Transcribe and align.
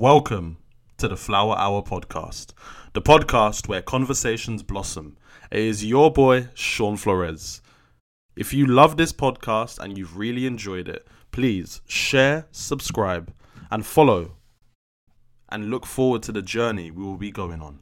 Welcome 0.00 0.56
to 0.96 1.08
the 1.08 1.16
Flower 1.18 1.54
Hour 1.58 1.82
podcast, 1.82 2.54
the 2.94 3.02
podcast 3.02 3.68
where 3.68 3.82
conversations 3.82 4.62
blossom. 4.62 5.18
It 5.50 5.58
is 5.58 5.84
your 5.84 6.10
boy, 6.10 6.48
Shaun 6.54 6.96
Flores. 6.96 7.60
If 8.34 8.54
you 8.54 8.64
love 8.64 8.96
this 8.96 9.12
podcast 9.12 9.78
and 9.78 9.98
you've 9.98 10.16
really 10.16 10.46
enjoyed 10.46 10.88
it, 10.88 11.06
please 11.32 11.82
share, 11.86 12.46
subscribe, 12.50 13.30
and 13.70 13.84
follow, 13.84 14.36
and 15.50 15.68
look 15.68 15.84
forward 15.84 16.22
to 16.22 16.32
the 16.32 16.40
journey 16.40 16.90
we 16.90 17.04
will 17.04 17.18
be 17.18 17.30
going 17.30 17.60
on. 17.60 17.80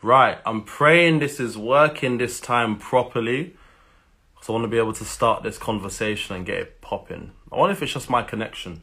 Right, 0.00 0.38
I'm 0.46 0.62
praying 0.62 1.18
this 1.18 1.38
is 1.38 1.58
working 1.58 2.16
this 2.16 2.40
time 2.40 2.78
properly. 2.78 3.56
So 4.40 4.54
I 4.54 4.56
want 4.56 4.64
to 4.64 4.74
be 4.74 4.78
able 4.78 4.94
to 4.94 5.04
start 5.04 5.42
this 5.42 5.58
conversation 5.58 6.34
and 6.34 6.46
get 6.46 6.56
it 6.56 6.80
popping. 6.80 7.32
I 7.52 7.58
wonder 7.58 7.74
if 7.74 7.82
it's 7.82 7.92
just 7.92 8.08
my 8.08 8.22
connection. 8.22 8.80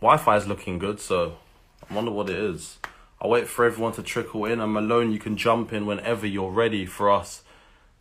Wi-Fi 0.00 0.36
is 0.36 0.46
looking 0.46 0.78
good, 0.78 1.00
so 1.00 1.38
I 1.88 1.94
wonder 1.94 2.10
what 2.10 2.30
it 2.30 2.36
is. 2.36 2.78
I'll 3.20 3.30
wait 3.30 3.48
for 3.48 3.64
everyone 3.64 3.92
to 3.94 4.02
trickle 4.02 4.44
in. 4.44 4.60
I'm 4.60 4.76
alone. 4.76 5.10
You 5.12 5.18
can 5.18 5.36
jump 5.36 5.72
in 5.72 5.86
whenever 5.86 6.26
you're 6.26 6.52
ready 6.52 6.86
for 6.86 7.10
us 7.10 7.42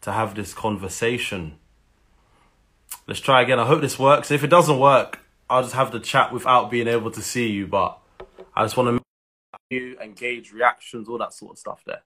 to 0.01 0.11
have 0.11 0.35
this 0.35 0.53
conversation. 0.53 1.57
Let's 3.07 3.19
try 3.19 3.41
again. 3.41 3.59
I 3.59 3.65
hope 3.65 3.81
this 3.81 3.97
works. 3.97 4.29
If 4.29 4.43
it 4.43 4.47
doesn't 4.47 4.79
work, 4.79 5.21
I'll 5.49 5.63
just 5.63 5.73
have 5.73 5.91
the 5.91 5.99
chat 5.99 6.31
without 6.31 6.69
being 6.69 6.87
able 6.87 7.09
to 7.11 7.21
see 7.21 7.47
you. 7.47 7.65
But 7.65 7.97
I 8.55 8.63
just 8.63 8.77
want 8.77 8.97
to 8.97 9.03
you 9.69 9.97
engage 9.99 10.53
reactions, 10.53 11.09
all 11.09 11.17
that 11.17 11.33
sort 11.33 11.53
of 11.53 11.57
stuff 11.57 11.83
there. 11.85 12.01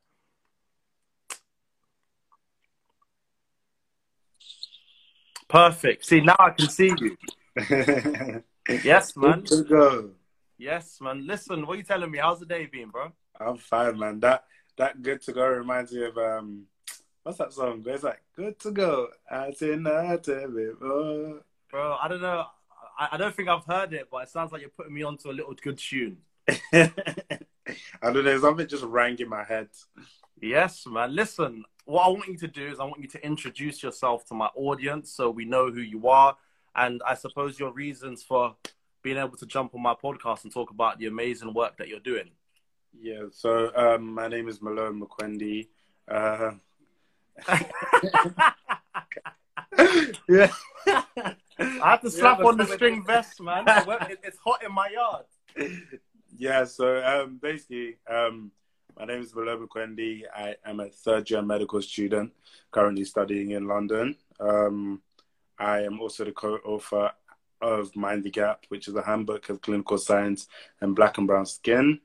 Perfect. 5.48 6.05
See, 6.05 6.22
now 6.22 6.36
I 6.39 6.52
can 6.52 6.70
see 6.70 6.94
you. 6.98 8.44
yes, 8.70 9.16
man. 9.16 9.42
Good 9.42 9.48
to 9.48 9.64
go. 9.64 10.10
Yes, 10.58 11.00
man. 11.02 11.26
Listen, 11.26 11.66
what 11.66 11.74
are 11.74 11.78
you 11.78 11.84
telling 11.84 12.12
me? 12.12 12.20
How's 12.20 12.40
the 12.40 12.46
day 12.46 12.66
been, 12.66 12.90
bro? 12.90 13.12
I'm 13.40 13.58
fine, 13.58 13.98
man. 13.98 14.20
That 14.20 14.45
that 14.78 15.02
good 15.02 15.22
to 15.23 15.34
go 15.34 15.48
reminds 15.48 15.92
me 15.92 16.06
of 16.06 16.18
um, 16.18 16.64
what's 17.23 17.38
that 17.40 17.53
song? 17.53 17.84
It's 17.86 18.03
like 18.03 18.22
good 18.36 18.59
to 18.59 18.72
go. 18.72 19.08
I 19.30 19.52
say 19.52 19.76
not 19.76 20.23
before. 20.23 21.42
Bro, 21.70 21.98
I 22.02 22.08
don't 22.08 22.22
know. 22.22 22.45
I, 23.00 23.09
I 23.14 23.18
don't 23.18 23.36
think 23.36 23.50
I've 23.50 23.66
heard 23.66 23.94
it, 23.94 24.08
but 24.12 24.23
it 24.23 24.30
sounds 24.30 24.52
like 24.52 24.62
you're 24.62 24.70
putting 24.70 24.94
me 24.94 25.03
onto 25.03 25.30
a 25.30 25.34
little 25.34 25.53
good 25.53 25.78
tune. 25.78 26.18
I 26.73 26.92
don't 28.02 28.25
know. 28.25 28.40
Something 28.40 28.68
just 28.68 28.84
rang 28.84 29.18
in 29.20 29.30
my 29.30 29.44
head. 29.44 29.70
Yes, 30.42 30.86
man. 30.88 31.16
Listen, 31.16 31.64
what 31.86 32.06
I 32.06 32.09
want 32.09 32.28
you 32.28 32.38
to 32.38 32.48
do 32.48 32.68
is 32.68 32.80
I 32.80 32.84
want 32.84 33.02
you 33.02 33.08
to 33.09 33.25
introduce 33.25 33.81
yourself 33.81 34.25
to 34.25 34.34
my 34.34 34.50
audience 34.56 35.12
so 35.12 35.30
we 35.30 35.46
know 35.46 35.72
who 35.72 35.81
you 35.81 36.08
are. 36.08 36.36
And 36.75 37.02
I 37.08 37.16
suppose 37.16 37.59
your 37.59 37.72
reasons 37.72 38.23
for 38.23 38.55
being 39.02 39.17
able 39.17 39.38
to 39.38 39.45
jump 39.45 39.75
on 39.75 39.81
my 39.81 39.95
podcast 39.95 40.44
and 40.44 40.53
talk 40.53 40.69
about 40.69 41.00
the 41.00 41.08
amazing 41.08 41.53
work 41.53 41.78
that 41.78 41.88
you're 41.88 42.00
doing. 42.00 42.30
Yeah. 43.00 43.23
So 43.31 43.72
um, 43.75 44.13
my 44.13 44.28
name 44.28 44.47
is 44.47 44.61
Malone 44.61 45.02
Mukwende. 45.02 45.67
Uh, 46.08 46.52
yeah. 50.30 50.52
I 50.88 51.36
have 51.58 52.02
to 52.02 52.11
slap 52.11 52.39
yeah, 52.39 52.45
on 52.45 52.58
the 52.58 52.66
string 52.66 53.06
vest, 53.06 53.41
man. 53.41 53.66
It's 54.23 54.38
hot 54.44 54.63
in 54.63 54.72
my 54.72 54.89
yard. 54.89 55.25
Yeah. 56.38 56.66
So 56.66 57.03
um, 57.03 57.39
basically. 57.41 57.97
Um, 58.09 58.52
my 59.00 59.06
name 59.06 59.22
is 59.22 59.33
Malone 59.33 59.66
Mukwende. 59.66 60.23
I 60.35 60.56
am 60.66 60.80
a 60.80 60.89
third 60.89 61.30
year 61.30 61.41
medical 61.41 61.81
student 61.81 62.33
currently 62.72 63.06
studying 63.06 63.52
in 63.52 63.66
London. 63.66 64.16
Um, 64.39 65.02
I 65.62 65.84
am 65.84 66.02
also 66.02 66.26
the 66.26 66.31
co 66.31 66.56
author 66.66 67.12
of 67.62 67.95
Mind 67.95 68.23
the 68.23 68.31
Gap, 68.31 68.66
which 68.70 68.88
is 68.88 68.95
a 68.95 69.04
handbook 69.04 69.50
of 69.50 69.62
clinical 69.62 70.00
signs 70.00 70.48
and 70.81 70.95
black 70.95 71.20
and 71.20 71.28
brown 71.28 71.45
skin. 71.45 72.00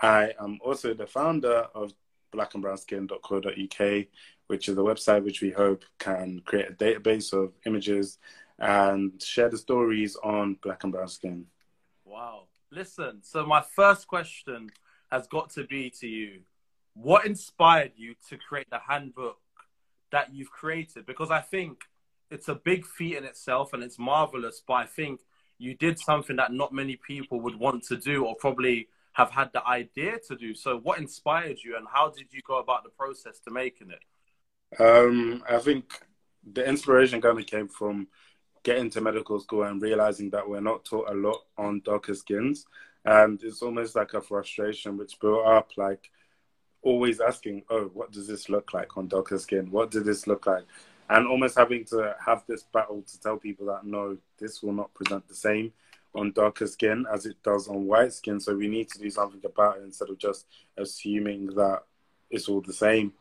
I 0.00 0.32
am 0.40 0.60
also 0.64 0.94
the 0.94 1.08
founder 1.08 1.66
of 1.74 1.92
blackandbrownskin.co.uk, 2.32 4.06
which 4.46 4.68
is 4.68 4.78
a 4.78 4.80
website 4.80 5.24
which 5.24 5.42
we 5.42 5.50
hope 5.50 5.84
can 5.98 6.42
create 6.44 6.70
a 6.70 6.74
database 6.74 7.32
of 7.32 7.52
images 7.66 8.18
and 8.60 9.20
share 9.20 9.48
the 9.48 9.58
stories 9.58 10.16
on 10.22 10.56
black 10.62 10.84
and 10.84 10.92
brown 10.92 11.08
skin. 11.08 11.46
Wow. 12.04 12.44
Listen, 12.70 13.18
so 13.22 13.44
my 13.44 13.62
first 13.74 14.06
question 14.06 14.70
has 15.10 15.26
got 15.26 15.50
to 15.50 15.64
be 15.64 15.90
to 15.90 16.06
you 16.06 16.42
what 16.94 17.26
inspired 17.26 17.92
you 17.96 18.14
to 18.28 18.36
create 18.36 18.70
the 18.70 18.78
handbook 18.78 19.38
that 20.12 20.32
you've 20.32 20.50
created? 20.50 21.06
Because 21.06 21.30
I 21.30 21.40
think 21.40 21.82
it's 22.32 22.48
a 22.48 22.54
big 22.54 22.86
feat 22.86 23.16
in 23.16 23.24
itself 23.24 23.72
and 23.72 23.82
it's 23.82 23.98
marvelous, 23.98 24.62
but 24.66 24.74
I 24.74 24.86
think 24.86 25.20
you 25.58 25.74
did 25.74 25.98
something 25.98 26.36
that 26.36 26.52
not 26.52 26.72
many 26.72 26.96
people 26.96 27.40
would 27.40 27.56
want 27.56 27.84
to 27.84 27.96
do 27.96 28.24
or 28.24 28.34
probably 28.36 28.88
have 29.12 29.30
had 29.30 29.50
the 29.52 29.66
idea 29.66 30.18
to 30.28 30.36
do. 30.36 30.54
So, 30.54 30.78
what 30.78 30.98
inspired 30.98 31.58
you 31.62 31.76
and 31.76 31.86
how 31.92 32.10
did 32.10 32.32
you 32.32 32.40
go 32.46 32.58
about 32.58 32.84
the 32.84 32.90
process 32.90 33.38
to 33.40 33.50
making 33.50 33.90
it? 33.90 34.80
Um, 34.82 35.44
I 35.48 35.58
think 35.58 35.92
the 36.50 36.66
inspiration 36.66 37.20
kind 37.20 37.38
of 37.38 37.46
came 37.46 37.68
from 37.68 38.08
getting 38.62 38.90
to 38.90 39.00
medical 39.00 39.38
school 39.38 39.64
and 39.64 39.82
realizing 39.82 40.30
that 40.30 40.48
we're 40.48 40.60
not 40.60 40.84
taught 40.84 41.10
a 41.10 41.14
lot 41.14 41.42
on 41.58 41.82
darker 41.84 42.14
skins 42.14 42.64
and 43.04 43.42
it's 43.42 43.62
almost 43.62 43.96
like 43.96 44.14
a 44.14 44.20
frustration 44.20 44.96
which 44.96 45.18
built 45.20 45.44
up 45.44 45.70
like 45.76 46.10
always 46.82 47.20
asking 47.20 47.62
oh 47.70 47.90
what 47.92 48.12
does 48.12 48.26
this 48.28 48.48
look 48.48 48.72
like 48.72 48.96
on 48.96 49.08
darker 49.08 49.38
skin 49.38 49.70
what 49.70 49.90
did 49.90 50.04
this 50.04 50.26
look 50.26 50.46
like 50.46 50.64
and 51.10 51.26
almost 51.26 51.56
having 51.56 51.84
to 51.86 52.14
have 52.24 52.44
this 52.46 52.62
battle 52.62 53.02
to 53.02 53.20
tell 53.20 53.36
people 53.36 53.66
that 53.66 53.84
no 53.84 54.16
this 54.38 54.62
will 54.62 54.72
not 54.72 54.92
present 54.94 55.26
the 55.28 55.34
same 55.34 55.72
on 56.14 56.32
darker 56.32 56.66
skin 56.66 57.06
as 57.12 57.26
it 57.26 57.36
does 57.42 57.68
on 57.68 57.86
white 57.86 58.12
skin. 58.12 58.38
So 58.38 58.54
we 58.54 58.68
need 58.68 58.88
to 58.90 58.98
do 58.98 59.10
something 59.10 59.40
about 59.44 59.78
it 59.78 59.82
instead 59.82 60.10
of 60.10 60.18
just 60.18 60.46
assuming 60.76 61.46
that 61.54 61.82
it's 62.30 62.48
all 62.48 62.60
the 62.60 62.72
same. 62.72 63.12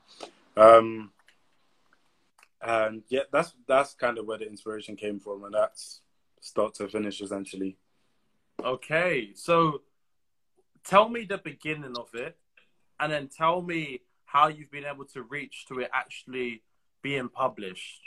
Um, 0.58 1.12
and 2.62 3.02
yeah 3.10 3.22
that's 3.32 3.54
that's 3.68 3.94
kind 3.96 4.18
of 4.20 4.26
where 4.28 4.38
the 4.38 4.48
inspiration 4.48 4.96
came 4.96 5.20
from 5.20 5.44
and 5.46 5.54
that's 5.54 6.02
start 6.42 6.74
to 6.76 6.88
finish 6.88 7.22
essentially. 7.22 7.78
Okay, 8.64 9.32
so 9.34 9.82
tell 10.84 11.10
me 11.10 11.24
the 11.24 11.38
beginning 11.38 11.96
of 11.98 12.10
it, 12.14 12.38
and 13.00 13.12
then 13.12 13.28
tell 13.28 13.62
me 13.62 14.02
how 14.26 14.48
you've 14.48 14.72
been 14.72 14.86
able 14.86 15.06
to 15.06 15.24
reach 15.24 15.66
to 15.68 15.80
it 15.80 15.90
actually 15.94 16.62
being 17.02 17.30
published. 17.30 18.02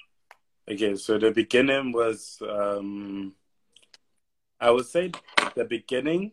Okay, 0.70 0.96
so 0.96 1.18
the 1.18 1.30
beginning 1.30 1.92
was, 1.92 2.38
um, 2.48 3.34
I 4.60 4.70
would 4.70 4.86
say, 4.86 5.12
the 5.54 5.64
beginning. 5.64 6.32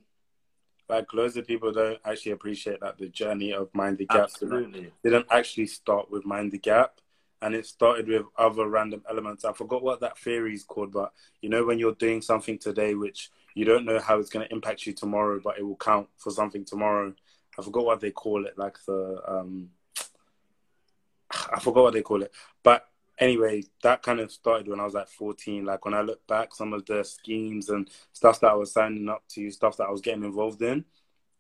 Like 0.87 1.13
loads 1.13 1.37
of 1.37 1.47
people 1.47 1.71
don't 1.71 1.99
actually 2.03 2.33
appreciate 2.33 2.81
that 2.81 2.97
the 2.97 3.07
journey 3.07 3.53
of 3.53 3.69
Mind 3.73 3.97
the 3.97 4.05
Gap 4.05 4.23
Absolutely. 4.23 4.91
didn't 5.03 5.27
actually 5.31 5.67
start 5.67 6.11
with 6.11 6.25
Mind 6.25 6.51
the 6.51 6.57
Gap 6.57 6.99
and 7.41 7.55
it 7.55 7.65
started 7.65 8.07
with 8.07 8.25
other 8.37 8.67
random 8.67 9.01
elements. 9.09 9.45
I 9.45 9.53
forgot 9.53 9.81
what 9.81 10.01
that 10.01 10.17
theory 10.17 10.53
is 10.53 10.63
called, 10.63 10.91
but 10.91 11.11
you 11.41 11.49
know 11.49 11.65
when 11.65 11.79
you're 11.79 11.95
doing 11.95 12.21
something 12.21 12.57
today 12.57 12.93
which 12.93 13.31
you 13.55 13.65
don't 13.65 13.85
know 13.85 13.99
how 13.99 14.19
it's 14.19 14.29
going 14.29 14.45
to 14.47 14.53
impact 14.53 14.85
you 14.85 14.93
tomorrow, 14.93 15.39
but 15.43 15.57
it 15.57 15.63
will 15.63 15.75
count 15.75 16.07
for 16.17 16.29
something 16.29 16.63
tomorrow. 16.63 17.13
I 17.57 17.63
forgot 17.63 17.85
what 17.85 17.99
they 17.99 18.11
call 18.11 18.45
it, 18.45 18.57
like 18.57 18.77
the 18.85 19.21
um, 19.27 19.69
I 21.51 21.59
forgot 21.59 21.83
what 21.83 21.93
they 21.93 22.01
call 22.01 22.23
it, 22.23 22.31
but 22.63 22.87
anyway, 23.21 23.63
that 23.83 24.01
kind 24.03 24.19
of 24.19 24.31
started 24.31 24.67
when 24.67 24.79
I 24.79 24.85
was 24.85 24.95
like 24.95 25.07
14. 25.07 25.63
Like 25.63 25.85
when 25.85 25.93
I 25.93 26.01
look 26.01 26.25
back, 26.27 26.53
some 26.53 26.73
of 26.73 26.85
the 26.85 27.03
schemes 27.03 27.69
and 27.69 27.89
stuff 28.11 28.41
that 28.41 28.51
I 28.51 28.55
was 28.55 28.73
signing 28.73 29.07
up 29.07 29.23
to, 29.29 29.49
stuff 29.51 29.77
that 29.77 29.87
I 29.87 29.91
was 29.91 30.01
getting 30.01 30.23
involved 30.23 30.61
in. 30.61 30.83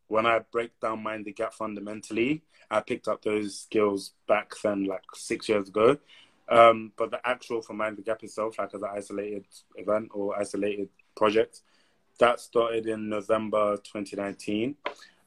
When 0.07 0.25
I 0.25 0.39
break 0.39 0.79
down 0.79 1.03
Mind 1.03 1.25
the 1.25 1.33
Gap 1.33 1.53
fundamentally, 1.53 2.43
I 2.69 2.81
picked 2.81 3.07
up 3.07 3.21
those 3.21 3.59
skills 3.59 4.13
back 4.27 4.53
then, 4.63 4.85
like 4.85 5.03
six 5.13 5.49
years 5.49 5.69
ago. 5.69 5.97
Um, 6.49 6.91
but 6.97 7.11
the 7.11 7.25
actual 7.25 7.61
for 7.61 7.73
Mind 7.73 7.97
the 7.97 8.01
Gap 8.01 8.23
itself, 8.23 8.59
like 8.59 8.73
as 8.73 8.81
an 8.81 8.89
isolated 8.93 9.45
event 9.75 10.09
or 10.13 10.37
isolated 10.37 10.89
project, 11.15 11.61
that 12.19 12.39
started 12.39 12.87
in 12.87 13.09
November 13.09 13.77
2019. 13.77 14.75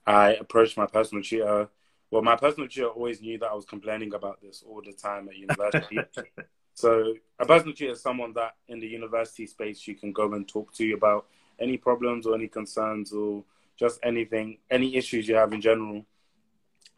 I 0.07 0.35
approached 0.35 0.77
my 0.77 0.87
personal 0.87 1.25
tutor. 1.25 1.69
Well, 2.15 2.23
my 2.23 2.37
personal 2.37 2.69
tutor 2.69 2.91
always 2.91 3.21
knew 3.21 3.39
that 3.39 3.51
I 3.51 3.55
was 3.55 3.65
complaining 3.65 4.15
about 4.15 4.41
this 4.41 4.63
all 4.65 4.81
the 4.81 4.93
time 4.93 5.29
at 5.29 5.37
university. 5.37 5.99
so, 6.75 7.13
a 7.41 7.45
personal 7.45 7.75
tutor 7.75 7.91
is 7.91 8.03
someone 8.03 8.33
that 8.35 8.55
in 8.69 8.79
the 8.79 8.87
university 8.87 9.49
space 9.49 9.89
you 9.89 9.97
can 9.97 10.13
go 10.13 10.33
and 10.33 10.47
talk 10.47 10.73
to 10.75 10.85
you 10.85 10.95
about 10.95 11.27
any 11.59 11.77
problems 11.77 12.25
or 12.25 12.37
any 12.37 12.47
concerns 12.47 13.13
or 13.13 13.43
just 13.77 13.99
anything, 14.05 14.59
any 14.71 14.95
issues 14.95 15.27
you 15.27 15.35
have 15.35 15.53
in 15.53 15.61
general. 15.61 16.07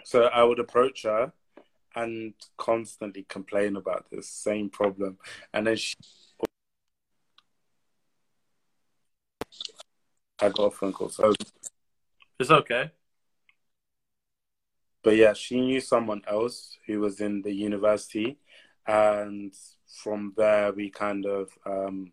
So, 0.05 0.25
I 0.25 0.43
would 0.43 0.59
approach 0.59 1.05
her 1.05 1.33
and 1.95 2.35
constantly 2.59 3.25
complain 3.27 3.77
about 3.77 4.05
this 4.13 4.29
same 4.29 4.69
problem. 4.69 5.17
And 5.55 5.67
then 5.67 5.77
she 5.77 5.95
I 10.43 10.51
got 10.51 10.65
a 10.65 10.71
phone 10.71 10.93
call. 10.93 11.09
So 11.09 11.33
it's 12.39 12.51
okay. 12.51 12.91
But 15.06 15.14
yeah, 15.14 15.35
she 15.35 15.61
knew 15.61 15.81
someone 15.81 16.23
else 16.26 16.79
who 16.85 16.99
was 16.99 17.20
in 17.20 17.41
the 17.41 17.55
university, 17.55 18.38
and 18.88 19.55
from 20.03 20.35
there 20.37 20.73
we 20.73 20.91
kind 20.91 21.25
of 21.25 21.49
um, 21.64 22.11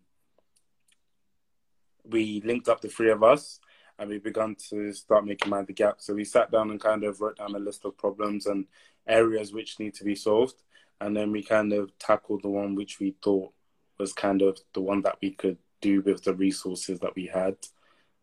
we 2.04 2.40
linked 2.44 2.68
up 2.68 2.80
the 2.80 2.88
three 2.88 3.10
of 3.10 3.24
us 3.24 3.58
and 3.98 4.08
we 4.08 4.18
began 4.18 4.54
to 4.70 4.92
start 4.92 5.26
making 5.26 5.50
mind 5.50 5.66
the 5.66 5.72
gap. 5.72 5.96
So 5.98 6.14
we 6.14 6.24
sat 6.24 6.52
down 6.52 6.70
and 6.70 6.80
kind 6.80 7.02
of 7.02 7.20
wrote 7.20 7.38
down 7.38 7.56
a 7.56 7.58
list 7.58 7.84
of 7.84 7.98
problems 7.98 8.46
and 8.46 8.64
areas 9.08 9.52
which 9.52 9.80
need 9.80 9.94
to 9.94 10.04
be 10.04 10.14
solved. 10.14 10.62
And 11.00 11.16
then 11.16 11.32
we 11.32 11.42
kind 11.42 11.72
of 11.72 11.90
tackled 11.98 12.42
the 12.44 12.48
one 12.48 12.76
which 12.76 13.00
we 13.00 13.16
thought 13.24 13.52
was 13.98 14.12
kind 14.12 14.40
of 14.40 14.60
the 14.72 14.80
one 14.80 15.02
that 15.02 15.18
we 15.20 15.32
could 15.32 15.58
do 15.80 16.00
with 16.02 16.22
the 16.22 16.34
resources 16.34 17.00
that 17.00 17.16
we 17.16 17.26
had. 17.26 17.56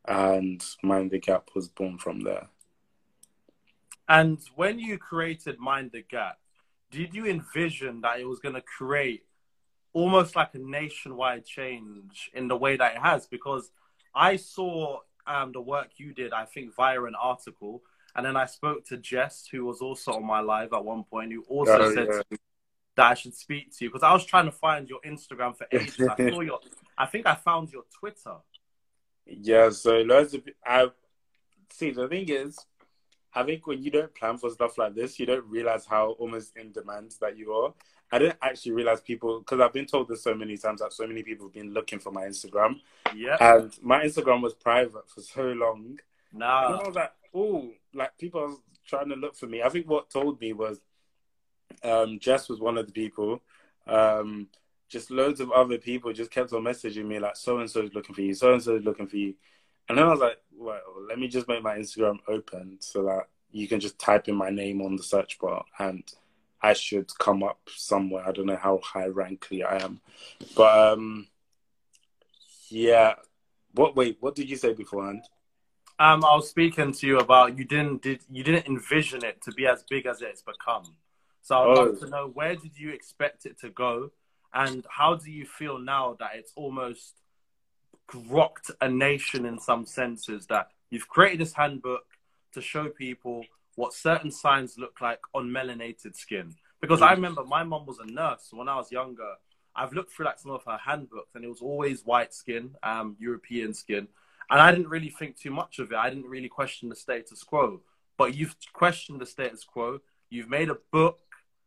And 0.07 0.63
Mind 0.81 1.11
the 1.11 1.19
Gap 1.19 1.49
was 1.55 1.67
born 1.67 1.97
from 1.97 2.21
there. 2.21 2.47
And 4.11 4.41
when 4.55 4.77
you 4.77 4.97
created 4.97 5.57
Mind 5.57 5.91
the 5.93 6.01
Gap, 6.01 6.37
did 6.91 7.15
you 7.15 7.27
envision 7.27 8.01
that 8.01 8.19
it 8.19 8.27
was 8.27 8.39
going 8.39 8.55
to 8.55 8.61
create 8.61 9.23
almost 9.93 10.35
like 10.35 10.53
a 10.53 10.57
nationwide 10.57 11.45
change 11.45 12.29
in 12.33 12.49
the 12.49 12.57
way 12.57 12.75
that 12.75 12.95
it 12.95 13.01
has? 13.01 13.25
Because 13.25 13.71
I 14.13 14.35
saw 14.35 14.99
um, 15.25 15.53
the 15.53 15.61
work 15.61 15.91
you 15.95 16.11
did, 16.13 16.33
I 16.33 16.43
think, 16.43 16.75
via 16.75 17.01
an 17.03 17.15
article. 17.15 17.83
And 18.13 18.25
then 18.25 18.35
I 18.35 18.47
spoke 18.47 18.83
to 18.87 18.97
Jess, 18.97 19.47
who 19.49 19.63
was 19.63 19.79
also 19.79 20.11
on 20.11 20.25
my 20.25 20.41
live 20.41 20.73
at 20.73 20.83
one 20.83 21.05
point, 21.05 21.31
who 21.31 21.43
also 21.43 21.79
oh, 21.79 21.95
said 21.95 22.07
yeah. 22.11 22.37
that 22.97 23.05
I 23.05 23.13
should 23.13 23.33
speak 23.33 23.71
to 23.77 23.85
you 23.85 23.89
because 23.91 24.03
I 24.03 24.11
was 24.11 24.25
trying 24.25 24.43
to 24.43 24.51
find 24.51 24.89
your 24.89 24.99
Instagram 25.07 25.55
for 25.55 25.67
ages. 25.71 26.01
I 26.01 26.17
saw 26.29 26.41
your, 26.41 26.59
I 26.97 27.05
think 27.05 27.27
I 27.27 27.35
found 27.35 27.71
your 27.71 27.83
Twitter. 27.97 28.35
Yeah, 29.25 29.69
so 29.69 30.01
loads 30.01 30.33
of 30.33 30.43
I 30.65 30.89
see. 31.69 31.91
The 31.91 32.09
thing 32.09 32.27
is, 32.27 32.59
I 33.33 33.43
think 33.43 33.67
when 33.67 33.81
you 33.81 33.91
don't 33.91 34.13
plan 34.13 34.37
for 34.37 34.49
stuff 34.49 34.77
like 34.77 34.95
this, 34.95 35.19
you 35.19 35.25
don't 35.25 35.45
realize 35.45 35.85
how 35.85 36.11
almost 36.19 36.55
in 36.57 36.71
demand 36.71 37.15
that 37.21 37.37
you 37.37 37.53
are. 37.53 37.73
I 38.11 38.19
didn't 38.19 38.39
actually 38.41 38.73
realize 38.73 38.99
people 38.99 39.39
because 39.39 39.61
I've 39.61 39.71
been 39.71 39.85
told 39.85 40.09
this 40.09 40.23
so 40.23 40.33
many 40.35 40.57
times 40.57 40.81
that 40.81 40.91
so 40.91 41.07
many 41.07 41.23
people 41.23 41.47
have 41.47 41.53
been 41.53 41.73
looking 41.73 41.99
for 41.99 42.11
my 42.11 42.23
Instagram. 42.23 42.81
Yeah. 43.15 43.37
And 43.39 43.71
my 43.81 44.03
Instagram 44.03 44.41
was 44.41 44.53
private 44.53 45.09
for 45.09 45.21
so 45.21 45.43
long. 45.43 45.97
Nah. 46.33 46.67
And 46.67 46.75
I 46.75 46.87
was 46.87 46.95
like, 46.95 47.13
oh, 47.33 47.71
like 47.93 48.17
people 48.17 48.41
are 48.41 48.55
trying 48.85 49.09
to 49.09 49.15
look 49.15 49.35
for 49.35 49.47
me. 49.47 49.63
I 49.63 49.69
think 49.69 49.89
what 49.89 50.09
told 50.09 50.41
me 50.41 50.51
was 50.51 50.81
um, 51.83 52.19
Jess 52.19 52.49
was 52.49 52.59
one 52.59 52.77
of 52.77 52.85
the 52.85 52.91
people. 52.91 53.41
Um, 53.87 54.47
just 54.89 55.09
loads 55.09 55.39
of 55.39 55.51
other 55.51 55.77
people 55.77 56.11
just 56.11 56.31
kept 56.31 56.51
on 56.51 56.63
messaging 56.63 57.05
me 57.05 57.17
like 57.17 57.37
so 57.37 57.59
and 57.59 57.69
so 57.69 57.81
is 57.81 57.93
looking 57.93 58.13
for 58.13 58.21
you, 58.21 58.33
so 58.33 58.51
and 58.51 58.61
so 58.61 58.75
is 58.75 58.83
looking 58.83 59.07
for 59.07 59.15
you. 59.15 59.35
And 59.87 59.97
then 59.97 60.05
I 60.05 60.09
was 60.09 60.19
like, 60.19 60.37
well, 60.61 60.81
let 61.07 61.17
me 61.19 61.27
just 61.27 61.47
make 61.47 61.63
my 61.63 61.77
Instagram 61.77 62.19
open 62.27 62.77
so 62.79 63.03
that 63.03 63.27
you 63.51 63.67
can 63.67 63.79
just 63.79 63.99
type 63.99 64.27
in 64.27 64.35
my 64.35 64.49
name 64.49 64.81
on 64.81 64.95
the 64.95 65.03
search 65.03 65.39
bar 65.39 65.65
and 65.79 66.03
I 66.61 66.73
should 66.73 67.09
come 67.17 67.41
up 67.41 67.59
somewhere. 67.75 68.27
I 68.27 68.31
don't 68.31 68.45
know 68.45 68.55
how 68.55 68.79
high 68.83 69.07
rankly 69.07 69.63
I 69.63 69.83
am. 69.83 69.99
But 70.55 70.93
um 70.93 71.27
yeah. 72.69 73.15
What 73.73 73.95
wait, 73.95 74.17
what 74.19 74.35
did 74.35 74.49
you 74.49 74.55
say 74.55 74.73
beforehand? 74.73 75.23
Um, 75.99 76.25
I 76.25 76.35
was 76.35 76.49
speaking 76.49 76.93
to 76.93 77.07
you 77.07 77.19
about 77.19 77.57
you 77.57 77.65
didn't 77.65 78.01
did 78.01 78.21
you 78.29 78.43
didn't 78.43 78.67
envision 78.67 79.23
it 79.23 79.41
to 79.43 79.51
be 79.51 79.67
as 79.67 79.83
big 79.89 80.05
as 80.05 80.21
it's 80.21 80.41
become. 80.41 80.95
So 81.41 81.55
I'd 81.55 81.77
oh. 81.77 81.83
like 81.83 81.99
to 81.99 82.09
know 82.09 82.27
where 82.33 82.55
did 82.55 82.77
you 82.77 82.89
expect 82.89 83.45
it 83.45 83.59
to 83.59 83.69
go, 83.69 84.11
and 84.53 84.85
how 84.89 85.15
do 85.15 85.31
you 85.31 85.45
feel 85.45 85.77
now 85.77 86.17
that 86.19 86.31
it's 86.35 86.53
almost 86.55 87.20
rocked 88.13 88.71
a 88.81 88.89
nation 88.89 89.45
in 89.45 89.59
some 89.59 89.85
senses? 89.85 90.47
That 90.47 90.69
you've 90.89 91.07
created 91.07 91.39
this 91.39 91.53
handbook 91.53 92.05
to 92.53 92.61
show 92.61 92.89
people 92.89 93.45
what 93.75 93.93
certain 93.93 94.31
signs 94.31 94.77
look 94.77 95.01
like 95.01 95.19
on 95.33 95.49
melanated 95.49 96.15
skin. 96.15 96.55
Because 96.81 96.99
mm. 96.99 97.07
I 97.07 97.13
remember 97.13 97.43
my 97.43 97.63
mom 97.63 97.85
was 97.85 97.99
a 97.99 98.05
nurse 98.05 98.49
when 98.51 98.67
I 98.67 98.75
was 98.75 98.91
younger. 98.91 99.33
I've 99.75 99.93
looked 99.93 100.11
through 100.11 100.25
like 100.25 100.39
some 100.39 100.51
of 100.51 100.63
her 100.65 100.77
handbooks, 100.77 101.35
and 101.35 101.45
it 101.45 101.47
was 101.47 101.61
always 101.61 102.05
white 102.05 102.33
skin, 102.33 102.75
um, 102.83 103.15
European 103.19 103.73
skin, 103.73 104.07
and 104.49 104.59
I 104.59 104.71
didn't 104.71 104.89
really 104.89 105.09
think 105.09 105.37
too 105.37 105.51
much 105.51 105.79
of 105.79 105.91
it. 105.91 105.97
I 105.97 106.09
didn't 106.09 106.27
really 106.27 106.49
question 106.49 106.89
the 106.89 106.95
status 106.95 107.41
quo. 107.43 107.81
But 108.17 108.35
you've 108.35 108.55
questioned 108.73 109.21
the 109.21 109.25
status 109.25 109.63
quo. 109.63 109.99
You've 110.29 110.49
made 110.49 110.69
a 110.69 110.77
book. 110.91 111.19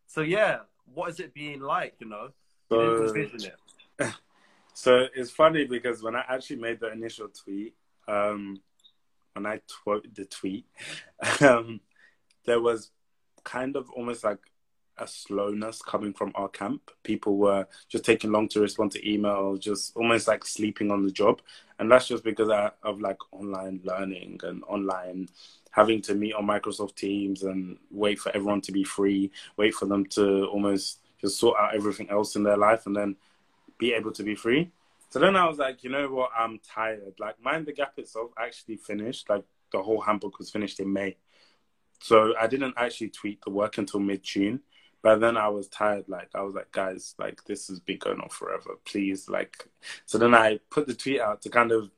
So 0.07 0.21
yeah, 0.21 0.59
what 0.93 1.11
is 1.11 1.19
it 1.19 1.33
being 1.33 1.61
like? 1.61 1.95
You 1.99 2.09
know, 2.09 2.29
you 2.71 2.79
didn't 2.79 3.09
envision 3.09 3.53
it. 3.99 4.13
So 4.75 5.07
it's 5.15 5.31
funny 5.31 5.65
because 5.65 6.03
when 6.03 6.17
I 6.17 6.25
actually 6.29 6.57
made 6.57 6.81
the 6.81 6.93
initial 6.93 7.29
tweet, 7.29 7.75
um, 8.09 8.61
when 9.33 9.47
I 9.47 9.61
quoted 9.83 10.15
the 10.15 10.25
tweet, 10.25 10.67
um, 11.41 11.81
there 12.45 12.61
was 12.61 12.91
kind 13.45 13.77
of 13.77 13.89
almost 13.91 14.25
like 14.25 14.41
a 14.99 15.07
slowness 15.07 15.81
coming 15.81 16.13
from 16.13 16.33
our 16.35 16.49
camp. 16.49 16.91
People 17.03 17.37
were 17.37 17.67
just 17.89 18.05
taking 18.05 18.33
long 18.33 18.49
to 18.49 18.61
respond 18.61 18.93
to 18.93 19.11
email, 19.11 19.57
just 19.57 19.97
almost 19.97 20.29
like 20.29 20.45
sleeping 20.45 20.91
on 20.91 21.05
the 21.05 21.11
job. 21.11 21.41
And 21.79 21.91
that's 21.91 22.09
just 22.09 22.25
because 22.25 22.51
of 22.83 23.01
like 23.01 23.19
online 23.33 23.81
learning 23.85 24.41
and 24.43 24.63
online 24.65 25.29
having 25.71 26.01
to 26.03 26.15
meet 26.15 26.35
on 26.35 26.47
Microsoft 26.47 26.95
Teams 26.95 27.43
and 27.43 27.77
wait 27.91 28.19
for 28.19 28.31
everyone 28.35 28.61
to 28.63 28.73
be 28.73 28.85
free, 28.85 29.31
wait 29.57 29.75
for 29.75 29.87
them 29.87 30.05
to 30.07 30.47
almost 30.47 31.01
just 31.21 31.39
sort 31.39 31.59
out 31.59 31.75
everything 31.75 32.11
else 32.11 32.37
in 32.37 32.43
their 32.45 32.57
life 32.57 32.87
and 32.87 32.95
then 32.95 33.17
be 33.85 33.93
able 33.93 34.13
to 34.13 34.23
be 34.23 34.35
free. 34.35 34.71
So 35.11 35.19
then 35.19 35.37
I 35.37 35.47
was 35.47 35.59
like, 35.59 35.85
you 35.85 35.91
know 35.91 36.09
what, 36.09 36.31
I'm 36.37 36.59
tired. 36.59 37.15
Like 37.19 37.37
Mind 37.43 37.67
the 37.67 37.73
Gap 37.73 37.93
itself 37.99 38.31
actually 38.39 38.77
finished, 38.77 39.29
like 39.29 39.45
the 39.73 39.83
whole 39.83 40.01
handbook 40.01 40.39
was 40.39 40.51
finished 40.51 40.81
in 40.81 40.91
May. 40.91 41.17
So 42.01 42.35
I 42.41 42.47
didn't 42.47 42.75
actually 42.79 43.11
tweet 43.11 43.41
the 43.45 43.51
work 43.51 43.77
until 43.77 44.01
mid 44.01 44.23
June. 44.23 44.61
But 45.03 45.21
then 45.21 45.37
I 45.37 45.49
was 45.49 45.69
tired. 45.69 46.07
Like 46.09 46.31
I 46.35 46.41
was 46.41 46.55
like, 46.55 46.73
guys, 46.73 47.15
like 47.19 47.45
this 47.45 47.69
has 47.69 47.79
been 47.79 47.99
going 47.99 48.21
on 48.21 48.31
forever. 48.31 48.71
Please, 48.87 49.29
like. 49.29 49.69
So 50.07 50.17
then 50.17 50.35
I 50.35 50.61
put 50.71 50.87
the 50.87 50.95
tweet 50.95 51.21
out 51.21 51.43
to 51.43 51.51
kind 51.51 51.73
of. 51.73 51.91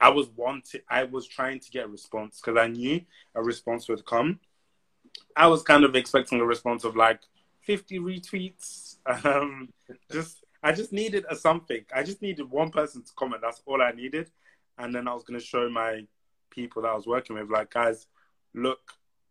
I 0.00 0.08
was 0.08 0.28
wanting. 0.34 0.80
I 0.88 1.04
was 1.04 1.26
trying 1.26 1.60
to 1.60 1.70
get 1.70 1.84
a 1.84 1.88
response 1.88 2.40
because 2.40 2.58
I 2.58 2.68
knew 2.68 3.02
a 3.34 3.42
response 3.42 3.86
would 3.88 4.06
come. 4.06 4.40
I 5.36 5.46
was 5.48 5.62
kind 5.62 5.84
of 5.84 5.94
expecting 5.94 6.40
a 6.40 6.46
response 6.46 6.84
of 6.84 6.96
like 6.96 7.20
50 7.62 7.98
retweets. 7.98 8.96
Um, 9.24 9.68
just 10.10 10.43
I 10.64 10.72
just 10.72 10.92
needed 10.92 11.24
a 11.30 11.36
something. 11.36 11.84
I 11.94 12.02
just 12.02 12.22
needed 12.22 12.50
one 12.50 12.70
person 12.70 13.02
to 13.02 13.12
comment. 13.14 13.42
That's 13.42 13.62
all 13.66 13.80
I 13.80 13.92
needed. 13.92 14.30
And 14.78 14.92
then 14.92 15.06
I 15.06 15.14
was 15.14 15.22
going 15.22 15.38
to 15.38 15.44
show 15.44 15.68
my 15.68 16.06
people 16.50 16.82
that 16.82 16.88
I 16.88 16.94
was 16.94 17.06
working 17.06 17.36
with, 17.36 17.50
like, 17.50 17.72
guys, 17.72 18.06
look, 18.54 18.80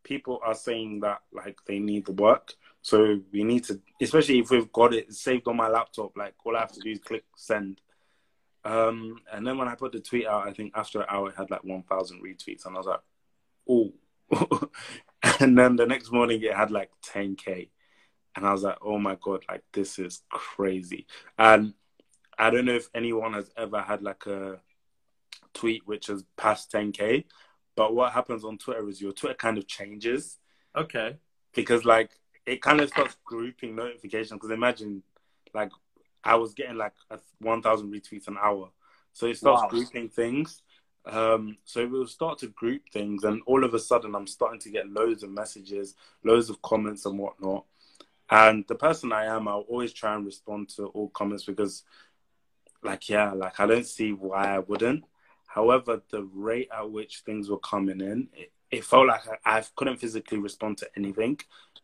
people 0.03 0.39
are 0.43 0.53
saying 0.53 0.99
that 1.01 1.21
like 1.31 1.57
they 1.65 1.79
need 1.79 2.05
the 2.05 2.11
work. 2.11 2.53
So 2.81 3.21
we 3.31 3.43
need 3.43 3.63
to, 3.65 3.79
especially 4.01 4.39
if 4.39 4.51
we've 4.51 4.71
got 4.71 4.93
it 4.93 5.13
saved 5.13 5.47
on 5.47 5.55
my 5.55 5.69
laptop, 5.69 6.15
like 6.17 6.35
all 6.45 6.55
I 6.55 6.61
have 6.61 6.73
to 6.73 6.81
do 6.81 6.91
is 6.91 6.99
click 6.99 7.23
send. 7.35 7.81
Um, 8.65 9.17
and 9.31 9.45
then 9.45 9.57
when 9.57 9.67
I 9.67 9.75
put 9.75 9.93
the 9.93 9.99
tweet 9.99 10.27
out, 10.27 10.47
I 10.47 10.53
think 10.53 10.73
after 10.75 11.01
an 11.01 11.07
hour 11.09 11.29
it 11.29 11.35
had 11.37 11.49
like 11.49 11.63
1,000 11.63 12.21
retweets, 12.21 12.65
and 12.65 12.75
I 12.75 12.79
was 12.79 12.87
like, 12.87 13.01
oh. 13.69 13.93
and 15.39 15.57
then 15.57 15.75
the 15.75 15.85
next 15.85 16.11
morning 16.11 16.41
it 16.41 16.53
had 16.53 16.71
like 16.71 16.89
10k, 17.05 17.69
and 18.35 18.45
I 18.45 18.51
was 18.51 18.63
like, 18.63 18.77
oh 18.81 18.97
my 18.97 19.17
god, 19.21 19.43
like 19.49 19.63
this 19.73 19.99
is 19.99 20.21
crazy. 20.29 21.05
And 21.37 21.73
I 22.37 22.49
don't 22.49 22.65
know 22.65 22.75
if 22.75 22.89
anyone 22.95 23.33
has 23.33 23.51
ever 23.57 23.81
had 23.81 24.01
like 24.01 24.25
a 24.25 24.59
tweet 25.53 25.85
which 25.85 26.07
has 26.07 26.23
passed 26.37 26.71
10k, 26.71 27.25
but 27.75 27.95
what 27.95 28.13
happens 28.13 28.43
on 28.43 28.57
Twitter 28.57 28.87
is 28.89 29.01
your 29.01 29.13
Twitter 29.13 29.35
kind 29.35 29.57
of 29.57 29.67
changes. 29.67 30.39
Okay. 30.75 31.17
Because 31.53 31.85
like 31.85 32.11
it 32.45 32.61
kind 32.61 32.81
of 32.81 32.89
starts 32.89 33.17
grouping 33.23 33.75
notifications. 33.75 34.31
Because 34.31 34.51
imagine, 34.51 35.03
like, 35.53 35.71
I 36.23 36.35
was 36.35 36.53
getting 36.53 36.77
like 36.77 36.93
a 37.09 37.19
1,000 37.39 37.91
retweets 37.91 38.27
an 38.27 38.37
hour, 38.41 38.69
so 39.11 39.27
it 39.27 39.37
starts 39.37 39.63
wow. 39.63 39.69
grouping 39.69 40.09
things. 40.09 40.61
Um, 41.05 41.57
so 41.65 41.81
it 41.81 41.89
will 41.89 42.07
start 42.07 42.39
to 42.39 42.47
group 42.47 42.83
things, 42.91 43.25
and 43.25 43.41
all 43.45 43.65
of 43.65 43.73
a 43.73 43.79
sudden, 43.79 44.15
I'm 44.15 44.27
starting 44.27 44.59
to 44.61 44.69
get 44.69 44.89
loads 44.89 45.23
of 45.23 45.31
messages, 45.31 45.95
loads 46.23 46.49
of 46.49 46.61
comments, 46.61 47.05
and 47.05 47.19
whatnot. 47.19 47.65
And 48.33 48.65
the 48.67 48.73
person 48.73 49.11
I 49.11 49.25
am, 49.25 49.47
I'll 49.47 49.67
always 49.69 49.93
try 49.93 50.15
and 50.15 50.25
respond 50.25 50.69
to 50.69 50.87
all 50.87 51.09
comments 51.09 51.43
because, 51.43 51.83
like, 52.81 53.07
yeah, 53.07 53.31
like 53.31 53.59
I 53.59 53.67
don't 53.67 53.85
see 53.85 54.11
why 54.11 54.55
I 54.55 54.57
wouldn't. 54.57 55.03
However, 55.45 56.01
the 56.09 56.23
rate 56.23 56.69
at 56.75 56.89
which 56.89 57.19
things 57.19 57.47
were 57.47 57.59
coming 57.59 58.01
in, 58.01 58.29
it, 58.33 58.51
it 58.71 58.85
felt 58.85 59.05
like 59.05 59.21
I, 59.45 59.57
I, 59.59 59.63
couldn't 59.75 59.97
physically 59.97 60.39
respond 60.39 60.79
to 60.79 60.89
anything. 60.97 61.41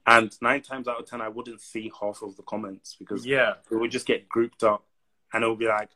And 0.08 0.36
nine 0.41 0.63
times 0.63 0.88
out 0.88 1.00
of 1.00 1.06
ten, 1.06 1.22
I 1.22 1.29
wouldn't 1.29 1.62
see 1.62 1.91
half 2.01 2.24
of 2.24 2.36
the 2.36 2.41
comments 2.41 2.96
because 2.98 3.27
yeah, 3.27 3.53
it 3.70 3.75
would 3.75 3.91
just 3.91 4.08
get 4.08 4.27
grouped 4.27 4.63
up, 4.63 4.88
and 5.32 5.44
it 5.44 5.48
would 5.48 5.60
be 5.60 5.68
like 5.68 5.91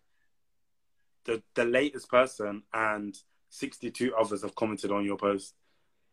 the 1.26 1.42
the 1.56 1.66
latest 1.66 2.10
person 2.10 2.62
and 2.72 3.18
sixty 3.50 3.90
two 3.90 4.14
others 4.14 4.44
have 4.44 4.54
commented 4.54 4.92
on 4.92 5.04
your 5.04 5.18
post. 5.18 5.56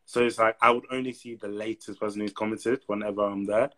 So 0.07 0.25
it's 0.25 0.39
like 0.39 0.57
I 0.63 0.71
would 0.71 0.87
only 0.91 1.13
see 1.13 1.35
the 1.35 1.49
latest 1.49 2.01
person 2.01 2.23
who's 2.23 2.33
commented 2.33 2.81
whenever 2.87 3.21
I'm 3.21 3.45
there. 3.45 3.71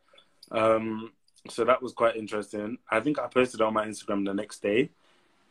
Um, 0.52 1.12
so 1.49 1.64
that 1.64 1.82
was 1.82 1.92
quite 1.92 2.16
interesting. 2.16 2.78
I 2.90 3.00
think 3.00 3.18
I 3.18 3.26
posted 3.26 3.61
on 3.61 3.75
my 3.75 3.87
Instagram 3.87 4.25
the 4.25 4.35
next 4.35 4.62
day. 4.62 4.90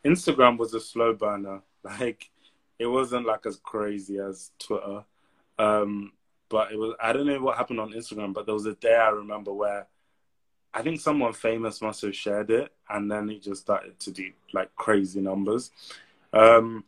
Instagram 0.06 0.58
was 0.58 0.74
a 0.74 0.80
slow 0.80 1.14
burner. 1.14 1.62
Like 1.84 2.30
it 2.78 2.86
wasn't 2.86 3.26
like 3.26 3.48
as 3.48 3.56
crazy 3.56 4.20
as 4.20 4.52
Twitter. 4.60 5.04
Um, 5.58 6.12
but 6.48 6.72
it 6.72 6.78
was 6.78 6.94
I 7.02 7.12
don't 7.12 7.26
know 7.26 7.40
what 7.42 7.58
happened 7.58 7.80
on 7.80 7.94
Instagram, 7.94 8.36
but 8.36 8.46
there 8.46 8.54
was 8.54 8.68
a 8.68 8.76
day 8.76 8.96
I 8.96 9.10
remember 9.10 9.52
where 9.52 9.88
I 10.74 10.84
think 10.84 11.02
someone 11.02 11.34
famous 11.34 11.82
must 11.82 12.02
have 12.04 12.16
shared 12.16 12.52
it, 12.52 12.72
and 12.88 13.12
then 13.12 13.32
it 13.32 13.42
just 13.42 13.62
started 13.62 14.00
to 14.02 14.12
do 14.12 14.32
like 14.54 14.76
crazy 14.76 15.22
numbers. 15.22 15.72
Um, 16.34 16.86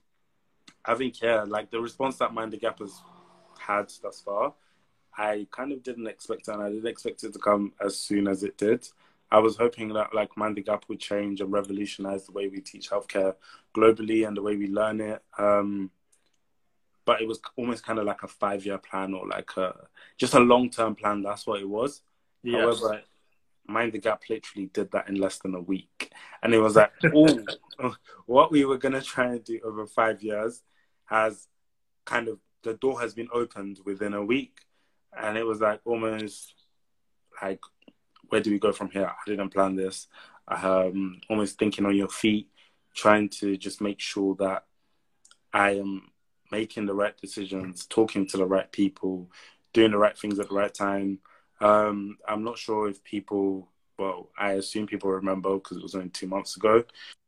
I 0.86 0.96
think 0.96 1.22
yeah, 1.22 1.44
like 1.48 1.72
the 1.72 1.82
response 1.82 2.18
that 2.18 2.34
Mind 2.34 2.54
the 2.54 2.58
Gap 2.58 2.80
has 2.80 3.02
had 3.58 3.92
thus 4.02 4.22
far, 4.22 4.54
I 5.18 5.48
kind 5.52 5.72
of 5.72 5.84
didn't 5.84 6.08
expect 6.08 6.48
it, 6.48 6.54
and 6.54 6.62
I 6.62 6.70
didn't 6.70 6.88
expect 6.88 7.24
it 7.24 7.34
to 7.34 7.40
come 7.40 7.74
as 7.80 7.98
soon 7.98 8.28
as 8.28 8.44
it 8.44 8.58
did. 8.58 8.88
I 9.32 9.40
was 9.40 9.58
hoping 9.58 9.94
that 9.94 10.14
like 10.14 10.38
Mind 10.38 10.58
the 10.58 10.62
Gap 10.62 10.86
would 10.88 11.00
change 11.00 11.42
and 11.42 11.52
revolutionize 11.52 12.26
the 12.26 12.32
way 12.32 12.48
we 12.48 12.62
teach 12.62 12.90
healthcare 12.90 13.36
globally 13.76 14.28
and 14.28 14.38
the 14.38 14.44
way 14.44 14.56
we 14.56 14.68
learn 14.68 15.02
it. 15.02 15.24
Um, 15.38 15.90
but 17.06 17.22
it 17.22 17.28
was 17.28 17.40
almost 17.56 17.86
kind 17.86 18.00
of 18.00 18.06
like 18.06 18.24
a 18.24 18.28
five 18.28 18.66
year 18.66 18.78
plan 18.78 19.14
or 19.14 19.28
like 19.28 19.50
a, 19.58 19.88
just 20.18 20.36
a 20.36 20.40
long 20.40 20.70
term 20.70 20.96
plan. 20.96 21.22
That's 21.22 21.48
what 21.48 21.62
it 21.62 21.68
was. 21.68 22.02
Yes. 22.44 22.62
However, 22.62 23.02
Mind 23.68 23.94
the 23.94 24.00
Gap 24.00 24.24
literally 24.30 24.68
did 24.68 24.92
that 24.92 25.10
in 25.10 25.16
less 25.16 25.40
than 25.40 25.56
a 25.56 25.62
week. 25.62 26.12
And 26.42 26.54
it 26.54 26.60
was 26.60 26.76
like, 26.76 26.92
oh, 27.16 27.96
what 28.26 28.52
we 28.52 28.66
were 28.66 28.78
going 28.78 28.94
to 28.94 29.02
try 29.02 29.26
and 29.26 29.44
do 29.44 29.60
over 29.64 29.86
five 29.86 30.22
years 30.22 30.62
has 31.06 31.48
kind 32.06 32.28
of, 32.28 32.40
the 32.64 32.76
door 32.76 33.00
has 33.02 33.14
been 33.14 33.30
opened 33.34 33.80
within 33.86 34.14
a 34.14 34.24
week. 34.24 34.60
And 35.22 35.38
it 35.38 35.46
was 35.46 35.62
like 35.62 35.82
almost 35.86 36.54
like, 37.42 37.60
where 38.30 38.42
do 38.42 38.52
we 38.52 38.60
go 38.60 38.72
from 38.72 38.90
here? 38.90 39.08
I 39.08 39.30
didn't 39.30 39.50
plan 39.50 39.76
this. 39.76 40.08
Um, 40.48 41.22
almost 41.30 41.58
thinking 41.58 41.86
on 41.86 41.96
your 41.96 42.10
feet, 42.10 42.50
trying 42.94 43.30
to 43.30 43.58
just 43.58 43.82
make 43.82 44.00
sure 44.00 44.36
that 44.36 44.66
I 45.54 45.72
am 45.78 46.10
making 46.52 46.86
the 46.86 46.94
right 46.94 47.16
decisions, 47.20 47.86
talking 47.86 48.28
to 48.28 48.38
the 48.38 48.46
right 48.46 48.72
people, 48.72 49.32
doing 49.74 49.92
the 49.92 49.98
right 49.98 50.18
things 50.18 50.40
at 50.40 50.50
the 50.50 50.56
right 50.56 50.74
time. 50.74 51.20
Um, 51.62 52.18
I'm 52.28 52.44
not 52.44 52.58
sure 52.58 52.90
if 52.90 53.04
people, 53.04 53.70
well, 53.98 54.30
I 54.38 54.54
assume 54.54 54.88
people 54.88 55.12
remember 55.12 55.54
because 55.56 55.78
it 55.78 55.84
was 55.84 55.96
only 55.96 56.10
two 56.10 56.28
months 56.28 56.58
ago. 56.58 56.84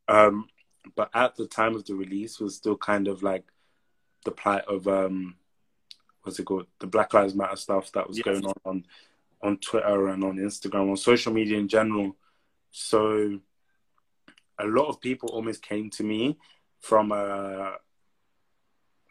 Um, 0.08 0.48
but 0.96 1.10
at 1.14 1.36
the 1.36 1.48
time 1.48 1.76
of 1.76 1.86
the 1.86 1.96
release 1.96 2.40
was 2.40 2.56
still 2.56 2.78
kind 2.78 3.08
of 3.08 3.24
like 3.24 3.46
the 4.24 4.32
plight 4.32 4.66
of 4.66 4.88
um, 4.88 5.36
what's 6.26 6.40
it 6.40 6.46
called, 6.46 6.66
the 6.80 6.88
Black 6.88 7.14
Lives 7.14 7.36
Matter 7.36 7.56
stuff 7.56 7.92
that 7.94 8.08
was 8.08 8.18
yes. 8.18 8.26
going 8.26 8.46
on, 8.46 8.54
on 8.66 8.86
on 9.42 9.58
Twitter 9.58 10.08
and 10.08 10.24
on 10.24 10.38
Instagram, 10.38 10.90
on 10.90 10.98
social 10.98 11.32
media 11.32 11.58
in 11.58 11.68
general. 11.68 12.16
So 12.72 13.40
a 14.58 14.66
lot 14.66 14.88
of 14.88 15.00
people 15.00 15.30
almost 15.30 15.62
came 15.62 15.90
to 15.92 16.04
me 16.04 16.38
from 16.80 17.12
a 17.12 17.76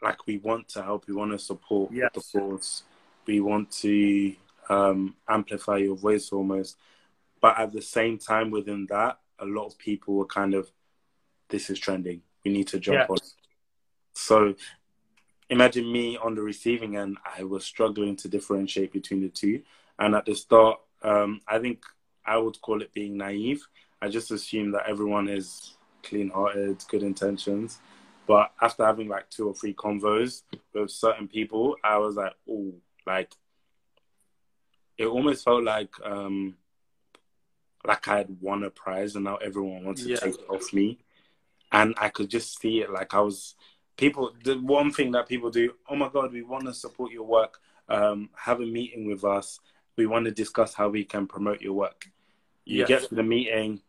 like 0.01 0.27
we 0.27 0.37
want 0.37 0.67
to 0.69 0.83
help, 0.83 1.07
we 1.07 1.13
want 1.13 1.31
to 1.31 1.39
support 1.39 1.91
yes. 1.91 2.11
the 2.13 2.39
cause, 2.39 2.83
we 3.25 3.39
want 3.39 3.71
to 3.71 4.35
um, 4.69 5.15
amplify 5.27 5.77
your 5.77 5.95
voice 5.95 6.31
almost. 6.31 6.77
But 7.41 7.57
at 7.57 7.71
the 7.71 7.81
same 7.81 8.17
time, 8.17 8.51
within 8.51 8.87
that, 8.89 9.19
a 9.39 9.45
lot 9.45 9.67
of 9.67 9.77
people 9.77 10.15
were 10.15 10.25
kind 10.25 10.53
of, 10.53 10.69
this 11.49 11.69
is 11.69 11.79
trending. 11.79 12.21
We 12.43 12.51
need 12.51 12.67
to 12.67 12.79
jump 12.79 13.09
on. 13.09 13.17
So 14.13 14.55
imagine 15.49 15.91
me 15.91 16.17
on 16.17 16.35
the 16.35 16.41
receiving 16.41 16.97
end, 16.97 17.17
I 17.37 17.43
was 17.43 17.65
struggling 17.65 18.15
to 18.17 18.27
differentiate 18.27 18.91
between 18.91 19.21
the 19.21 19.29
two. 19.29 19.61
And 19.99 20.15
at 20.15 20.25
the 20.25 20.35
start, 20.35 20.79
um, 21.03 21.41
I 21.47 21.59
think 21.59 21.83
I 22.25 22.37
would 22.37 22.59
call 22.61 22.81
it 22.81 22.93
being 22.93 23.17
naive. 23.17 23.65
I 24.01 24.09
just 24.09 24.31
assume 24.31 24.71
that 24.71 24.87
everyone 24.87 25.29
is 25.29 25.75
clean 26.03 26.29
hearted, 26.29 26.83
good 26.89 27.03
intentions. 27.03 27.79
But 28.27 28.51
after 28.61 28.85
having 28.85 29.07
like 29.07 29.29
two 29.29 29.47
or 29.47 29.53
three 29.53 29.73
convos 29.73 30.41
with 30.73 30.89
certain 30.89 31.27
people, 31.27 31.75
I 31.83 31.97
was 31.97 32.15
like, 32.15 32.33
oh, 32.49 32.73
like 33.05 33.31
it 34.97 35.05
almost 35.05 35.43
felt 35.43 35.63
like 35.63 35.89
um 36.03 36.55
like 37.85 38.07
I 38.07 38.17
had 38.17 38.41
won 38.41 38.63
a 38.63 38.69
prize 38.71 39.15
and 39.15 39.25
now 39.25 39.35
everyone 39.35 39.83
yeah. 39.97 40.15
to 40.15 40.17
take 40.17 40.35
it 40.35 40.49
off 40.49 40.73
me. 40.73 40.97
And 41.71 41.93
I 41.97 42.09
could 42.09 42.29
just 42.29 42.59
see 42.59 42.81
it 42.81 42.89
like 42.89 43.13
I 43.13 43.19
was 43.19 43.55
people 43.97 44.31
the 44.43 44.55
one 44.55 44.91
thing 44.91 45.11
that 45.11 45.27
people 45.27 45.49
do, 45.49 45.73
oh 45.89 45.95
my 45.95 46.09
god, 46.09 46.31
we 46.31 46.43
want 46.43 46.65
to 46.65 46.73
support 46.73 47.11
your 47.11 47.23
work. 47.23 47.59
Um, 47.87 48.29
have 48.35 48.61
a 48.61 48.65
meeting 48.65 49.07
with 49.07 49.23
us. 49.23 49.59
We 49.95 50.07
want 50.07 50.25
to 50.25 50.31
discuss 50.31 50.73
how 50.73 50.89
we 50.89 51.03
can 51.03 51.27
promote 51.27 51.61
your 51.61 51.73
work. 51.73 52.09
You 52.65 52.79
yes. 52.79 52.87
get 52.87 53.09
to 53.09 53.15
the 53.15 53.23
meeting, 53.23 53.81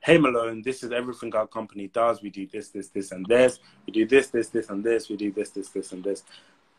hey 0.00 0.16
Malone, 0.16 0.62
this 0.62 0.84
is 0.84 0.92
everything 0.92 1.34
our 1.34 1.48
company 1.48 1.88
does. 1.88 2.22
We 2.22 2.30
do 2.30 2.46
this, 2.46 2.68
this, 2.68 2.88
this, 2.88 3.10
and 3.10 3.26
this. 3.26 3.58
We 3.86 3.92
do 3.92 4.06
this, 4.06 4.28
this, 4.28 4.48
this, 4.48 4.70
and 4.70 4.84
this. 4.84 5.08
We 5.08 5.16
do 5.16 5.32
this, 5.32 5.50
this, 5.50 5.68
this, 5.70 5.92
and 5.92 6.04
this. 6.04 6.22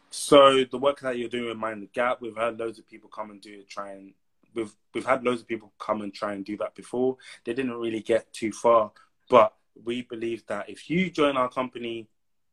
So 0.09 0.63
the 0.63 0.77
work 0.77 1.01
that 1.01 1.17
you're 1.17 1.27
doing 1.27 1.49
with 1.49 1.57
Mind 1.57 1.81
the 1.81 1.87
Gap, 1.87 2.21
we've 2.21 2.37
had 2.37 2.57
loads 2.57 2.79
of 2.79 2.87
people 2.87 3.09
come 3.09 3.31
and 3.31 3.41
do 3.41 3.53
it, 3.53 3.69
try 3.69 3.91
and 3.91 4.13
we've 4.55 4.73
we've 4.93 5.05
had 5.05 5.23
loads 5.23 5.41
of 5.41 5.47
people 5.47 5.73
come 5.77 6.01
and 6.01 6.13
try 6.13 6.33
and 6.33 6.45
do 6.45 6.55
that 6.57 6.75
before. 6.75 7.17
They 7.43 7.53
didn't 7.53 7.73
really 7.73 8.01
get 8.01 8.31
too 8.31 8.53
far, 8.53 8.91
but 9.29 9.53
we 9.83 10.03
believe 10.03 10.45
that 10.47 10.69
if 10.69 10.89
you 10.89 11.09
join 11.09 11.35
our 11.35 11.49
company, 11.49 12.07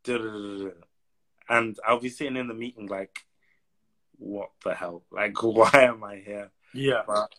and 0.09 1.79
I'll 1.87 2.01
be 2.01 2.09
sitting 2.09 2.37
in 2.37 2.49
the 2.49 2.55
meeting 2.55 2.87
like, 2.87 3.19
what 4.19 4.51
the 4.65 4.75
hell? 4.75 5.05
Like, 5.11 5.43
why 5.43 5.71
am 5.75 6.05
I 6.05 6.17
here? 6.17 6.51
Yeah. 6.73 7.03
But 7.07 7.33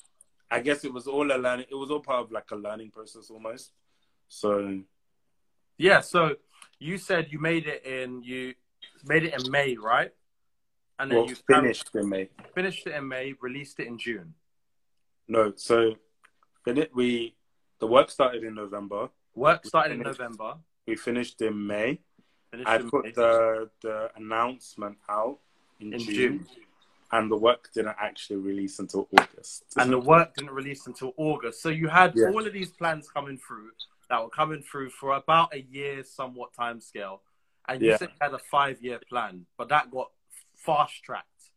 I 0.49 0.59
guess 0.59 0.83
it 0.85 0.93
was 0.93 1.07
all 1.07 1.31
a 1.31 1.37
learning. 1.37 1.67
It 1.69 1.75
was 1.75 1.91
all 1.91 1.99
part 1.99 2.25
of 2.25 2.31
like 2.31 2.51
a 2.51 2.55
learning 2.55 2.91
process 2.91 3.29
almost. 3.29 3.71
So, 4.27 4.81
yeah. 5.77 6.01
So 6.01 6.35
you 6.79 6.97
said 6.97 7.27
you 7.29 7.39
made 7.39 7.67
it 7.67 7.85
in 7.85 8.23
you 8.23 8.53
made 9.05 9.23
it 9.23 9.33
in 9.33 9.51
May, 9.51 9.75
right? 9.75 10.11
And 10.97 11.11
then 11.11 11.19
well, 11.19 11.29
you 11.29 11.35
finished 11.35 11.89
in 11.93 12.09
May. 12.09 12.29
Finished 12.53 12.87
it 12.87 12.95
in 12.95 13.07
May. 13.07 13.33
Released 13.41 13.79
it 13.79 13.87
in 13.87 13.97
June. 13.97 14.33
No, 15.27 15.53
so 15.55 15.95
we 16.93 17.35
the 17.79 17.87
work 17.87 18.09
started 18.09 18.43
in 18.43 18.55
November. 18.55 19.09
Work 19.33 19.65
started 19.65 19.93
in 19.93 19.99
November. 20.01 20.55
We 20.87 20.95
finished 20.95 21.41
in 21.41 21.67
May. 21.67 21.99
I 22.65 22.77
put 22.79 23.15
the 23.15 23.69
the 23.81 24.11
announcement 24.15 24.97
out 25.09 25.39
in, 25.79 25.93
in 25.93 25.99
June. 25.99 26.15
June 26.15 26.47
and 27.11 27.31
the 27.31 27.37
work 27.37 27.69
didn't 27.73 27.95
actually 27.99 28.37
release 28.37 28.79
until 28.79 29.07
August. 29.17 29.63
And 29.77 29.91
the 29.91 29.99
work 29.99 30.35
didn't 30.35 30.51
release 30.51 30.87
until 30.87 31.13
August. 31.17 31.61
So 31.61 31.69
you 31.69 31.87
had 31.87 32.13
yeah. 32.15 32.27
all 32.27 32.45
of 32.45 32.51
these 32.51 32.71
plans 32.71 33.09
coming 33.09 33.37
through 33.37 33.69
that 34.09 34.21
were 34.21 34.29
coming 34.29 34.61
through 34.61 34.89
for 34.89 35.13
about 35.13 35.53
a 35.53 35.61
year, 35.61 36.03
somewhat 36.03 36.53
time 36.53 36.81
scale. 36.81 37.21
And 37.67 37.81
you 37.81 37.91
yeah. 37.91 37.97
said 37.97 38.09
you 38.09 38.17
had 38.21 38.33
a 38.33 38.39
five 38.39 38.81
year 38.81 38.99
plan, 39.07 39.45
but 39.57 39.69
that 39.69 39.91
got 39.91 40.11
fast 40.55 41.03
tracked, 41.03 41.51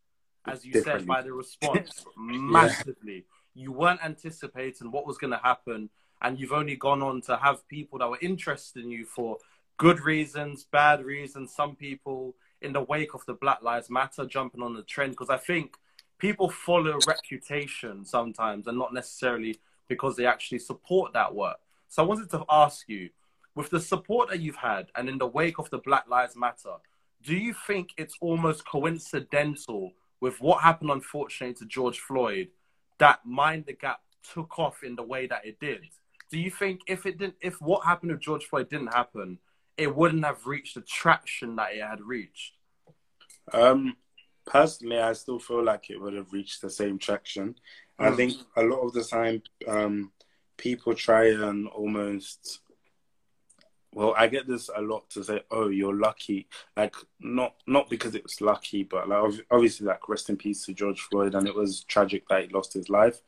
as 0.47 0.65
you 0.65 0.81
said, 0.81 1.05
by 1.05 1.21
the 1.21 1.33
response 1.33 2.05
massively. 2.17 3.25
Yeah. 3.53 3.63
You 3.63 3.71
weren't 3.71 4.03
anticipating 4.03 4.91
what 4.91 5.05
was 5.05 5.17
going 5.17 5.31
to 5.31 5.41
happen, 5.43 5.89
and 6.21 6.39
you've 6.39 6.53
only 6.53 6.75
gone 6.75 7.01
on 7.01 7.21
to 7.21 7.37
have 7.37 7.67
people 7.67 7.99
that 7.99 8.09
were 8.09 8.19
interested 8.21 8.83
in 8.83 8.91
you 8.91 9.05
for 9.05 9.37
good 9.79 10.01
reasons, 10.01 10.65
bad 10.65 11.03
reasons. 11.03 11.55
Some 11.55 11.75
people 11.75 12.35
in 12.61 12.73
the 12.73 12.81
wake 12.83 13.15
of 13.15 13.25
the 13.25 13.33
Black 13.33 13.63
Lives 13.63 13.89
Matter 13.89 14.25
jumping 14.25 14.61
on 14.61 14.75
the 14.75 14.83
trend 14.83 15.13
because 15.13 15.29
I 15.29 15.37
think 15.37 15.75
people 16.19 16.49
follow 16.49 16.99
reputation 17.07 18.05
sometimes 18.05 18.67
and 18.67 18.77
not 18.77 18.93
necessarily 18.93 19.57
because 19.87 20.17
they 20.17 20.25
actually 20.25 20.59
support 20.59 21.13
that 21.13 21.33
work. 21.33 21.57
So 21.87 22.03
I 22.03 22.05
wanted 22.05 22.29
to 22.31 22.43
ask 22.49 22.87
you, 22.87 23.09
with 23.55 23.69
the 23.69 23.79
support 23.79 24.29
that 24.29 24.41
you've 24.41 24.57
had 24.57 24.87
and 24.95 25.09
in 25.09 25.17
the 25.17 25.27
wake 25.27 25.57
of 25.57 25.69
the 25.69 25.79
Black 25.79 26.07
Lives 26.09 26.35
Matter, 26.35 26.75
do 27.23 27.35
you 27.35 27.55
think 27.65 27.91
it's 27.97 28.15
almost 28.21 28.67
coincidental 28.67 29.93
with 30.19 30.41
what 30.41 30.61
happened 30.61 30.91
unfortunately 30.91 31.55
to 31.55 31.65
George 31.65 31.99
Floyd 31.99 32.49
that 32.99 33.25
Mind 33.25 33.65
the 33.65 33.73
Gap 33.73 34.01
took 34.33 34.59
off 34.59 34.83
in 34.83 34.97
the 34.97 35.03
way 35.03 35.25
that 35.27 35.45
it 35.45 35.57
did? 35.59 35.85
Do 36.29 36.37
you 36.37 36.51
think 36.51 36.81
if 36.85 37.05
it 37.05 37.17
didn't 37.17 37.35
if 37.41 37.61
what 37.61 37.85
happened 37.85 38.11
with 38.11 38.21
George 38.21 38.45
Floyd 38.45 38.69
didn't 38.69 38.93
happen, 38.93 39.39
it 39.79 39.95
wouldn't 39.95 40.25
have 40.25 40.45
reached 40.45 40.75
the 40.75 40.81
traction 40.81 41.55
that 41.55 41.73
it 41.73 41.81
had 41.81 42.01
reached? 42.01 42.53
Um, 43.53 43.95
personally, 44.45 44.99
I 44.99 45.13
still 45.13 45.39
feel 45.39 45.63
like 45.63 45.89
it 45.89 45.99
would 45.99 46.13
have 46.13 46.33
reached 46.33 46.61
the 46.61 46.69
same 46.69 46.99
traction. 46.99 47.55
Mm. 47.99 48.11
I 48.11 48.15
think 48.15 48.33
a 48.55 48.63
lot 48.63 48.81
of 48.81 48.93
the 48.93 49.03
time, 49.03 49.41
um, 49.67 50.11
people 50.57 50.93
try 50.93 51.29
and 51.29 51.67
almost. 51.67 52.59
Well, 53.91 54.13
I 54.15 54.27
get 54.27 54.47
this 54.47 54.69
a 54.75 54.81
lot 54.81 55.09
to 55.11 55.23
say, 55.23 55.41
"Oh, 55.49 55.69
you're 55.69 55.95
lucky." 55.95 56.47
Like, 56.77 56.95
not 57.19 57.55
not 57.65 57.89
because 57.89 58.13
it 58.13 58.23
was 58.23 58.39
lucky, 58.39 58.83
but 58.83 59.09
like 59.09 59.33
obviously, 59.49 59.87
like 59.87 60.07
rest 60.09 60.29
in 60.29 60.37
peace 60.37 60.65
to 60.65 60.73
George 60.73 61.01
Floyd, 61.01 61.33
and 61.35 61.47
it 61.47 61.55
was 61.55 61.83
tragic 61.85 62.27
that 62.29 62.43
he 62.43 62.49
lost 62.49 62.73
his 62.73 62.89
life. 62.89 63.21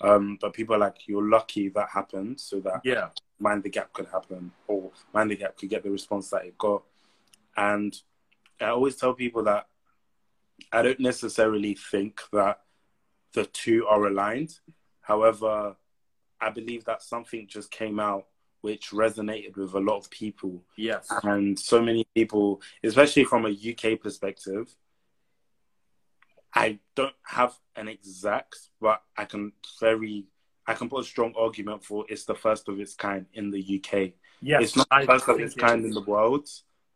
Um, 0.00 0.38
but 0.40 0.54
people 0.54 0.74
are 0.74 0.78
like, 0.78 1.06
"You're 1.06 1.28
lucky 1.28 1.68
that 1.70 1.90
happened, 1.90 2.40
so 2.40 2.60
that 2.60 2.80
yeah, 2.82 3.10
mind 3.38 3.62
the 3.62 3.70
gap 3.70 3.92
could 3.92 4.06
happen 4.06 4.50
or 4.66 4.90
mind 5.12 5.30
the 5.30 5.36
gap 5.36 5.56
could 5.56 5.68
get 5.68 5.82
the 5.82 5.90
response 5.90 6.30
that 6.30 6.44
it 6.44 6.56
got. 6.58 6.82
And 7.56 7.96
i 8.60 8.66
always 8.66 8.96
tell 8.96 9.12
people 9.12 9.44
that 9.44 9.66
i 10.72 10.80
don't 10.82 11.00
necessarily 11.00 11.74
think 11.74 12.20
that 12.32 12.60
the 13.34 13.44
two 13.46 13.86
are 13.86 14.06
aligned. 14.06 14.58
However 15.00 15.76
i 16.40 16.50
believe 16.50 16.84
that 16.84 17.02
something 17.02 17.46
just 17.46 17.70
came 17.70 17.98
out 18.00 18.26
which 18.62 18.90
resonated 18.90 19.56
with 19.56 19.74
a 19.74 19.80
lot 19.80 19.96
of 19.98 20.10
people. 20.10 20.60
Yes. 20.76 21.06
And 21.22 21.58
so 21.58 21.80
many 21.80 22.06
people 22.14 22.60
especially 22.82 23.24
from 23.24 23.46
a 23.46 23.50
uk 23.70 24.00
perspective 24.00 24.74
i 26.56 26.78
don't 26.94 27.14
have 27.22 27.54
an 27.76 27.86
exact 27.86 28.56
but 28.80 29.02
i 29.16 29.24
can 29.24 29.52
very 29.78 30.24
I 30.66 30.74
can 30.74 30.88
put 30.88 31.02
a 31.02 31.06
strong 31.06 31.32
argument 31.38 31.84
for 31.84 32.04
it's 32.08 32.24
the 32.24 32.34
first 32.34 32.68
of 32.68 32.80
its 32.80 32.94
kind 32.94 33.26
in 33.34 33.50
the 33.50 33.60
UK. 33.60 34.12
Yes, 34.42 34.62
it's 34.62 34.76
not 34.76 34.88
the 34.90 35.06
first 35.06 35.28
of 35.28 35.40
its 35.40 35.54
kind 35.54 35.84
in 35.84 35.92
the 35.92 36.00
world, 36.00 36.48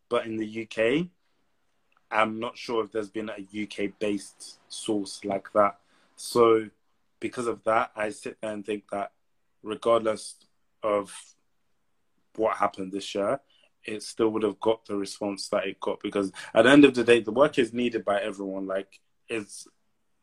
but 0.08 0.26
in 0.26 0.36
the 0.36 0.66
UK, 0.68 1.06
I'm 2.10 2.40
not 2.40 2.58
sure 2.58 2.84
if 2.84 2.90
there's 2.90 3.10
been 3.10 3.30
a 3.30 3.62
UK 3.62 3.92
based 3.98 4.58
source 4.68 5.24
like 5.24 5.52
that. 5.52 5.78
So, 6.16 6.68
because 7.20 7.46
of 7.46 7.62
that, 7.64 7.92
I 7.94 8.10
sit 8.10 8.38
there 8.40 8.52
and 8.52 8.66
think 8.66 8.84
that 8.90 9.12
regardless 9.62 10.34
of 10.82 11.14
what 12.36 12.56
happened 12.56 12.92
this 12.92 13.14
year, 13.14 13.40
it 13.84 14.02
still 14.02 14.28
would 14.30 14.42
have 14.42 14.60
got 14.60 14.84
the 14.84 14.96
response 14.96 15.48
that 15.48 15.66
it 15.66 15.80
got 15.80 16.00
because 16.00 16.32
at 16.52 16.64
the 16.64 16.70
end 16.70 16.84
of 16.84 16.94
the 16.94 17.04
day, 17.04 17.20
the 17.20 17.32
work 17.32 17.58
is 17.58 17.72
needed 17.72 18.04
by 18.04 18.20
everyone. 18.20 18.66
Like, 18.66 19.00
it's 19.28 19.66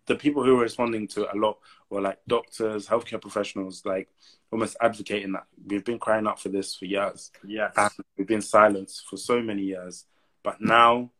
the 0.08 0.16
people 0.16 0.44
who 0.44 0.56
were 0.56 0.64
responding 0.64 1.08
to 1.10 1.24
it 1.24 1.30
a 1.34 1.38
lot 1.38 1.58
were 1.90 2.02
like 2.02 2.20
doctors, 2.28 2.88
healthcare 2.88 3.22
professionals, 3.22 3.86
like 3.86 4.10
almost 4.52 4.78
advocating 4.82 5.34
that 5.34 5.46
we've 5.66 5.86
been 5.86 6.00
crying 6.00 6.28
out 6.28 6.40
for 6.40 6.50
this 6.50 6.76
for 6.76 6.86
years. 6.86 7.32
Yes. 7.46 7.74
And 7.76 7.92
we've 8.18 8.28
been 8.28 8.42
silenced 8.42 9.06
for 9.10 9.18
so 9.18 9.42
many 9.42 9.64
years. 9.64 10.06
But 10.44 10.62
now 10.62 11.12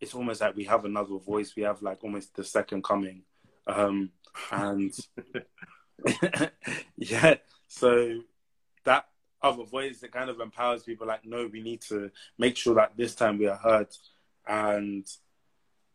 it's 0.00 0.14
almost 0.14 0.40
like 0.40 0.56
we 0.56 0.64
have 0.64 0.84
another 0.84 1.18
voice. 1.18 1.54
We 1.56 1.62
have 1.62 1.82
like 1.82 2.02
almost 2.02 2.34
the 2.34 2.44
second 2.44 2.82
coming. 2.82 3.22
Um, 3.66 4.10
and 4.50 4.92
yeah, 6.96 7.34
so 7.68 8.20
that 8.84 9.06
other 9.42 9.64
voice 9.64 10.00
that 10.00 10.12
kind 10.12 10.30
of 10.30 10.40
empowers 10.40 10.82
people 10.82 11.06
like, 11.06 11.24
no, 11.24 11.48
we 11.50 11.62
need 11.62 11.80
to 11.82 12.10
make 12.38 12.56
sure 12.56 12.74
that 12.74 12.96
this 12.96 13.14
time 13.14 13.38
we 13.38 13.46
are 13.46 13.56
heard. 13.56 13.88
And 14.46 15.06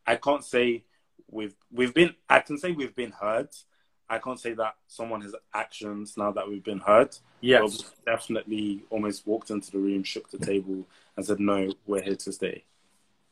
I 0.08 0.16
can't 0.16 0.44
say 0.44 0.86
we've 1.30 1.56
we've 1.72 1.94
been 1.94 2.16
I 2.30 2.40
can 2.40 2.58
say 2.58 2.72
we've 2.72 2.96
been 2.96 3.12
heard. 3.12 3.50
I 4.10 4.20
can't 4.20 4.40
say 4.40 4.54
that 4.54 4.76
someone 4.88 5.22
has 5.22 5.36
actions 5.54 6.16
now 6.16 6.32
that 6.32 6.48
we've 6.48 6.64
been 6.64 6.80
heard. 6.80 7.18
Yes. 7.42 7.92
definitely 8.06 8.84
almost 8.90 9.26
walked 9.26 9.50
into 9.50 9.72
the 9.72 9.80
room, 9.80 10.04
shook 10.04 10.30
the 10.30 10.38
table, 10.38 10.86
and 11.18 11.26
said, 11.26 11.40
No, 11.40 11.72
we're 11.88 12.04
here 12.04 12.16
to 12.16 12.32
stay. 12.32 12.66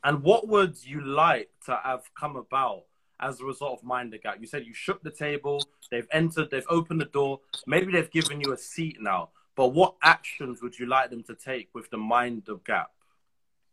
And 0.02 0.22
what 0.22 0.48
would 0.48 0.84
you 0.84 1.00
like 1.00 1.50
to 1.66 1.78
have 1.82 2.02
come 2.18 2.36
about 2.36 2.84
as 3.20 3.40
a 3.40 3.44
result 3.44 3.78
of 3.78 3.84
Mind 3.84 4.12
the 4.12 4.18
Gap? 4.18 4.38
You 4.40 4.46
said 4.46 4.66
you 4.66 4.74
shook 4.74 5.02
the 5.02 5.10
table, 5.10 5.62
they've 5.90 6.08
entered, 6.12 6.50
they've 6.50 6.66
opened 6.68 7.00
the 7.00 7.06
door, 7.06 7.40
maybe 7.66 7.92
they've 7.92 8.10
given 8.10 8.40
you 8.40 8.52
a 8.52 8.58
seat 8.58 8.98
now. 9.00 9.30
But 9.56 9.68
what 9.68 9.94
actions 10.02 10.60
would 10.60 10.78
you 10.78 10.86
like 10.86 11.10
them 11.10 11.22
to 11.24 11.34
take 11.34 11.68
with 11.72 11.88
the 11.90 11.96
Mind 11.96 12.42
the 12.44 12.56
Gap? 12.66 12.90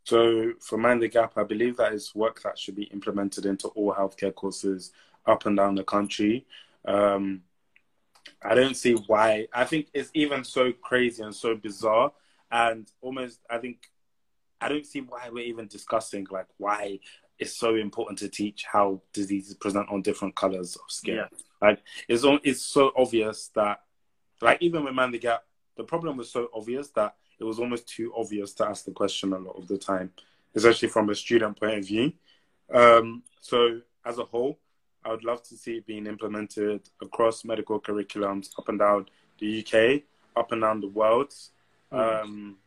So 0.03 0.53
for 0.59 0.77
Mind 0.77 1.01
the 1.01 1.07
Gap, 1.07 1.33
I 1.37 1.43
believe 1.43 1.77
that 1.77 1.93
is 1.93 2.15
work 2.15 2.41
that 2.41 2.57
should 2.57 2.75
be 2.75 2.83
implemented 2.85 3.45
into 3.45 3.67
all 3.69 3.93
healthcare 3.93 4.33
courses 4.33 4.91
up 5.25 5.45
and 5.45 5.55
down 5.55 5.75
the 5.75 5.83
country. 5.83 6.45
Um, 6.85 7.43
I 8.41 8.55
don't 8.55 8.75
see 8.75 8.93
why. 8.93 9.47
I 9.53 9.65
think 9.65 9.87
it's 9.93 10.09
even 10.13 10.43
so 10.43 10.71
crazy 10.71 11.23
and 11.23 11.35
so 11.35 11.55
bizarre, 11.55 12.11
and 12.51 12.91
almost 13.01 13.39
I 13.49 13.59
think 13.59 13.89
I 14.59 14.69
don't 14.69 14.85
see 14.85 15.01
why 15.01 15.29
we're 15.29 15.45
even 15.45 15.67
discussing 15.67 16.27
like 16.31 16.47
why 16.57 16.99
it's 17.37 17.55
so 17.55 17.75
important 17.75 18.19
to 18.19 18.29
teach 18.29 18.65
how 18.71 19.01
diseases 19.13 19.55
present 19.55 19.89
on 19.89 20.01
different 20.01 20.35
colors 20.35 20.75
of 20.75 20.89
skin. 20.89 21.15
Yeah. 21.15 21.27
Like 21.61 21.79
it's 22.07 22.23
it's 22.43 22.61
so 22.61 22.91
obvious 22.95 23.49
that 23.55 23.81
like 24.41 24.59
even 24.61 24.83
with 24.83 24.93
Mind 24.93 25.13
the 25.13 25.19
Gap, 25.19 25.43
the 25.77 25.83
problem 25.83 26.17
was 26.17 26.31
so 26.31 26.49
obvious 26.53 26.89
that 26.91 27.15
it 27.41 27.43
was 27.43 27.59
almost 27.59 27.87
too 27.87 28.13
obvious 28.15 28.53
to 28.53 28.67
ask 28.67 28.85
the 28.85 28.91
question 28.91 29.33
a 29.33 29.37
lot 29.39 29.57
of 29.57 29.67
the 29.67 29.77
time, 29.77 30.11
especially 30.53 30.87
from 30.87 31.09
a 31.09 31.15
student 31.15 31.59
point 31.59 31.79
of 31.79 31.87
view. 31.87 32.13
Um, 32.71 33.23
so 33.41 33.81
as 34.05 34.19
a 34.19 34.23
whole, 34.23 34.59
I 35.03 35.09
would 35.09 35.23
love 35.23 35.41
to 35.49 35.57
see 35.57 35.77
it 35.77 35.87
being 35.87 36.05
implemented 36.05 36.81
across 37.01 37.43
medical 37.43 37.81
curriculums 37.81 38.49
up 38.59 38.69
and 38.69 38.77
down 38.77 39.07
the 39.39 39.65
UK, 39.65 40.03
up 40.35 40.51
and 40.51 40.61
down 40.61 40.81
the 40.81 40.87
world. 40.87 41.33
Mm. 41.91 42.23
Um, 42.23 42.57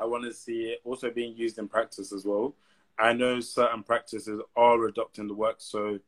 I 0.00 0.06
want 0.06 0.24
to 0.24 0.32
see 0.32 0.70
it 0.70 0.80
also 0.82 1.10
being 1.10 1.36
used 1.36 1.58
in 1.58 1.68
practice 1.68 2.10
as 2.10 2.24
well. 2.24 2.54
I 2.98 3.12
know 3.12 3.40
certain 3.40 3.82
practices 3.82 4.40
are 4.56 4.86
adopting 4.86 5.28
the 5.28 5.34
work. 5.34 5.56
So, 5.58 5.98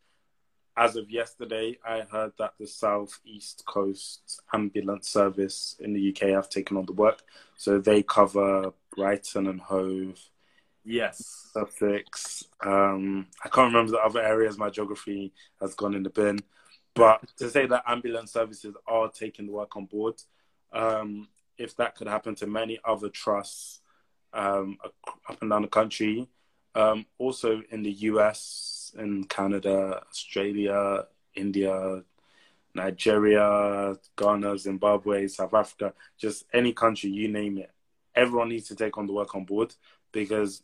as 0.77 0.97
of 0.97 1.11
yesterday, 1.11 1.79
I 1.87 2.01
heard 2.01 2.33
that 2.39 2.55
the 2.59 2.67
South 2.67 3.19
East 3.25 3.65
Coast 3.67 4.41
Ambulance 4.53 5.09
Service 5.09 5.77
in 5.81 5.93
the 5.93 6.11
UK 6.11 6.31
have 6.31 6.51
taken 6.51 6.77
on 6.77 6.87
the 6.87 6.93
work. 6.93 7.23
So, 7.57 7.79
they 7.79 8.03
cover 8.03 8.73
Brighton 8.95 9.47
and 9.47 9.61
Hove. 9.61 10.21
Yes. 10.85 11.51
Sussex. 11.53 12.45
Um, 12.61 13.27
I 13.45 13.49
can't 13.49 13.73
remember 13.73 13.93
the 13.93 13.99
other 13.99 14.23
areas. 14.23 14.57
My 14.57 14.71
geography 14.71 15.33
has 15.61 15.75
gone 15.75 15.95
in 15.95 16.03
the 16.05 16.11
bin. 16.11 16.39
But 16.95 17.23
to 17.39 17.51
say 17.51 17.67
that 17.67 17.85
ambulance 17.87 18.33
services 18.33 18.75
are 18.87 19.11
taking 19.11 19.47
the 19.47 19.53
work 19.53 19.77
on 19.77 19.85
board, 19.85 20.15
um, 20.73 21.29
if 21.59 21.77
that 21.77 21.95
could 21.95 22.07
happen 22.07 22.35
to 22.37 22.47
many 22.47 22.79
other 22.85 23.09
trusts 23.09 23.81
um, 24.33 24.79
up 25.29 25.41
and 25.41 25.51
down 25.51 25.63
the 25.63 25.69
country, 25.69 26.29
um, 26.75 27.07
also 27.19 27.63
in 27.71 27.83
the 27.83 27.93
US, 27.93 28.76
in 28.99 29.25
Canada, 29.25 30.03
Australia, 30.09 31.05
India, 31.35 32.03
Nigeria, 32.75 33.97
Ghana, 34.17 34.59
Zimbabwe, 34.59 35.27
South 35.29 35.55
Africa, 35.55 35.95
just 36.19 36.45
any 36.53 36.73
country, 36.73 37.11
you 37.11 37.29
name 37.29 37.59
it. 37.59 37.71
Everyone 38.15 38.49
needs 38.49 38.69
to 38.69 38.75
take 38.75 38.97
on 38.99 39.07
the 39.07 39.13
work 39.13 39.35
on 39.35 39.45
board 39.45 39.75
because 40.13 40.63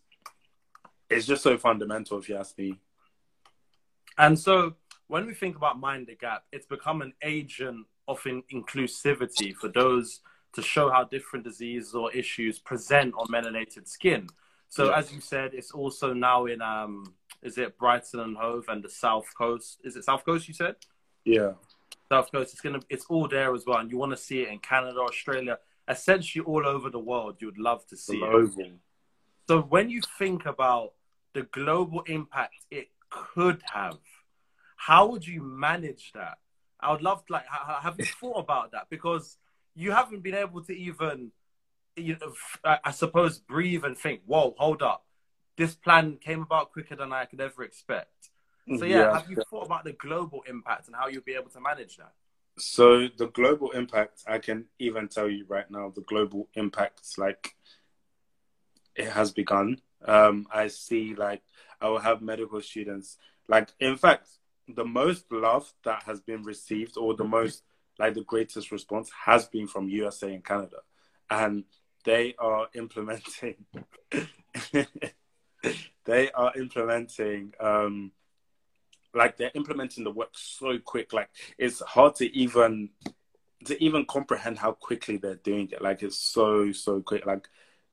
it's 1.10 1.26
just 1.26 1.42
so 1.42 1.56
fundamental, 1.58 2.18
if 2.18 2.28
you 2.28 2.36
ask 2.36 2.56
me. 2.58 2.78
And 4.18 4.38
so, 4.38 4.74
when 5.08 5.26
we 5.26 5.34
think 5.34 5.56
about 5.56 5.78
Mind 5.78 6.06
the 6.06 6.14
Gap, 6.14 6.44
it's 6.52 6.66
become 6.66 7.02
an 7.02 7.12
agent 7.22 7.86
of 8.08 8.24
in- 8.26 8.42
inclusivity 8.52 9.54
for 9.54 9.68
those 9.68 10.20
to 10.54 10.62
show 10.62 10.90
how 10.90 11.04
different 11.04 11.44
diseases 11.44 11.94
or 11.94 12.12
issues 12.12 12.58
present 12.58 13.14
on 13.16 13.26
melanated 13.28 13.88
skin. 13.88 14.28
So 14.68 14.86
yeah. 14.86 14.98
as 14.98 15.12
you 15.12 15.20
said, 15.20 15.52
it's 15.54 15.72
also 15.72 16.12
now 16.12 16.46
in 16.46 16.62
um, 16.62 17.14
is 17.42 17.58
it 17.58 17.78
Brighton 17.78 18.20
and 18.20 18.36
Hove 18.36 18.66
and 18.68 18.82
the 18.82 18.88
South 18.90 19.26
Coast? 19.36 19.78
Is 19.84 19.96
it 19.96 20.04
South 20.04 20.24
Coast? 20.24 20.48
You 20.48 20.54
said. 20.54 20.76
Yeah. 21.24 21.52
South 22.10 22.30
Coast. 22.30 22.52
It's 22.52 22.60
gonna. 22.60 22.80
It's 22.88 23.06
all 23.08 23.28
there 23.28 23.54
as 23.54 23.64
well, 23.66 23.78
and 23.78 23.90
you 23.90 23.98
want 23.98 24.12
to 24.12 24.16
see 24.16 24.42
it 24.42 24.48
in 24.48 24.58
Canada, 24.58 25.00
Australia, 25.00 25.58
essentially 25.88 26.44
all 26.44 26.66
over 26.66 26.90
the 26.90 26.98
world. 26.98 27.36
You 27.40 27.48
would 27.48 27.58
love 27.58 27.86
to 27.88 27.96
see 27.96 28.18
Global. 28.18 28.60
it. 28.60 28.72
So 29.48 29.62
when 29.62 29.90
you 29.90 30.00
think 30.18 30.46
about 30.46 30.92
the 31.34 31.42
global 31.42 32.02
impact 32.02 32.66
it 32.70 32.88
could 33.10 33.62
have, 33.72 33.98
how 34.76 35.06
would 35.06 35.26
you 35.26 35.42
manage 35.42 36.12
that? 36.14 36.38
I 36.80 36.92
would 36.92 37.02
love 37.02 37.24
to 37.26 37.32
like 37.32 37.44
have 37.48 37.96
you 37.98 38.04
thought 38.20 38.38
about 38.38 38.72
that 38.72 38.86
because 38.90 39.38
you 39.74 39.92
haven't 39.92 40.22
been 40.22 40.34
able 40.34 40.62
to 40.64 40.72
even, 40.72 41.32
you 41.96 42.16
know, 42.20 42.34
I 42.84 42.90
suppose, 42.90 43.38
breathe 43.38 43.84
and 43.84 43.96
think. 43.96 44.20
Whoa, 44.26 44.54
hold 44.58 44.82
up! 44.82 45.04
This 45.56 45.74
plan 45.74 46.18
came 46.20 46.42
about 46.42 46.72
quicker 46.72 46.96
than 46.96 47.12
I 47.12 47.24
could 47.24 47.40
ever 47.40 47.62
expect. 47.62 48.30
So 48.78 48.84
yeah, 48.84 48.98
yeah. 48.98 49.12
have 49.18 49.28
you 49.28 49.36
thought 49.50 49.66
about 49.66 49.84
the 49.84 49.92
global 49.92 50.42
impact 50.48 50.86
and 50.86 50.96
how 50.96 51.08
you'll 51.08 51.22
be 51.22 51.34
able 51.34 51.50
to 51.50 51.60
manage 51.60 51.96
that? 51.96 52.12
So 52.58 53.08
the 53.08 53.26
global 53.28 53.70
impact, 53.70 54.22
I 54.26 54.38
can 54.38 54.66
even 54.78 55.08
tell 55.08 55.28
you 55.28 55.44
right 55.48 55.68
now, 55.70 55.92
the 55.94 56.02
global 56.02 56.48
impact, 56.54 57.00
like 57.18 57.56
it 58.94 59.08
has 59.08 59.32
begun. 59.32 59.80
Um, 60.04 60.46
I 60.52 60.68
see, 60.68 61.14
like, 61.14 61.42
I 61.80 61.88
will 61.88 61.98
have 61.98 62.22
medical 62.22 62.60
students, 62.60 63.18
like, 63.48 63.70
in 63.80 63.96
fact, 63.96 64.28
the 64.68 64.84
most 64.84 65.30
love 65.32 65.72
that 65.84 66.04
has 66.04 66.20
been 66.20 66.44
received, 66.44 66.96
or 66.96 67.14
the 67.14 67.24
most 67.24 67.62
like 67.98 68.14
the 68.14 68.24
greatest 68.24 68.72
response 68.72 69.10
has 69.26 69.46
been 69.46 69.66
from 69.66 69.88
USA 69.88 70.32
and 70.32 70.44
Canada, 70.44 70.78
and 71.30 71.64
they 72.04 72.34
are 72.38 72.68
implementing. 72.74 73.56
they 76.04 76.30
are 76.32 76.52
implementing. 76.56 77.52
Um, 77.60 78.12
like 79.14 79.36
they're 79.36 79.50
implementing 79.54 80.04
the 80.04 80.10
work 80.10 80.30
so 80.32 80.78
quick. 80.78 81.12
Like 81.12 81.28
it's 81.58 81.80
hard 81.80 82.14
to 82.16 82.36
even 82.36 82.90
to 83.64 83.82
even 83.82 84.04
comprehend 84.06 84.58
how 84.58 84.72
quickly 84.72 85.16
they're 85.16 85.36
doing 85.36 85.68
it. 85.70 85.82
Like 85.82 86.02
it's 86.02 86.18
so 86.18 86.72
so 86.72 87.00
quick. 87.00 87.26
Like 87.26 87.48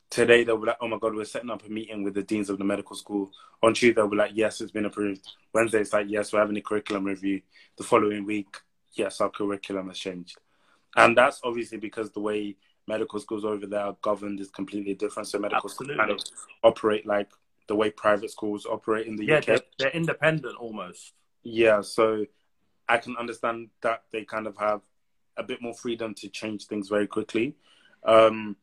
today 0.10 0.44
they 0.44 0.54
were 0.54 0.68
like, 0.68 0.78
"Oh 0.82 0.88
my 0.88 0.98
god, 0.98 1.16
we're 1.16 1.26
setting 1.26 1.50
up 1.50 1.66
a 1.66 1.70
meeting 1.70 2.04
with 2.04 2.14
the 2.14 2.24
deans 2.24 2.50
of 2.50 2.58
the 2.58 2.64
medical 2.64 2.96
school." 2.96 3.32
On 3.62 3.74
Tuesday, 3.74 4.02
they 4.02 4.08
were 4.08 4.16
like, 4.16 4.32
"Yes, 4.34 4.62
it's 4.62 4.72
been 4.72 4.86
approved." 4.86 5.28
Wednesday, 5.54 5.82
it's 5.82 5.94
like, 5.94 6.08
"Yes, 6.10 6.32
we're 6.32 6.40
having 6.40 6.58
a 6.58 6.62
curriculum 6.62 7.04
review." 7.04 7.42
The 7.78 7.84
following 7.84 8.26
week, 8.26 8.56
yes, 8.94 9.22
our 9.22 9.30
curriculum 9.30 9.90
has 9.90 9.98
changed. 9.98 10.38
And 10.96 11.18
that's 11.18 11.42
obviously 11.44 11.78
because 11.78 12.12
the 12.12 12.20
way 12.20 12.56
medical 12.88 13.20
schools 13.20 13.46
over 13.46 13.68
there 13.68 13.82
are 13.82 13.98
governed 14.02 14.40
is 14.40 14.50
completely 14.50 14.96
different. 14.96 15.28
So 15.28 15.38
medical 15.38 15.70
Absolutely. 15.70 15.96
schools 15.96 16.08
kind 16.08 16.12
of 16.12 16.20
operate 16.64 17.06
like 17.06 17.30
the 17.70 17.76
way 17.76 17.90
private 17.92 18.32
schools 18.32 18.66
operate 18.66 19.08
in 19.08 19.16
the 19.16 19.26
yeah, 19.26 19.38
UK. 19.38 19.46
They're, 19.46 19.60
they're 19.78 19.92
independent 19.92 20.58
almost. 20.58 21.14
Yeah, 21.44 21.82
so 21.82 22.26
I 22.90 22.98
can 22.98 23.16
understand 23.16 23.70
that 23.82 24.04
they 24.12 24.26
kind 24.26 24.48
of 24.48 24.58
have 24.58 24.82
a 25.38 25.44
bit 25.44 25.62
more 25.62 25.76
freedom 25.76 26.14
to 26.16 26.28
change 26.28 26.66
things 26.66 26.90
very 26.90 27.08
quickly. 27.08 27.56
Um, 28.04 28.58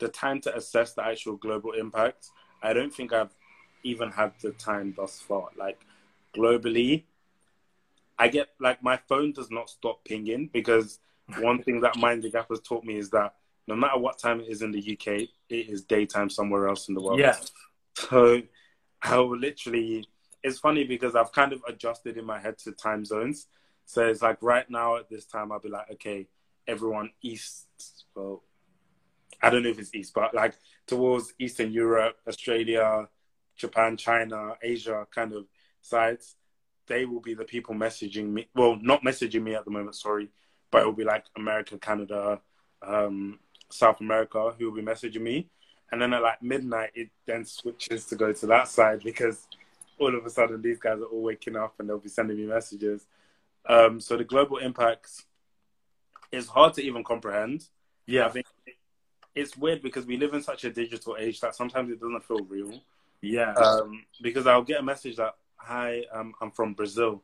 the 0.00 0.08
time 0.08 0.40
to 0.42 0.54
assess 0.54 0.92
the 0.94 1.06
actual 1.06 1.36
global 1.36 1.72
impact, 1.72 2.26
I 2.60 2.72
don't 2.72 2.92
think 2.92 3.12
I've 3.12 3.34
even 3.84 4.10
had 4.10 4.32
the 4.42 4.50
time 4.50 4.92
thus 4.96 5.20
far. 5.20 5.48
Like 5.56 5.86
globally, 6.36 7.04
I 8.18 8.28
get 8.28 8.48
like 8.58 8.82
my 8.82 8.98
phone 9.08 9.32
does 9.32 9.50
not 9.50 9.70
stop 9.70 10.04
pinging 10.04 10.50
because 10.52 10.98
one 11.38 11.62
thing 11.62 11.80
that 11.82 11.96
Mind 11.96 12.24
the 12.24 12.30
Gap 12.30 12.48
has 12.50 12.60
taught 12.60 12.84
me 12.84 12.96
is 12.96 13.10
that 13.10 13.34
no 13.68 13.76
matter 13.76 13.98
what 13.98 14.18
time 14.18 14.40
it 14.40 14.48
is 14.48 14.60
in 14.60 14.72
the 14.72 14.80
UK, 14.80 15.28
it 15.48 15.68
is 15.70 15.84
daytime 15.84 16.28
somewhere 16.28 16.68
else 16.68 16.88
in 16.88 16.94
the 16.94 17.00
world. 17.00 17.20
Yes. 17.20 17.52
So 17.94 18.42
I 19.02 19.18
will 19.18 19.38
literally. 19.38 20.08
It's 20.42 20.58
funny 20.58 20.84
because 20.84 21.14
I've 21.14 21.32
kind 21.32 21.54
of 21.54 21.62
adjusted 21.66 22.18
in 22.18 22.24
my 22.26 22.38
head 22.38 22.58
to 22.58 22.72
time 22.72 23.04
zones. 23.04 23.46
So 23.86 24.06
it's 24.06 24.20
like 24.22 24.38
right 24.42 24.68
now 24.68 24.96
at 24.96 25.08
this 25.08 25.24
time, 25.24 25.50
I'll 25.52 25.60
be 25.60 25.70
like, 25.70 25.90
okay, 25.92 26.28
everyone 26.66 27.10
east. 27.22 27.66
Well, 28.14 28.42
I 29.42 29.50
don't 29.50 29.62
know 29.62 29.70
if 29.70 29.78
it's 29.78 29.94
east, 29.94 30.12
but 30.14 30.34
like 30.34 30.54
towards 30.86 31.32
Eastern 31.38 31.72
Europe, 31.72 32.16
Australia, 32.28 33.08
Japan, 33.56 33.96
China, 33.96 34.54
Asia 34.62 35.06
kind 35.14 35.32
of 35.32 35.46
sides, 35.80 36.36
they 36.86 37.04
will 37.04 37.20
be 37.20 37.34
the 37.34 37.44
people 37.44 37.74
messaging 37.74 38.28
me. 38.30 38.48
Well, 38.54 38.78
not 38.80 39.02
messaging 39.02 39.42
me 39.42 39.54
at 39.54 39.64
the 39.64 39.70
moment, 39.70 39.96
sorry, 39.96 40.28
but 40.70 40.82
it 40.82 40.86
will 40.86 40.92
be 40.92 41.04
like 41.04 41.24
America, 41.36 41.78
Canada, 41.78 42.40
um, 42.82 43.38
South 43.70 44.00
America 44.00 44.52
who 44.58 44.66
will 44.66 44.76
be 44.76 44.82
messaging 44.82 45.22
me. 45.22 45.48
And 45.92 46.00
then 46.00 46.12
at 46.12 46.22
like 46.22 46.42
midnight, 46.42 46.90
it 46.94 47.10
then 47.26 47.44
switches 47.44 48.06
to 48.06 48.16
go 48.16 48.32
to 48.32 48.46
that 48.46 48.68
side 48.68 49.02
because 49.04 49.46
all 49.98 50.14
of 50.14 50.26
a 50.26 50.30
sudden 50.30 50.60
these 50.60 50.78
guys 50.78 50.98
are 51.00 51.04
all 51.04 51.22
waking 51.22 51.56
up 51.56 51.74
and 51.78 51.88
they'll 51.88 51.98
be 51.98 52.08
sending 52.08 52.36
me 52.36 52.46
messages. 52.46 53.06
Um, 53.66 54.00
so 54.00 54.16
the 54.16 54.24
global 54.24 54.58
impacts 54.58 55.24
is 56.32 56.48
hard 56.48 56.74
to 56.74 56.82
even 56.82 57.04
comprehend. 57.04 57.68
Yeah. 58.06 58.26
I 58.26 58.30
think 58.30 58.46
it's 59.34 59.56
weird 59.56 59.82
because 59.82 60.06
we 60.06 60.16
live 60.16 60.34
in 60.34 60.42
such 60.42 60.64
a 60.64 60.70
digital 60.70 61.16
age 61.18 61.40
that 61.40 61.54
sometimes 61.54 61.90
it 61.90 62.00
doesn't 62.00 62.24
feel 62.24 62.44
real. 62.44 62.80
Yeah. 63.20 63.52
Um, 63.52 64.04
because 64.22 64.46
I'll 64.46 64.62
get 64.62 64.80
a 64.80 64.82
message 64.82 65.16
that, 65.16 65.36
"Hi, 65.56 66.04
um, 66.12 66.34
I'm 66.40 66.50
from 66.50 66.74
Brazil," 66.74 67.22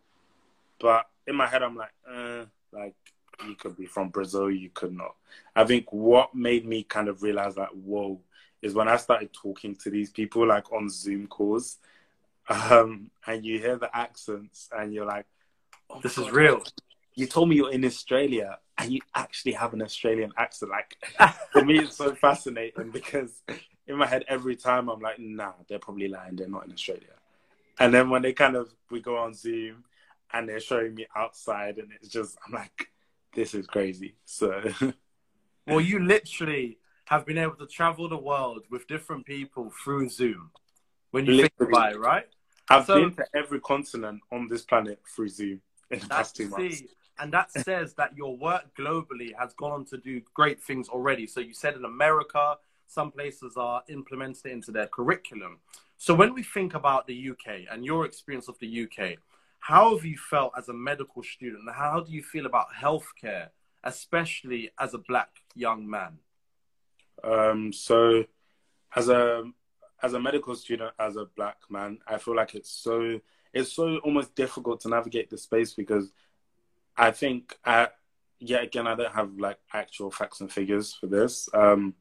but 0.81 1.09
in 1.27 1.37
my 1.37 1.46
head 1.46 1.62
I'm 1.62 1.77
like, 1.77 1.92
uh, 2.09 2.44
like 2.73 2.94
you 3.46 3.55
could 3.55 3.77
be 3.77 3.87
from 3.87 4.09
Brazil, 4.09 4.51
you 4.51 4.70
could 4.73 4.96
not. 4.96 5.14
I 5.55 5.64
think 5.64 5.92
what 5.92 6.35
made 6.35 6.66
me 6.66 6.83
kind 6.83 7.09
of 7.09 7.23
realize 7.23 7.55
that, 7.57 7.75
whoa, 7.75 8.20
is 8.62 8.75
when 8.75 8.88
I 8.88 8.96
started 8.96 9.33
talking 9.33 9.75
to 9.77 9.90
these 9.90 10.11
people 10.11 10.46
like 10.46 10.73
on 10.73 10.88
Zoom 10.88 11.27
calls, 11.27 11.79
um, 12.49 13.11
and 13.27 13.44
you 13.44 13.59
hear 13.59 13.77
the 13.77 13.94
accents, 13.96 14.68
and 14.77 14.92
you're 14.92 15.07
like, 15.07 15.27
oh, 15.88 16.01
this 16.01 16.16
God, 16.16 16.27
is 16.27 16.33
real. 16.33 16.62
You 17.14 17.27
told 17.27 17.49
me 17.49 17.57
you're 17.57 17.73
in 17.73 17.85
Australia, 17.85 18.59
and 18.79 18.92
you 18.92 19.01
actually 19.14 19.53
have 19.53 19.73
an 19.75 19.83
Australian 19.83 20.33
accent. 20.37 20.70
Like 20.70 20.96
for 21.53 21.64
me, 21.64 21.81
it's 21.81 21.96
so 21.96 22.14
fascinating 22.14 22.90
because 22.90 23.42
in 23.87 23.96
my 23.96 24.07
head, 24.07 24.25
every 24.29 24.57
time 24.57 24.88
I'm 24.88 25.01
like, 25.01 25.18
nah, 25.18 25.53
they're 25.68 25.79
probably 25.79 26.09
lying. 26.09 26.37
They're 26.37 26.49
not 26.49 26.66
in 26.66 26.73
Australia. 26.73 27.05
And 27.79 27.94
then 27.94 28.11
when 28.11 28.23
they 28.23 28.33
kind 28.33 28.57
of 28.57 28.73
we 28.90 29.01
go 29.01 29.16
on 29.16 29.35
Zoom 29.35 29.85
and 30.33 30.49
they're 30.49 30.61
showing 30.61 30.94
me 30.94 31.07
outside, 31.16 31.79
and 31.79 31.88
it's 31.92 32.09
just 32.09 32.37
I'm 32.46 32.53
like, 32.53 32.88
this 33.35 33.55
is 33.55 33.66
crazy. 33.66 34.14
So 34.25 34.62
Well, 35.66 35.81
you 35.81 36.01
literally 36.01 36.79
have 37.07 37.27
been 37.27 37.39
able 37.39 37.57
to 37.57 37.67
travel 37.67 38.09
the 38.09 38.17
world 38.17 38.65
with 38.71 38.87
different 38.87 39.27
people 39.27 39.73
through 39.83 40.09
Zoom. 40.09 40.51
When 41.11 41.27
you 41.27 41.43
think 41.43 41.53
about 41.61 41.93
it, 41.95 41.99
right? 41.99 42.29
I've 42.69 42.87
So- 42.87 43.01
been 43.01 43.15
to 43.17 43.27
every 43.35 43.61
continent 43.61 44.23
on 44.31 44.49
this 44.49 44.63
planet 44.65 45.01
through 45.07 45.29
Zoom 45.29 45.61
in 45.91 45.99
the 45.99 46.07
past 46.07 46.37
two 46.37 46.49
months. 46.49 46.79
see, 46.79 46.89
and 47.19 47.33
that 47.33 47.51
says 47.51 47.95
that 47.95 48.17
your 48.17 48.37
work 48.37 48.75
globally 48.77 49.35
has 49.37 49.53
gone 49.55 49.73
on 49.73 49.85
to 49.87 49.99
do 49.99 50.21
great 50.35 50.63
things 50.63 50.89
already. 50.89 51.27
So 51.27 51.41
you 51.41 51.53
said 51.53 51.75
in 51.75 51.85
America, 51.85 52.59
some 52.87 53.11
places 53.11 53.57
are 53.57 53.83
implementing 53.89 54.51
it 54.51 54.55
into 54.55 54.71
their 54.71 54.87
curriculum. 54.87 55.61
So 55.97 56.15
when 56.15 56.33
we 56.33 56.43
think 56.43 56.75
about 56.75 57.07
the 57.07 57.15
UK 57.15 57.67
and 57.71 57.85
your 57.85 58.07
experience 58.07 58.49
of 58.49 58.59
the 58.59 58.67
UK, 58.69 59.19
how 59.59 59.95
have 59.95 60.05
you 60.05 60.17
felt 60.17 60.53
as 60.57 60.69
a 60.69 60.73
medical 60.73 61.23
student? 61.23 61.71
How 61.71 62.01
do 62.01 62.11
you 62.11 62.23
feel 62.23 62.47
about 62.47 62.69
healthcare, 62.73 63.51
especially 63.85 64.71
as 64.79 64.95
a 64.95 64.99
black 64.99 65.43
young 65.55 65.89
man? 65.89 66.19
Um, 67.25 67.73
so 67.73 68.25
as 68.95 69.09
a 69.09 69.45
as 70.03 70.15
a 70.15 70.21
medical 70.21 70.55
student, 70.55 70.93
as 70.99 71.17
a 71.17 71.27
black 71.37 71.59
man, 71.69 71.99
I 72.07 72.19
feel 72.19 72.35
like 72.35 72.55
it's 72.55 72.71
so 72.71 73.21
it's 73.53 73.73
so 73.73 73.99
almost 73.99 74.35
difficult 74.35 74.81
to 74.83 74.89
navigate 74.89 75.31
the 75.31 75.39
space 75.39 75.75
because 75.75 76.13
I 76.97 77.11
think 77.11 77.59
I 77.65 77.89
yet 78.39 78.65
again 78.65 78.87
I 78.87 78.95
don't 78.95 79.13
have 79.15 79.39
like 79.39 79.59
actual 79.73 80.11
facts 80.11 80.41
and 80.41 80.51
figures 80.51 80.95
for 80.95 81.07
this. 81.07 81.49
Um, 81.53 81.95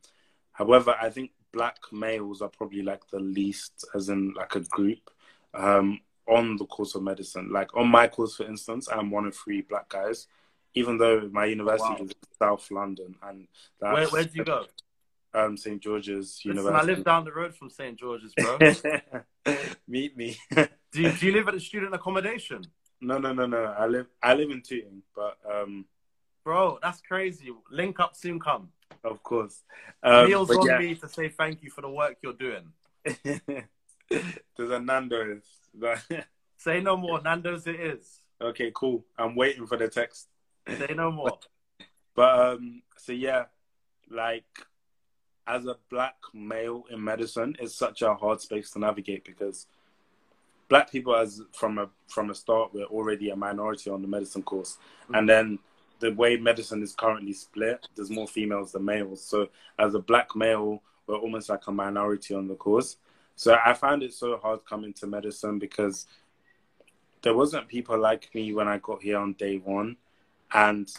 however, 0.52 0.96
I 1.02 1.10
think 1.10 1.32
black 1.52 1.78
males 1.92 2.42
are 2.42 2.50
probably 2.50 2.82
like 2.84 3.08
the 3.10 3.20
least, 3.20 3.86
as 3.96 4.10
in 4.10 4.34
like 4.36 4.56
a 4.56 4.60
group, 4.62 5.10
um, 5.54 6.00
on 6.28 6.58
the 6.58 6.66
course 6.66 6.96
of 6.96 7.04
medicine. 7.04 7.50
Like 7.52 7.76
on 7.76 7.88
my 7.88 8.08
course, 8.08 8.36
for 8.36 8.44
instance, 8.46 8.88
I'm 8.92 9.12
one 9.12 9.26
of 9.26 9.36
three 9.36 9.62
black 9.62 9.90
guys. 9.90 10.28
Even 10.76 11.00
though 11.00 11.28
my 11.32 11.46
university 11.46 11.90
Wow. 11.90 12.04
is 12.04 12.12
in 12.12 12.38
South 12.38 12.70
London, 12.70 13.16
and 13.24 13.48
that's, 13.82 13.94
Where 13.94 14.08
where 14.10 14.24
do 14.24 14.30
you 14.36 14.44
go? 14.44 14.68
Um, 15.34 15.58
St 15.58 15.82
George's 15.82 16.42
Listen, 16.44 16.76
I 16.76 16.82
live 16.82 17.04
down 17.04 17.26
the 17.26 17.32
road 17.32 17.56
from 17.56 17.70
St 17.70 17.98
George's, 17.98 18.34
bro. 18.36 18.58
Meet 19.88 20.18
me. 20.18 20.38
do, 20.56 21.02
you, 21.02 21.12
do 21.12 21.26
you 21.28 21.34
live 21.34 21.48
at 21.48 21.56
a 21.56 21.60
student 21.60 21.94
accommodation? 21.94 22.64
no, 23.02 23.18
no, 23.18 23.34
no, 23.34 23.46
no. 23.46 23.64
I 23.64 23.86
live 23.86 24.08
I 24.22 24.34
live 24.34 24.50
in 24.50 24.62
Tooting, 24.62 25.04
but 25.16 25.38
um, 25.50 25.86
Bro, 26.44 26.80
that's 26.82 27.02
crazy. 27.02 27.52
Link 27.72 28.00
up 28.00 28.16
soon 28.16 28.40
come. 28.40 28.70
of 29.04 29.22
course. 29.24 29.64
Um, 30.02 30.28
Meals 30.28 30.48
but 30.48 30.58
on 30.58 30.68
yeah, 30.68 30.80
me 30.80 30.96
to 30.96 31.08
say 31.08 31.30
thank 31.30 31.62
you 31.64 31.70
for 31.70 31.82
the 31.82 31.90
work 31.90 32.18
you're 32.22 32.34
doing. 32.34 32.72
there's 33.24 34.72
a 34.72 34.80
Nando's. 34.80 35.44
Say 36.58 36.82
no 36.82 36.98
more. 36.98 37.22
Nando's 37.22 37.68
it 37.68 37.80
is. 37.80 38.22
okay, 38.42 38.72
cool. 38.76 39.06
I'm 39.18 39.36
waiting 39.36 39.68
for 39.68 39.78
the 39.78 39.88
text. 39.88 40.28
Say 40.68 40.94
no 40.96 41.12
more. 41.12 41.38
But 42.16 42.40
um, 42.40 42.82
so 42.98 43.14
yeah, 43.14 43.46
like 44.10 44.44
as 45.50 45.66
a 45.66 45.76
black 45.90 46.16
male 46.34 46.86
in 46.92 47.04
medicine, 47.04 47.56
it's 47.60 47.74
such 47.76 48.04
a 48.04 48.14
hard 48.14 48.40
space 48.40 48.70
to 48.72 48.80
navigate 48.80 49.26
because 49.26 49.66
black 50.70 50.92
people, 50.92 51.16
as 51.16 51.42
from 51.52 51.80
a 51.80 51.90
from 52.08 52.30
a 52.30 52.36
start, 52.36 52.74
we're 52.74 52.86
already 52.86 53.32
a 53.32 53.36
minority 53.36 53.90
on 53.90 54.02
the 54.02 54.08
medicine 54.08 54.44
course, 54.44 54.78
mm. 55.10 55.18
and 55.18 55.28
then 55.28 55.60
the 56.00 56.14
way 56.14 56.38
medicine 56.38 56.82
is 56.82 56.94
currently 56.94 57.34
split, 57.34 57.86
there's 57.96 58.10
more 58.10 58.28
females 58.28 58.72
than 58.72 58.86
males. 58.86 59.22
So 59.22 59.50
as 59.78 59.96
a 59.96 60.00
black 60.00 60.34
male, 60.34 60.82
we're 61.08 61.18
almost 61.18 61.50
like 61.50 61.68
a 61.68 61.72
minority 61.74 62.34
on 62.34 62.48
the 62.48 62.56
course. 62.56 62.96
So 63.36 63.58
I 63.66 63.74
found 63.74 64.04
it 64.04 64.14
so 64.14 64.38
hard 64.38 64.66
coming 64.66 64.94
to 64.94 65.08
medicine 65.08 65.60
because 65.60 66.06
there 67.22 67.34
wasn't 67.34 67.68
people 67.68 68.00
like 68.00 68.34
me 68.34 68.54
when 68.54 68.70
I 68.70 68.78
got 68.78 69.02
here 69.02 69.18
on 69.18 69.34
day 69.34 69.58
one, 69.58 69.98
and 70.54 70.90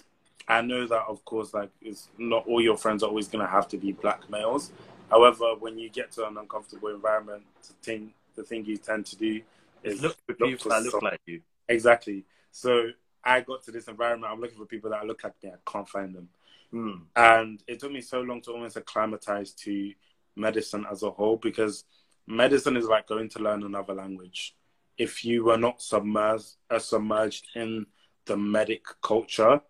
I 0.51 0.61
know 0.63 0.87
that 0.87 1.05
of 1.09 1.25
course, 1.25 1.55
like 1.55 1.71
it's 1.81 2.09
not 2.19 2.47
all 2.47 2.61
your 2.61 2.77
friends 2.77 3.03
are 3.03 3.07
always 3.09 3.29
gonna 3.29 3.47
have 3.47 3.69
to 3.69 3.77
be 3.79 3.93
black 3.93 4.29
males. 4.31 4.73
However, 5.11 5.55
when 5.59 5.79
you 5.79 5.89
get 5.91 6.13
to 6.13 6.27
an 6.27 6.37
uncomfortable 6.37 6.89
environment, 6.89 7.43
the 7.67 7.75
thing 7.83 8.13
the 8.37 8.43
thing 8.43 8.65
you 8.65 8.77
tend 8.77 9.07
to 9.07 9.17
do 9.17 9.41
is 9.83 10.01
Look 10.03 10.17
for 10.27 10.37
look 10.39 10.51
people 10.51 10.59
for 10.65 10.69
that 10.71 10.83
look 10.85 11.03
like 11.03 11.21
you. 11.27 11.41
exactly. 11.69 12.25
So 12.53 12.91
I 13.25 13.41
got 13.41 13.65
to 13.65 13.71
this 13.71 13.89
environment. 13.89 14.33
I'm 14.33 14.41
looking 14.41 14.59
for 14.59 14.67
people 14.67 14.91
that 14.91 15.07
look 15.07 15.23
like 15.25 15.35
me. 15.43 15.51
I 15.51 15.71
can't 15.71 15.89
find 15.89 16.15
them, 16.15 16.29
Mm. 16.73 17.03
and 17.17 17.63
it 17.67 17.81
took 17.81 17.91
me 17.93 18.01
so 18.01 18.21
long 18.21 18.41
to 18.43 18.53
almost 18.53 18.77
acclimatize 18.77 19.53
to 19.65 19.93
medicine 20.37 20.87
as 20.91 21.03
a 21.03 21.11
whole 21.11 21.37
because 21.37 21.85
medicine 22.27 22.77
is 22.77 22.87
like 22.87 23.07
going 23.09 23.29
to 23.31 23.41
learn 23.41 23.63
another 23.65 23.93
language. 23.95 24.55
If 24.97 25.25
you 25.25 25.45
were 25.45 25.57
not 25.59 25.83
submerged, 25.83 26.57
uh, 26.71 26.79
submerged 26.79 27.49
in 27.57 27.87
the 28.27 28.37
medic 28.37 28.85
culture, 29.03 29.61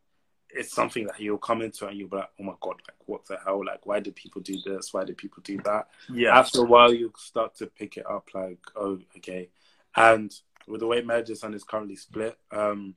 it's 0.55 0.75
something 0.75 1.07
that 1.07 1.21
you'll 1.21 1.39
come 1.39 1.63
into 1.63 1.87
and 1.87 1.97
you'll 1.97 2.09
be 2.09 2.17
like, 2.17 2.31
oh 2.39 2.45
my 2.45 2.55
god, 2.61 2.81
like 2.87 2.97
what 3.07 3.27
the 3.27 3.39
hell? 3.45 3.65
Like 3.65 3.87
why 3.87 4.01
did 4.01 4.17
people 4.17 4.41
do 4.41 4.59
this? 4.65 4.93
Why 4.93 5.05
did 5.05 5.17
people 5.17 5.43
do 5.43 5.59
that? 5.65 5.89
Yeah. 6.13 6.39
After 6.39 6.61
a 6.61 6.65
while, 6.65 6.93
you 6.93 7.13
start 7.17 7.55
to 7.57 7.67
pick 7.67 7.97
it 7.97 8.09
up, 8.09 8.29
like, 8.35 8.59
oh, 8.77 8.99
okay. 9.17 9.49
And 9.97 10.35
with 10.67 10.81
the 10.81 10.87
way 10.87 11.03
medicine 11.03 11.55
is 11.55 11.65
currently 11.65 11.97
split, 11.97 12.39
um, 12.53 12.95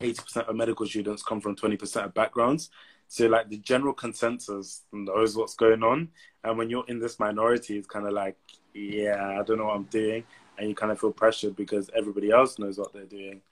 80% 0.00 0.48
of 0.48 0.56
medical 0.56 0.86
students 0.86 1.22
come 1.22 1.40
from 1.40 1.56
20% 1.56 2.04
of 2.04 2.14
backgrounds. 2.14 2.70
So, 3.08 3.26
like, 3.26 3.48
the 3.48 3.58
general 3.58 3.92
consensus 3.92 4.82
knows 4.92 5.36
what's 5.36 5.54
going 5.54 5.82
on. 5.82 6.08
And 6.44 6.56
when 6.56 6.70
you're 6.70 6.86
in 6.88 6.98
this 6.98 7.20
minority, 7.20 7.76
it's 7.76 7.86
kind 7.86 8.06
of 8.06 8.12
like, 8.12 8.36
yeah, 8.74 9.38
I 9.38 9.42
don't 9.42 9.58
know 9.58 9.66
what 9.66 9.76
I'm 9.76 9.84
doing. 9.84 10.24
And 10.58 10.68
you 10.68 10.74
kind 10.74 10.92
of 10.92 11.00
feel 11.00 11.12
pressured 11.12 11.56
because 11.56 11.90
everybody 11.94 12.30
else 12.30 12.58
knows 12.58 12.78
what 12.78 12.92
they're 12.92 13.04
doing. 13.04 13.42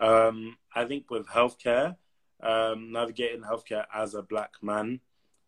Um, 0.00 0.56
I 0.74 0.84
think 0.84 1.10
with 1.10 1.26
healthcare, 1.26 1.96
um, 2.42 2.92
navigating 2.92 3.42
healthcare 3.42 3.84
as 3.94 4.14
a 4.14 4.22
black 4.22 4.54
man, 4.62 5.00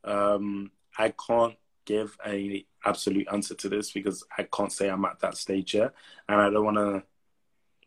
um, 0.04 0.70
I 0.98 1.12
can't 1.26 1.56
give 1.84 2.16
a 2.26 2.64
absolute 2.84 3.26
answer 3.32 3.54
to 3.54 3.68
this 3.68 3.90
because 3.92 4.24
I 4.36 4.44
can't 4.44 4.72
say 4.72 4.88
I'm 4.88 5.04
at 5.04 5.20
that 5.20 5.36
stage 5.36 5.74
yet, 5.74 5.92
and 6.28 6.40
I 6.40 6.50
don't 6.50 6.64
want 6.64 6.76
to 6.76 7.02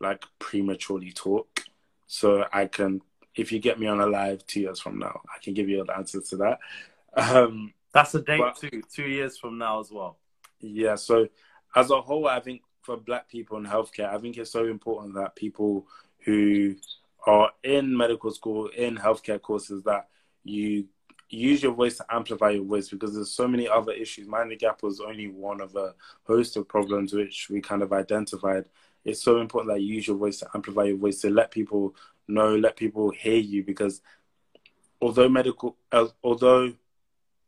like 0.00 0.24
prematurely 0.38 1.12
talk. 1.12 1.64
So 2.06 2.44
I 2.52 2.66
can, 2.66 3.00
if 3.34 3.50
you 3.52 3.58
get 3.58 3.78
me 3.80 3.86
on 3.86 4.00
a 4.00 4.06
live 4.06 4.46
two 4.46 4.60
years 4.60 4.80
from 4.80 4.98
now, 4.98 5.22
I 5.34 5.42
can 5.42 5.54
give 5.54 5.68
you 5.68 5.84
the 5.84 5.96
answer 5.96 6.20
to 6.20 6.36
that. 6.36 6.58
Um, 7.14 7.72
That's 7.92 8.14
a 8.14 8.20
date 8.22 8.40
But- 8.40 8.56
too. 8.56 8.82
Two 8.92 9.08
years 9.08 9.38
from 9.38 9.58
now 9.58 9.80
as 9.80 9.90
well. 9.90 10.18
yeah. 10.60 10.96
So 10.96 11.28
as 11.74 11.90
a 11.90 12.00
whole, 12.00 12.28
I 12.28 12.40
think 12.40 12.62
for 12.82 12.96
Black 12.96 13.28
people 13.28 13.56
in 13.58 13.64
healthcare, 13.64 14.12
I 14.12 14.18
think 14.18 14.36
it's 14.36 14.50
so 14.50 14.66
important 14.66 15.14
that 15.14 15.34
people 15.34 15.86
who 16.24 16.76
are 17.26 17.50
in 17.64 17.96
medical 17.96 18.30
school 18.30 18.68
in 18.68 18.96
healthcare 18.96 19.40
courses 19.40 19.82
that 19.82 20.08
you 20.44 20.86
use 21.28 21.62
your 21.62 21.72
voice 21.72 21.96
to 21.96 22.06
amplify 22.08 22.50
your 22.50 22.64
voice 22.64 22.88
because 22.88 23.14
there's 23.14 23.32
so 23.32 23.48
many 23.48 23.68
other 23.68 23.92
issues. 23.92 24.28
Mind 24.28 24.50
the 24.50 24.56
Gap 24.56 24.82
was 24.82 25.00
only 25.00 25.26
one 25.26 25.60
of 25.60 25.74
a 25.74 25.94
host 26.22 26.56
of 26.56 26.68
problems 26.68 27.12
which 27.12 27.48
we 27.50 27.60
kind 27.60 27.82
of 27.82 27.92
identified. 27.92 28.68
It's 29.04 29.22
so 29.22 29.40
important 29.40 29.74
that 29.74 29.82
you 29.82 29.94
use 29.94 30.06
your 30.06 30.16
voice 30.16 30.38
to 30.38 30.48
amplify 30.54 30.84
your 30.84 30.96
voice 30.96 31.20
to 31.22 31.30
let 31.30 31.50
people 31.50 31.96
know, 32.28 32.54
let 32.54 32.76
people 32.76 33.10
hear 33.10 33.36
you 33.36 33.64
because 33.64 34.02
although 35.00 35.28
medical, 35.28 35.76
although 36.22 36.72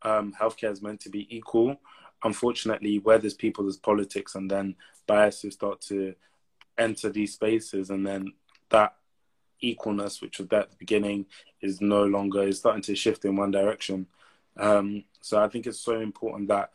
um, 0.03 0.35
healthcare 0.41 0.73
is 0.73 0.83
meant 0.83 1.01
to 1.01 1.11
be 1.11 1.35
equal, 1.35 1.77
unfortunately, 2.25 2.99
where 2.99 3.19
there's 3.19 3.35
people, 3.35 3.65
there's 3.65 3.77
politics, 3.77 4.35
and 4.35 4.51
then 4.51 4.75
biases 5.07 5.55
start 5.55 5.81
to 5.83 6.15
enter 6.77 7.11
these 7.11 7.35
spaces, 7.35 7.91
and 7.91 8.07
then 8.07 8.33
that 8.71 8.95
equalness, 9.63 10.21
which 10.21 10.39
was 10.39 10.49
there 10.49 10.61
at 10.61 10.71
the 10.71 10.77
beginning, 10.77 11.27
is 11.61 11.81
no 11.81 12.05
longer 12.05 12.43
is 12.43 12.59
starting 12.59 12.83
to 12.83 12.95
shift 12.95 13.25
in 13.25 13.37
one 13.37 13.51
direction. 13.51 14.07
Um, 14.57 15.05
so 15.21 15.43
I 15.43 15.49
think 15.49 15.67
it's 15.67 15.81
so 15.81 16.01
important 16.01 16.49
that 16.49 16.71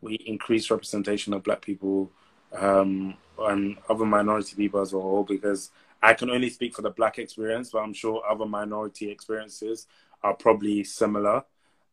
we 0.00 0.14
increase 0.14 0.70
representation 0.70 1.32
of 1.32 1.42
Black 1.42 1.60
people 1.60 2.10
um, 2.52 3.14
and 3.38 3.76
other 3.88 4.06
minority 4.06 4.56
people 4.56 4.80
as 4.80 4.92
a 4.92 5.00
whole, 5.00 5.24
because 5.24 5.70
I 6.02 6.14
can 6.14 6.30
only 6.30 6.50
speak 6.50 6.74
for 6.74 6.82
the 6.82 6.90
Black 6.90 7.18
experience, 7.18 7.70
but 7.70 7.80
I'm 7.80 7.92
sure 7.92 8.22
other 8.28 8.46
minority 8.46 9.10
experiences 9.10 9.86
are 10.22 10.34
probably 10.34 10.84
similar. 10.84 11.44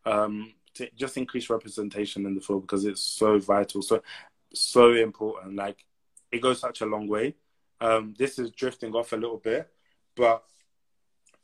Um, 0.05 0.53
to 0.77 0.89
just 0.95 1.17
increase 1.17 1.49
representation 1.49 2.25
in 2.25 2.35
the 2.35 2.41
field 2.41 2.61
because 2.61 2.85
it's 2.85 3.01
so 3.01 3.39
vital, 3.39 3.81
so 3.81 4.01
so 4.53 4.93
important. 4.93 5.55
Like 5.55 5.83
it 6.31 6.41
goes 6.41 6.59
such 6.59 6.81
a 6.81 6.85
long 6.85 7.07
way. 7.07 7.35
Um, 7.81 8.15
this 8.17 8.39
is 8.39 8.51
drifting 8.51 8.93
off 8.93 9.13
a 9.13 9.15
little 9.15 9.37
bit, 9.37 9.69
but 10.17 10.43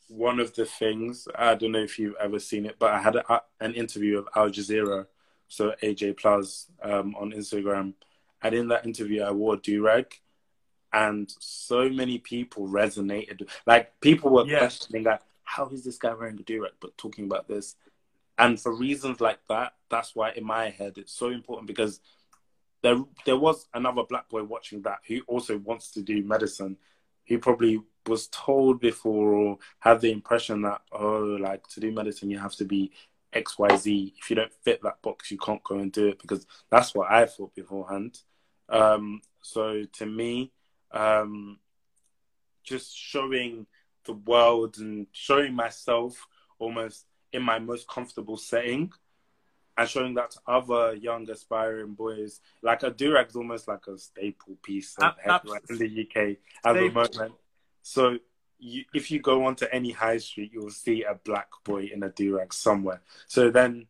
one 0.08 0.40
of 0.40 0.54
the 0.54 0.66
things 0.66 1.28
I 1.34 1.56
don't 1.56 1.72
know 1.72 1.80
if 1.80 1.98
you've 1.98 2.16
ever 2.20 2.40
seen 2.40 2.66
it, 2.66 2.76
but 2.78 2.92
I 2.92 3.02
had 3.02 3.16
a, 3.16 3.42
an 3.60 3.74
interview 3.74 4.20
of 4.20 4.28
Al 4.36 4.50
Jazeera, 4.50 5.08
so 5.48 5.74
AJ 5.82 6.18
Plus 6.18 6.68
um, 6.82 7.16
on 7.16 7.32
Instagram, 7.32 7.94
and 8.42 8.56
in 8.56 8.68
that 8.68 8.86
interview 8.86 9.22
I 9.22 9.32
wore 9.32 9.58
do 9.58 9.84
rag, 9.84 10.14
and 10.92 11.34
so 11.40 11.90
many 11.90 12.18
people 12.18 12.68
resonated. 12.68 13.48
Like 13.66 14.00
people 14.02 14.32
were 14.32 14.46
yeah. 14.46 14.60
questioning 14.60 15.04
like, 15.04 15.22
how 15.44 15.70
is 15.70 15.84
this 15.84 15.98
guy 15.98 16.14
wearing 16.14 16.40
a 16.40 16.44
do 16.44 16.64
rag, 16.64 16.74
but 16.80 16.98
talking 16.98 17.26
about 17.26 17.48
this, 17.48 17.76
and 18.38 18.60
for 18.60 18.76
reasons 18.76 19.22
like 19.22 19.40
that, 19.48 19.74
that's 19.90 20.16
why 20.16 20.32
in 20.32 20.44
my 20.46 20.70
head 20.70 20.98
it's 20.98 21.14
so 21.14 21.30
important 21.30 21.68
because 21.68 22.00
there 22.82 22.98
there 23.26 23.38
was 23.38 23.68
another 23.74 24.04
black 24.04 24.30
boy 24.30 24.44
watching 24.44 24.82
that 24.84 25.00
who 25.08 25.22
also 25.28 25.58
wants 25.58 25.92
to 25.92 26.02
do 26.02 26.24
medicine. 26.24 26.78
He 27.24 27.38
probably 27.38 27.82
was 28.08 28.28
told 28.28 28.80
before 28.80 29.34
or 29.34 29.58
had 29.80 30.02
the 30.02 30.12
impression 30.12 30.62
that 30.62 30.82
oh 30.92 31.38
like 31.40 31.66
to 31.68 31.80
do 31.80 31.92
medicine 31.92 32.30
you 32.30 32.38
have 32.38 32.56
to 32.56 32.66
be 32.66 32.92
xyz 33.34 34.14
if 34.18 34.30
you 34.30 34.36
don't 34.36 34.54
fit 34.64 34.82
that 34.84 35.02
box 35.02 35.32
you 35.32 35.38
can't 35.38 35.64
go 35.64 35.80
and 35.80 35.92
do 35.92 36.08
it 36.08 36.20
because 36.20 36.46
that's 36.70 36.94
what 36.94 37.10
i 37.12 37.26
thought 37.26 37.54
beforehand. 37.56 38.20
Um, 38.70 39.22
so 39.42 39.84
to 39.94 40.06
me 40.06 40.52
um, 40.92 41.60
just 42.64 42.96
showing 42.96 43.66
the 44.06 44.14
world 44.14 44.78
and 44.78 45.08
showing 45.12 45.54
myself 45.54 46.28
almost 46.60 47.06
in 47.32 47.42
my 47.42 47.60
most 47.60 47.88
comfortable 47.88 48.38
setting 48.38 48.92
and 49.78 49.90
showing 49.90 50.14
that 50.14 50.32
to 50.32 50.40
other 50.48 50.94
young 50.94 51.30
aspiring 51.30 51.94
boys 51.94 52.42
like 52.62 52.84
a 52.84 52.92
durag 52.92 53.30
is 53.30 53.36
almost 53.36 53.68
like 53.68 53.86
a 53.88 53.98
staple 53.98 54.56
piece 54.62 54.96
of 55.00 55.14
in 55.70 55.78
the 55.78 56.08
uk 56.08 56.38
at 56.64 56.74
the 56.74 56.90
moment 56.90 57.34
so 57.84 58.18
you, 58.58 58.86
if 58.94 59.12
you 59.12 59.20
go 59.20 59.46
onto 59.46 59.66
any 59.72 59.92
high 59.92 60.18
street, 60.18 60.52
you'll 60.54 60.72
see 60.72 61.04
a 61.04 61.16
black 61.16 61.50
boy 61.64 61.90
in 61.94 62.02
a 62.02 62.10
durag 62.10 62.54
somewhere. 62.54 63.02
So 63.28 63.52
then 63.52 63.88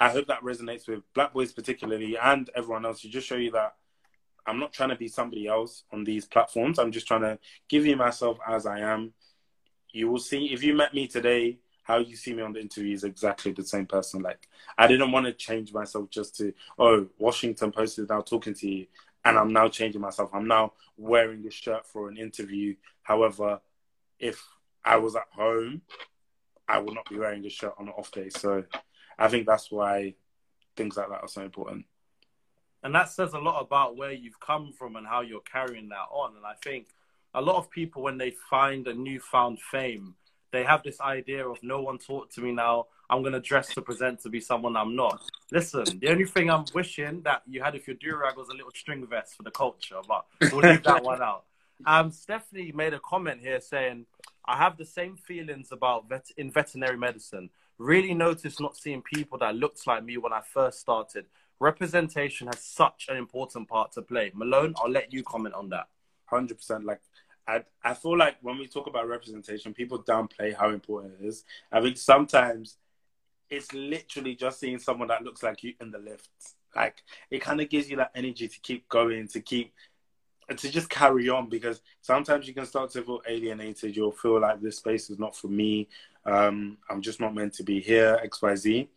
I 0.00 0.08
hope 0.08 0.26
that 0.26 0.42
resonates 0.42 0.88
with 0.88 1.02
black 1.14 1.32
boys 1.32 1.52
particularly 1.52 2.16
and 2.16 2.50
everyone 2.56 2.86
else. 2.86 3.04
You 3.04 3.10
just 3.10 3.28
show 3.28 3.36
you 3.36 3.52
that 3.52 3.74
I'm 4.46 4.58
not 4.58 4.72
trying 4.72 4.88
to 4.88 4.96
be 4.96 5.08
somebody 5.08 5.46
else 5.46 5.84
on 5.92 6.02
these 6.02 6.24
platforms. 6.24 6.78
I'm 6.78 6.92
just 6.92 7.06
trying 7.06 7.22
to 7.22 7.38
give 7.68 7.84
you 7.84 7.96
myself 7.96 8.38
as 8.48 8.64
I 8.64 8.80
am. 8.80 9.12
You 9.92 10.08
will 10.08 10.18
see 10.18 10.46
if 10.46 10.62
you 10.62 10.74
met 10.74 10.94
me 10.94 11.06
today, 11.06 11.58
how 11.82 11.98
you 11.98 12.16
see 12.16 12.32
me 12.32 12.42
on 12.42 12.52
the 12.52 12.60
interview 12.60 12.94
is 12.94 13.04
exactly 13.04 13.52
the 13.52 13.64
same 13.64 13.86
person. 13.86 14.22
Like 14.22 14.48
I 14.78 14.86
didn't 14.86 15.12
want 15.12 15.26
to 15.26 15.32
change 15.32 15.72
myself 15.72 16.08
just 16.10 16.36
to 16.36 16.54
oh 16.78 17.08
Washington 17.18 17.70
Post 17.70 17.98
is 17.98 18.08
now 18.08 18.22
talking 18.22 18.54
to 18.54 18.68
you 18.68 18.86
and 19.26 19.36
I'm 19.36 19.52
now 19.52 19.68
changing 19.68 20.00
myself. 20.00 20.30
I'm 20.32 20.46
now 20.46 20.72
wearing 20.96 21.42
this 21.42 21.54
shirt 21.54 21.84
for 21.84 22.08
an 22.08 22.16
interview. 22.16 22.76
However, 23.02 23.60
if 24.20 24.40
I 24.84 24.98
was 24.98 25.16
at 25.16 25.26
home, 25.32 25.82
I 26.68 26.78
would 26.78 26.94
not 26.94 27.10
be 27.10 27.18
wearing 27.18 27.42
this 27.42 27.52
shirt 27.52 27.74
on 27.76 27.88
an 27.88 27.94
off 27.98 28.12
day. 28.12 28.28
So 28.28 28.62
I 29.18 29.26
think 29.26 29.46
that's 29.46 29.70
why 29.70 30.14
things 30.76 30.96
like 30.96 31.08
that 31.08 31.22
are 31.22 31.28
so 31.28 31.42
important. 31.42 31.86
And 32.84 32.94
that 32.94 33.10
says 33.10 33.32
a 33.32 33.38
lot 33.40 33.60
about 33.60 33.96
where 33.96 34.12
you've 34.12 34.38
come 34.38 34.72
from 34.72 34.94
and 34.94 35.04
how 35.04 35.22
you're 35.22 35.40
carrying 35.40 35.88
that 35.88 36.06
on. 36.12 36.36
And 36.36 36.46
I 36.46 36.54
think 36.62 36.86
a 37.34 37.42
lot 37.42 37.56
of 37.56 37.68
people, 37.68 38.02
when 38.02 38.18
they 38.18 38.32
find 38.48 38.86
a 38.86 38.94
newfound 38.94 39.58
fame, 39.60 40.14
they 40.52 40.62
have 40.62 40.84
this 40.84 41.00
idea 41.00 41.48
of 41.48 41.60
no 41.64 41.82
one 41.82 41.98
talk 41.98 42.30
to 42.34 42.40
me 42.40 42.52
now. 42.52 42.86
I'm 43.08 43.22
gonna 43.22 43.40
dress 43.40 43.72
to 43.74 43.82
present 43.82 44.20
to 44.22 44.28
be 44.28 44.40
someone 44.40 44.76
I'm 44.76 44.96
not. 44.96 45.22
Listen, 45.52 45.84
the 46.00 46.08
only 46.08 46.24
thing 46.24 46.50
I'm 46.50 46.64
wishing 46.74 47.22
that 47.22 47.42
you 47.46 47.62
had 47.62 47.74
if 47.74 47.86
your 47.86 47.96
durag 47.96 48.36
was 48.36 48.48
a 48.48 48.52
little 48.52 48.72
string 48.74 49.06
vest 49.06 49.36
for 49.36 49.42
the 49.42 49.50
culture, 49.50 50.00
but 50.06 50.26
we'll 50.52 50.60
leave 50.60 50.82
that 50.84 51.02
one 51.02 51.22
out. 51.22 51.44
Um, 51.84 52.10
Stephanie 52.10 52.72
made 52.72 52.94
a 52.94 53.00
comment 53.00 53.40
here 53.40 53.60
saying, 53.60 54.06
"I 54.44 54.56
have 54.56 54.76
the 54.76 54.84
same 54.84 55.16
feelings 55.16 55.72
about 55.72 56.08
vet- 56.08 56.32
in 56.36 56.50
veterinary 56.50 56.96
medicine. 56.96 57.50
Really 57.78 58.14
noticed 58.14 58.60
not 58.60 58.76
seeing 58.76 59.02
people 59.02 59.38
that 59.38 59.54
looked 59.54 59.86
like 59.86 60.02
me 60.02 60.16
when 60.16 60.32
I 60.32 60.40
first 60.40 60.80
started. 60.80 61.26
Representation 61.60 62.46
has 62.46 62.62
such 62.62 63.06
an 63.08 63.16
important 63.16 63.68
part 63.68 63.92
to 63.92 64.02
play." 64.02 64.32
Malone, 64.34 64.74
I'll 64.78 64.90
let 64.90 65.12
you 65.12 65.22
comment 65.22 65.54
on 65.54 65.68
that. 65.68 65.88
Hundred 66.24 66.56
percent. 66.56 66.84
Like 66.84 67.00
I, 67.46 67.62
I 67.84 67.94
feel 67.94 68.16
like 68.16 68.36
when 68.42 68.58
we 68.58 68.66
talk 68.66 68.86
about 68.86 69.06
representation, 69.06 69.72
people 69.72 70.02
downplay 70.02 70.56
how 70.56 70.70
important 70.70 71.14
it 71.20 71.26
is. 71.26 71.44
I 71.70 71.80
think 71.80 71.96
sometimes 71.96 72.78
it's 73.50 73.72
literally 73.72 74.34
just 74.34 74.60
seeing 74.60 74.78
someone 74.78 75.08
that 75.08 75.22
looks 75.22 75.42
like 75.42 75.62
you 75.62 75.74
in 75.80 75.90
the 75.90 75.98
lift. 75.98 76.28
Like 76.74 77.02
it 77.30 77.40
kind 77.40 77.60
of 77.60 77.68
gives 77.68 77.88
you 77.90 77.96
that 77.96 78.12
energy 78.14 78.48
to 78.48 78.60
keep 78.60 78.88
going, 78.88 79.28
to 79.28 79.40
keep 79.40 79.72
to 80.54 80.70
just 80.70 80.88
carry 80.88 81.28
on 81.28 81.48
because 81.48 81.80
sometimes 82.02 82.46
you 82.46 82.54
can 82.54 82.66
start 82.66 82.90
to 82.92 83.02
feel 83.02 83.20
alienated. 83.26 83.96
You'll 83.96 84.12
feel 84.12 84.40
like 84.40 84.60
this 84.60 84.76
space 84.76 85.10
is 85.10 85.18
not 85.18 85.34
for 85.34 85.48
me. 85.48 85.88
Um, 86.24 86.78
I'm 86.88 87.02
just 87.02 87.20
not 87.20 87.34
meant 87.34 87.54
to 87.54 87.64
be 87.64 87.80
here. 87.80 88.20
X 88.22 88.42
Y 88.42 88.54
Z. 88.54 88.88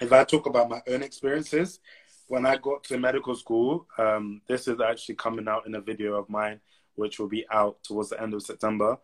If 0.00 0.12
I 0.12 0.24
talk 0.24 0.46
about 0.46 0.70
my 0.70 0.80
own 0.88 1.02
experiences, 1.02 1.80
when 2.28 2.46
I 2.46 2.56
got 2.56 2.84
to 2.84 2.98
medical 2.98 3.34
school, 3.34 3.86
um, 3.98 4.40
this 4.48 4.66
is 4.66 4.80
actually 4.80 5.16
coming 5.16 5.48
out 5.48 5.66
in 5.66 5.74
a 5.74 5.80
video 5.80 6.14
of 6.14 6.30
mine 6.30 6.60
which 6.94 7.18
will 7.18 7.28
be 7.28 7.46
out 7.50 7.82
towards 7.82 8.10
the 8.10 8.20
end 8.20 8.34
of 8.34 8.42
September. 8.42 8.98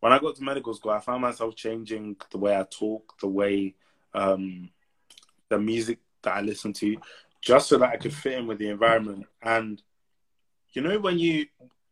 When 0.00 0.12
I 0.12 0.18
got 0.18 0.36
to 0.36 0.42
medical 0.42 0.74
school, 0.74 0.92
I 0.92 1.00
found 1.00 1.22
myself 1.22 1.54
changing 1.54 2.16
the 2.30 2.38
way 2.38 2.56
I 2.56 2.64
talk, 2.64 3.14
the 3.20 3.28
way 3.28 3.76
um, 4.14 4.70
the 5.48 5.58
music 5.58 5.98
that 6.22 6.36
I 6.36 6.40
listen 6.40 6.72
to, 6.74 6.96
just 7.40 7.68
so 7.68 7.78
that 7.78 7.90
I 7.90 7.96
could 7.96 8.14
fit 8.14 8.38
in 8.38 8.46
with 8.46 8.58
the 8.58 8.68
environment. 8.68 9.26
And 9.42 9.82
you 10.72 10.82
know, 10.82 10.98
when 10.98 11.18
you, 11.18 11.46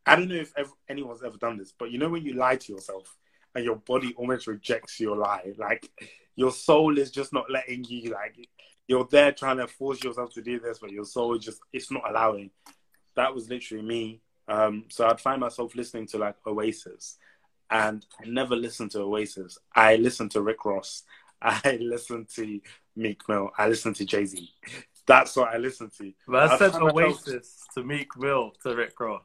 I 0.07 0.17
don't 0.17 0.29
know 0.29 0.37
if 0.37 0.53
ever, 0.57 0.71
anyone's 0.89 1.23
ever 1.23 1.37
done 1.37 1.59
this, 1.59 1.73
but 1.77 1.91
you 1.91 1.99
know, 1.99 2.09
when 2.09 2.25
you 2.25 2.35
lie 2.35 2.57
to 2.57 2.73
yourself 2.73 3.17
and 3.55 3.65
your 3.65 3.77
body 3.77 4.15
almost 4.17 4.47
rejects 4.47 5.01
your 5.01 5.17
lie, 5.17 5.53
like 5.59 5.91
your 6.37 6.53
soul 6.53 6.99
is 6.99 7.11
just 7.11 7.33
not 7.33 7.51
letting 7.51 7.85
you, 7.85 8.11
like, 8.11 8.49
you're 8.89 9.07
there 9.11 9.33
trying 9.33 9.59
to 9.59 9.67
force 9.67 10.03
yourself 10.03 10.33
to 10.35 10.43
do 10.43 10.59
this, 10.59 10.79
but 10.79 10.91
your 10.91 11.05
soul 11.05 11.37
just, 11.37 11.61
it's 11.73 11.91
not 11.91 12.09
allowing. 12.09 12.51
That 13.17 13.35
was 13.35 13.51
literally 13.51 13.85
me 13.85 14.21
um, 14.51 14.87
so 14.89 15.07
I'd 15.07 15.21
find 15.21 15.41
myself 15.41 15.77
listening 15.77 16.07
to 16.09 16.19
like 16.19 16.35
Oasis, 16.45 17.19
and 17.71 18.05
I 18.21 18.27
never 18.27 18.57
listened 18.57 18.91
to 18.93 19.01
Oasis. 19.03 19.59
I 19.75 19.95
listened 19.95 20.33
to 20.33 20.43
Rick 20.43 20.65
Ross. 20.65 21.05
I 21.43 21.79
listen 21.81 22.27
to 22.37 22.61
Meek 22.97 23.29
Mill. 23.29 23.51
I 23.57 23.69
listen 23.69 23.95
to 23.95 24.05
Jay 24.05 24.25
Z. 24.25 24.51
That's 25.07 25.37
what 25.37 25.53
I 25.53 25.57
listen 25.57 25.91
to. 25.99 26.13
But 26.29 26.53
I 26.53 26.59
said 26.59 26.75
Oasis 26.75 27.65
to 27.75 27.83
Meek 27.83 28.17
Mill 28.17 28.53
to 28.63 28.77
Rick 28.77 28.99
Ross. 29.01 29.23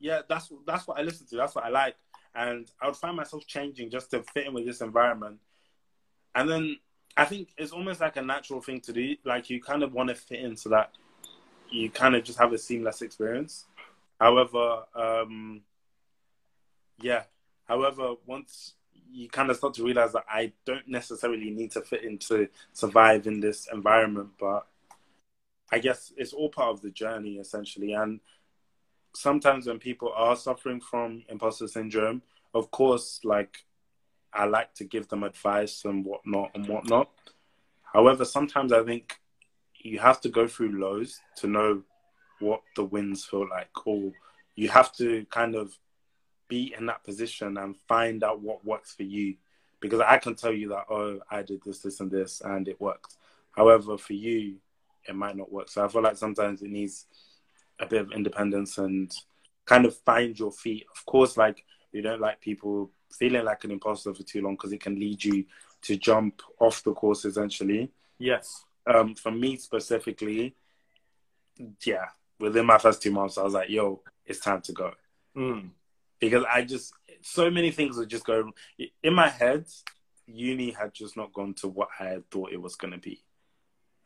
Yeah, 0.00 0.20
that's 0.28 0.52
that's 0.66 0.86
what 0.86 0.98
I 0.98 1.02
listen 1.02 1.26
to. 1.28 1.36
That's 1.36 1.54
what 1.54 1.64
I 1.64 1.70
like, 1.70 1.96
and 2.34 2.70
I 2.80 2.86
would 2.86 2.96
find 2.96 3.16
myself 3.16 3.46
changing 3.46 3.90
just 3.90 4.10
to 4.10 4.22
fit 4.22 4.46
in 4.46 4.54
with 4.54 4.66
this 4.66 4.80
environment. 4.80 5.38
And 6.34 6.48
then 6.48 6.78
I 7.16 7.24
think 7.24 7.48
it's 7.56 7.72
almost 7.72 8.00
like 8.00 8.16
a 8.16 8.22
natural 8.22 8.60
thing 8.60 8.80
to 8.82 8.92
do. 8.92 9.16
Like 9.24 9.50
you 9.50 9.60
kind 9.60 9.82
of 9.82 9.92
want 9.92 10.08
to 10.08 10.14
fit 10.14 10.40
into 10.40 10.68
that. 10.70 10.92
You 11.70 11.90
kind 11.90 12.14
of 12.14 12.24
just 12.24 12.38
have 12.38 12.52
a 12.52 12.58
seamless 12.58 13.02
experience. 13.02 13.66
However, 14.20 14.84
um, 14.94 15.62
yeah. 17.00 17.24
However, 17.64 18.14
once 18.26 18.74
you 19.10 19.28
kind 19.28 19.50
of 19.50 19.56
start 19.56 19.74
to 19.74 19.84
realize 19.84 20.12
that 20.12 20.24
I 20.28 20.52
don't 20.64 20.88
necessarily 20.88 21.50
need 21.50 21.72
to 21.72 21.82
fit 21.82 22.04
in 22.04 22.18
to 22.18 22.48
survive 22.72 23.26
in 23.26 23.40
this 23.40 23.68
environment, 23.72 24.30
but 24.38 24.66
I 25.72 25.78
guess 25.78 26.12
it's 26.16 26.32
all 26.32 26.48
part 26.48 26.70
of 26.70 26.82
the 26.82 26.90
journey 26.90 27.36
essentially. 27.36 27.92
And 27.92 28.20
sometimes 29.14 29.66
when 29.66 29.78
people 29.78 30.12
are 30.14 30.36
suffering 30.36 30.80
from 30.80 31.24
imposter 31.28 31.68
syndrome, 31.68 32.22
of 32.54 32.70
course, 32.70 33.20
like 33.24 33.64
I 34.32 34.44
like 34.44 34.74
to 34.74 34.84
give 34.84 35.08
them 35.08 35.22
advice 35.22 35.84
and 35.84 36.04
whatnot 36.04 36.50
and 36.54 36.66
whatnot. 36.66 37.10
However, 37.92 38.24
sometimes 38.24 38.72
I 38.72 38.84
think 38.84 39.18
you 39.80 39.98
have 39.98 40.20
to 40.22 40.28
go 40.28 40.46
through 40.46 40.78
lows 40.78 41.20
to 41.36 41.46
know 41.46 41.82
what 42.40 42.62
the 42.76 42.84
wins 42.84 43.24
feel 43.24 43.48
like, 43.48 43.86
or 43.86 44.12
you 44.54 44.68
have 44.68 44.92
to 44.92 45.26
kind 45.30 45.54
of 45.54 45.76
be 46.48 46.74
in 46.76 46.86
that 46.86 47.04
position 47.04 47.56
and 47.56 47.76
find 47.88 48.24
out 48.24 48.40
what 48.40 48.64
works 48.64 48.92
for 48.92 49.04
you. 49.04 49.36
Because 49.80 50.00
I 50.00 50.18
can 50.18 50.34
tell 50.34 50.52
you 50.52 50.70
that, 50.70 50.86
oh, 50.90 51.20
I 51.30 51.42
did 51.42 51.62
this, 51.64 51.78
this, 51.80 52.00
and 52.00 52.10
this, 52.10 52.42
and 52.44 52.66
it 52.66 52.80
worked. 52.80 53.16
However, 53.52 53.96
for 53.96 54.14
you, 54.14 54.56
it 55.08 55.14
might 55.14 55.36
not 55.36 55.52
work. 55.52 55.68
So 55.68 55.84
I 55.84 55.88
feel 55.88 56.02
like 56.02 56.16
sometimes 56.16 56.62
it 56.62 56.70
needs 56.70 57.06
a 57.78 57.86
bit 57.86 58.00
of 58.00 58.12
independence 58.12 58.78
and 58.78 59.12
kind 59.64 59.86
of 59.86 59.96
find 59.98 60.38
your 60.38 60.50
feet. 60.50 60.86
Of 60.94 61.06
course, 61.06 61.36
like 61.36 61.64
you 61.92 62.02
don't 62.02 62.20
like 62.20 62.40
people 62.40 62.90
feeling 63.10 63.44
like 63.44 63.64
an 63.64 63.70
imposter 63.70 64.12
for 64.14 64.22
too 64.22 64.42
long 64.42 64.54
because 64.54 64.72
it 64.72 64.80
can 64.80 64.98
lead 64.98 65.22
you 65.24 65.44
to 65.82 65.96
jump 65.96 66.42
off 66.58 66.82
the 66.82 66.92
course 66.92 67.24
essentially. 67.24 67.90
Yes. 68.18 68.64
Um, 68.86 69.14
for 69.14 69.30
me 69.30 69.56
specifically, 69.56 70.54
yeah, 71.84 72.06
within 72.40 72.66
my 72.66 72.78
first 72.78 73.02
two 73.02 73.10
months, 73.10 73.38
I 73.38 73.42
was 73.42 73.54
like, 73.54 73.68
yo, 73.68 74.02
it's 74.26 74.40
time 74.40 74.60
to 74.62 74.72
go. 74.72 74.92
Mm. 75.36 75.70
Because 76.20 76.44
I 76.52 76.62
just, 76.62 76.92
so 77.22 77.50
many 77.50 77.70
things 77.70 77.96
were 77.96 78.06
just 78.06 78.26
going 78.26 78.52
in 79.02 79.14
my 79.14 79.28
head. 79.28 79.66
Uni 80.26 80.70
had 80.70 80.92
just 80.92 81.16
not 81.16 81.32
gone 81.32 81.54
to 81.54 81.68
what 81.68 81.88
I 81.98 82.04
had 82.04 82.30
thought 82.30 82.52
it 82.52 82.60
was 82.60 82.76
going 82.76 82.92
to 82.92 82.98
be. 82.98 83.22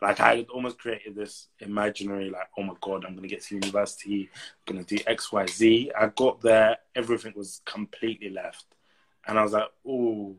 Like 0.02 0.18
I 0.18 0.36
had 0.38 0.48
almost 0.48 0.80
created 0.80 1.14
this 1.14 1.46
imaginary, 1.60 2.28
like, 2.28 2.48
oh 2.58 2.64
my 2.64 2.74
god, 2.80 3.04
I'm 3.04 3.14
gonna 3.14 3.28
get 3.28 3.40
to 3.44 3.54
university, 3.54 4.28
I'm 4.66 4.74
gonna 4.74 4.84
do 4.84 4.98
X, 5.06 5.30
Y, 5.30 5.46
Z. 5.46 5.92
I 5.96 6.08
got 6.08 6.40
there, 6.40 6.78
everything 6.96 7.34
was 7.36 7.62
completely 7.64 8.28
left, 8.28 8.66
and 9.28 9.38
I 9.38 9.44
was 9.44 9.52
like, 9.52 9.68
oh, 9.86 10.34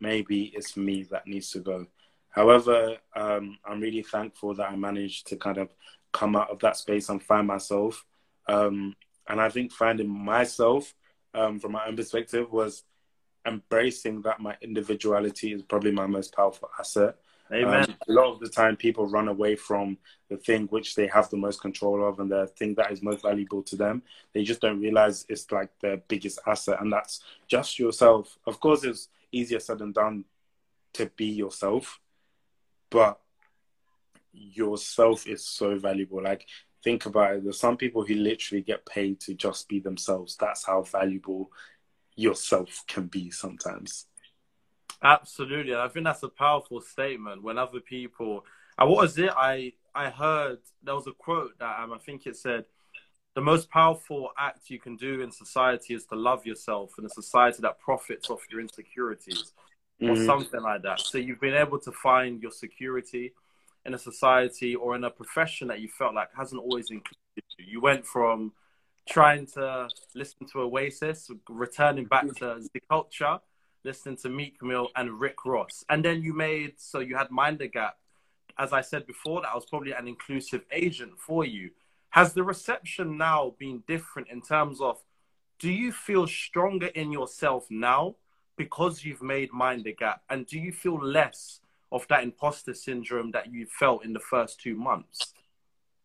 maybe 0.00 0.44
it's 0.56 0.74
me 0.74 1.02
that 1.10 1.26
needs 1.26 1.50
to 1.50 1.58
go. 1.58 1.86
However, 2.30 2.96
um, 3.14 3.58
I'm 3.62 3.80
really 3.80 4.02
thankful 4.02 4.54
that 4.54 4.70
I 4.70 4.76
managed 4.76 5.26
to 5.28 5.36
kind 5.36 5.58
of 5.58 5.68
come 6.12 6.34
out 6.34 6.48
of 6.48 6.60
that 6.60 6.78
space 6.78 7.10
and 7.10 7.22
find 7.22 7.46
myself. 7.46 8.06
Um, 8.46 8.96
and 9.28 9.40
I 9.40 9.48
think 9.48 9.72
finding 9.72 10.08
myself 10.08 10.94
um, 11.34 11.58
from 11.58 11.72
my 11.72 11.86
own 11.86 11.96
perspective 11.96 12.50
was 12.52 12.84
embracing 13.46 14.22
that 14.22 14.40
my 14.40 14.56
individuality 14.60 15.52
is 15.52 15.62
probably 15.62 15.92
my 15.92 16.06
most 16.06 16.34
powerful 16.34 16.70
asset. 16.78 17.16
Amen. 17.52 17.84
Um, 17.84 17.96
a 18.08 18.12
lot 18.12 18.32
of 18.32 18.40
the 18.40 18.48
time, 18.48 18.76
people 18.76 19.06
run 19.06 19.28
away 19.28 19.56
from 19.56 19.96
the 20.28 20.36
thing 20.36 20.66
which 20.66 20.94
they 20.94 21.06
have 21.06 21.30
the 21.30 21.36
most 21.36 21.60
control 21.60 22.06
of 22.06 22.20
and 22.20 22.30
the 22.30 22.46
thing 22.46 22.74
that 22.74 22.92
is 22.92 23.02
most 23.02 23.22
valuable 23.22 23.62
to 23.62 23.76
them. 23.76 24.02
They 24.34 24.44
just 24.44 24.60
don't 24.60 24.80
realize 24.80 25.24
it's 25.28 25.50
like 25.50 25.70
their 25.80 25.96
biggest 25.96 26.40
asset, 26.46 26.80
and 26.80 26.92
that's 26.92 27.22
just 27.46 27.78
yourself. 27.78 28.38
Of 28.46 28.60
course, 28.60 28.84
it's 28.84 29.08
easier 29.32 29.60
said 29.60 29.78
than 29.78 29.92
done 29.92 30.24
to 30.94 31.06
be 31.16 31.26
yourself, 31.26 32.00
but 32.90 33.18
yourself 34.32 35.26
is 35.26 35.42
so 35.44 35.78
valuable. 35.78 36.22
Like, 36.22 36.46
think 36.82 37.06
about 37.06 37.36
it. 37.36 37.44
There's 37.44 37.60
some 37.60 37.76
people 37.76 38.04
who 38.04 38.14
literally 38.14 38.62
get 38.62 38.86
paid 38.86 39.20
to 39.20 39.34
just 39.34 39.68
be 39.68 39.80
themselves. 39.80 40.36
That's 40.36 40.64
how 40.64 40.82
valuable 40.82 41.50
yourself 42.16 42.84
can 42.86 43.06
be 43.06 43.30
sometimes. 43.30 44.06
Absolutely, 45.02 45.74
I 45.74 45.88
think 45.88 46.04
that's 46.04 46.22
a 46.24 46.28
powerful 46.28 46.80
statement. 46.80 47.42
When 47.42 47.58
other 47.58 47.80
people, 47.80 48.44
uh, 48.76 48.86
what 48.86 49.02
was 49.02 49.18
it? 49.18 49.30
I 49.36 49.72
I 49.94 50.10
heard 50.10 50.58
there 50.82 50.94
was 50.94 51.06
a 51.06 51.12
quote 51.12 51.58
that 51.58 51.80
um, 51.80 51.92
I 51.92 51.98
think 51.98 52.26
it 52.26 52.36
said, 52.36 52.64
"The 53.34 53.40
most 53.40 53.70
powerful 53.70 54.30
act 54.36 54.70
you 54.70 54.80
can 54.80 54.96
do 54.96 55.20
in 55.20 55.30
society 55.30 55.94
is 55.94 56.04
to 56.06 56.16
love 56.16 56.46
yourself 56.46 56.92
in 56.98 57.04
a 57.04 57.10
society 57.10 57.58
that 57.62 57.78
profits 57.78 58.28
off 58.28 58.40
your 58.50 58.60
insecurities, 58.60 59.52
mm-hmm. 60.02 60.10
or 60.10 60.24
something 60.24 60.60
like 60.60 60.82
that." 60.82 60.98
So 61.00 61.18
you've 61.18 61.40
been 61.40 61.54
able 61.54 61.78
to 61.78 61.92
find 61.92 62.42
your 62.42 62.52
security 62.52 63.34
in 63.84 63.94
a 63.94 63.98
society 63.98 64.74
or 64.74 64.94
in 64.94 65.04
a 65.04 65.10
profession 65.10 65.68
that 65.68 65.80
you 65.80 65.88
felt 65.88 66.14
like 66.14 66.28
hasn't 66.36 66.60
always 66.60 66.90
included 66.90 67.44
you. 67.58 67.64
You 67.66 67.80
went 67.80 68.04
from 68.04 68.52
trying 69.08 69.46
to 69.46 69.88
listen 70.14 70.46
to 70.52 70.60
Oasis, 70.60 71.30
returning 71.48 72.04
back 72.04 72.26
to 72.36 72.60
the 72.72 72.80
culture 72.90 73.38
listening 73.84 74.16
to 74.16 74.28
Meek 74.28 74.62
Mill 74.62 74.88
and 74.96 75.18
Rick 75.20 75.44
Ross. 75.44 75.84
And 75.88 76.04
then 76.04 76.22
you 76.22 76.34
made, 76.34 76.74
so 76.76 76.98
you 77.00 77.16
had 77.16 77.30
Mind 77.30 77.58
the 77.58 77.68
Gap. 77.68 77.96
As 78.58 78.72
I 78.72 78.80
said 78.80 79.06
before, 79.06 79.42
that 79.42 79.54
was 79.54 79.64
probably 79.66 79.92
an 79.92 80.08
inclusive 80.08 80.62
agent 80.72 81.12
for 81.18 81.44
you. 81.44 81.70
Has 82.10 82.32
the 82.32 82.42
reception 82.42 83.16
now 83.16 83.54
been 83.58 83.82
different 83.86 84.28
in 84.28 84.42
terms 84.42 84.80
of 84.80 85.00
do 85.58 85.70
you 85.70 85.92
feel 85.92 86.26
stronger 86.26 86.86
in 86.86 87.12
yourself 87.12 87.66
now 87.70 88.16
because 88.56 89.04
you've 89.04 89.22
made 89.22 89.52
Mind 89.52 89.84
the 89.84 89.94
Gap? 89.94 90.22
And 90.28 90.46
do 90.46 90.58
you 90.58 90.72
feel 90.72 90.98
less 91.02 91.60
of 91.90 92.06
that 92.08 92.22
imposter 92.22 92.74
syndrome 92.74 93.30
that 93.32 93.52
you 93.52 93.66
felt 93.66 94.04
in 94.04 94.12
the 94.12 94.20
first 94.20 94.60
two 94.60 94.74
months? 94.74 95.32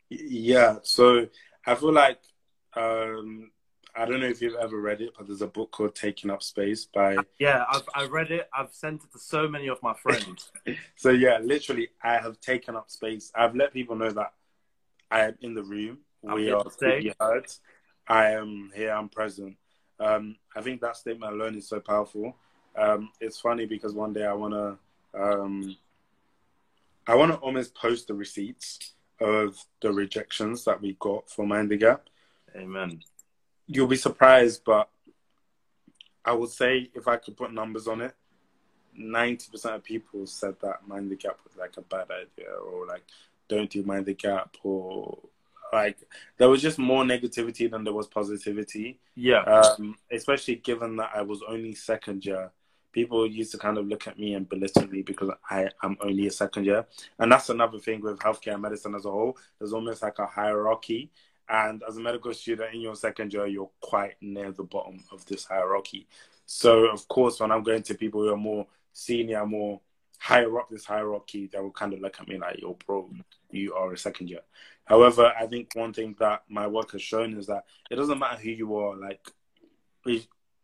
Yeah, 0.09 0.77
so 0.83 1.27
I 1.65 1.75
feel 1.75 1.93
like 1.93 2.19
um, 2.75 3.51
I 3.95 4.05
don't 4.05 4.19
know 4.19 4.27
if 4.27 4.41
you've 4.41 4.55
ever 4.55 4.79
read 4.79 5.01
it, 5.01 5.11
but 5.17 5.27
there's 5.27 5.41
a 5.41 5.47
book 5.47 5.71
called 5.71 5.95
Taking 5.95 6.31
Up 6.31 6.41
Space 6.41 6.85
by. 6.85 7.17
Yeah, 7.39 7.65
I've 7.69 7.87
I 7.93 8.05
read 8.05 8.31
it. 8.31 8.49
I've 8.57 8.73
sent 8.73 9.03
it 9.03 9.11
to 9.11 9.19
so 9.19 9.47
many 9.47 9.67
of 9.67 9.81
my 9.83 9.93
friends. 9.93 10.51
so 10.95 11.09
yeah, 11.09 11.39
literally, 11.41 11.89
I 12.03 12.17
have 12.17 12.39
taken 12.39 12.75
up 12.75 12.89
space. 12.89 13.31
I've 13.35 13.55
let 13.55 13.73
people 13.73 13.95
know 13.95 14.11
that 14.11 14.33
I 15.11 15.21
am 15.21 15.35
in 15.41 15.53
the 15.53 15.63
room. 15.63 15.99
I'm 16.27 16.35
we 16.35 16.51
are 16.51 16.63
to 16.63 17.13
heard. 17.19 17.51
I 18.07 18.31
am 18.31 18.71
here. 18.75 18.91
I'm 18.91 19.09
present. 19.09 19.57
Um, 19.99 20.37
I 20.55 20.61
think 20.61 20.81
that 20.81 20.97
statement 20.97 21.33
alone 21.33 21.55
is 21.55 21.67
so 21.67 21.79
powerful. 21.79 22.35
Um, 22.75 23.11
it's 23.21 23.39
funny 23.39 23.65
because 23.65 23.93
one 23.93 24.13
day 24.13 24.25
I 24.25 24.33
wanna, 24.33 24.77
um, 25.13 25.75
I 27.07 27.15
wanna 27.15 27.35
almost 27.35 27.75
post 27.75 28.07
the 28.07 28.13
receipts 28.13 28.93
of 29.19 29.57
the 29.81 29.91
rejections 29.91 30.65
that 30.65 30.81
we 30.81 30.97
got 30.99 31.29
for 31.29 31.45
Mind 31.45 31.69
the 31.69 31.77
Gap. 31.77 32.09
Amen 32.55 33.01
you'll 33.67 33.87
be 33.87 33.95
surprised, 33.95 34.63
but 34.65 34.89
I 36.25 36.33
would 36.33 36.49
say 36.49 36.89
if 36.93 37.07
I 37.07 37.17
could 37.17 37.37
put 37.37 37.53
numbers 37.53 37.87
on 37.87 38.01
it, 38.01 38.15
ninety 38.95 39.49
percent 39.51 39.75
of 39.75 39.83
people 39.83 40.25
said 40.27 40.55
that 40.61 40.87
mind 40.87 41.11
the 41.11 41.15
gap 41.15 41.39
was 41.43 41.57
like 41.57 41.75
a 41.77 41.81
bad 41.81 42.07
idea, 42.11 42.53
or 42.53 42.85
like 42.85 43.03
don't 43.49 43.69
do 43.69 43.83
mind 43.83 44.05
the 44.05 44.13
gap, 44.13 44.55
or 44.63 45.17
like 45.71 45.97
there 46.37 46.49
was 46.49 46.61
just 46.61 46.77
more 46.77 47.03
negativity 47.03 47.69
than 47.69 47.83
there 47.83 47.93
was 47.93 48.07
positivity. 48.07 48.99
Yeah. 49.15 49.41
Um, 49.41 49.95
especially 50.11 50.55
given 50.55 50.97
that 50.97 51.11
I 51.15 51.21
was 51.21 51.41
only 51.47 51.75
second 51.75 52.25
year. 52.25 52.51
People 52.93 53.27
used 53.27 53.51
to 53.51 53.57
kind 53.57 53.77
of 53.77 53.87
look 53.87 54.07
at 54.07 54.17
me 54.17 54.35
and 54.35 54.47
belittle 54.47 54.87
me 54.87 55.01
because 55.01 55.31
I 55.49 55.69
am 55.83 55.97
only 55.99 56.27
a 56.27 56.31
second 56.31 56.65
year. 56.65 56.85
And 57.19 57.29
that's 57.31 57.49
another 57.49 57.79
thing 57.79 57.99
with 57.99 58.19
healthcare 58.19 58.53
and 58.53 58.61
medicine 58.61 58.95
as 58.95 59.05
a 59.05 59.11
whole. 59.11 59.37
There's 59.59 59.73
almost 59.73 60.01
like 60.01 60.19
a 60.19 60.27
hierarchy 60.27 61.11
and 61.49 61.83
as 61.87 61.97
a 61.97 62.01
medical 62.01 62.33
student 62.33 62.73
in 62.73 62.81
your 62.81 62.95
second 62.95 63.33
year, 63.33 63.47
you're 63.47 63.69
quite 63.81 64.15
near 64.21 64.51
the 64.51 64.63
bottom 64.63 65.03
of 65.11 65.25
this 65.25 65.45
hierarchy. 65.45 66.07
So, 66.45 66.85
of 66.85 67.07
course, 67.07 67.39
when 67.39 67.51
I'm 67.51 67.63
going 67.63 67.83
to 67.83 67.95
people 67.95 68.21
who 68.21 68.33
are 68.33 68.37
more 68.37 68.65
senior, 68.93 69.45
more 69.45 69.81
higher 70.19 70.57
up 70.57 70.69
this 70.69 70.85
hierarchy, 70.85 71.49
they 71.51 71.59
will 71.59 71.71
kind 71.71 71.93
of 71.93 71.99
look 71.99 72.19
at 72.19 72.27
me 72.27 72.37
like, 72.37 72.61
yo, 72.61 72.77
bro, 72.85 73.09
you 73.51 73.73
are 73.73 73.91
a 73.91 73.97
second 73.97 74.29
year. 74.29 74.41
However, 74.85 75.33
I 75.37 75.47
think 75.47 75.71
one 75.75 75.93
thing 75.93 76.15
that 76.19 76.43
my 76.49 76.67
work 76.67 76.91
has 76.91 77.01
shown 77.01 77.37
is 77.37 77.47
that 77.47 77.65
it 77.91 77.95
doesn't 77.95 78.19
matter 78.19 78.41
who 78.41 78.49
you 78.49 78.75
are, 78.77 78.95
like, 78.95 79.25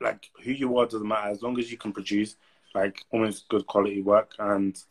like 0.02 0.30
who 0.44 0.52
you 0.52 0.78
are 0.78 0.86
doesn't 0.86 1.08
matter 1.08 1.30
as 1.30 1.42
long 1.42 1.58
as 1.60 1.72
you 1.72 1.78
can 1.78 1.92
produce 1.92 2.36
like 2.74 3.04
almost 3.12 3.50
good 3.50 3.66
quality 3.66 4.02
work 4.02 4.34
and 4.40 4.84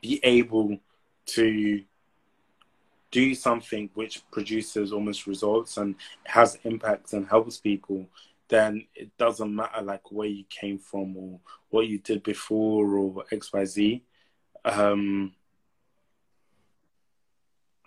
be 0.00 0.20
able 0.22 0.78
to 1.26 1.82
do 3.14 3.34
something 3.34 3.88
which 3.94 4.28
produces 4.32 4.92
almost 4.92 5.28
results 5.28 5.76
and 5.76 5.94
has 6.24 6.58
impacts 6.64 7.12
and 7.12 7.28
helps 7.28 7.58
people, 7.58 8.04
then 8.48 8.84
it 8.94 9.16
doesn't 9.18 9.54
matter 9.54 9.82
like 9.82 10.10
where 10.10 10.26
you 10.26 10.44
came 10.50 10.78
from 10.78 11.16
or 11.16 11.38
what 11.70 11.86
you 11.86 11.98
did 11.98 12.24
before 12.24 12.96
or 12.96 13.24
X 13.30 13.52
Y 13.52 13.64
Z. 13.64 14.02
Um, 14.64 15.32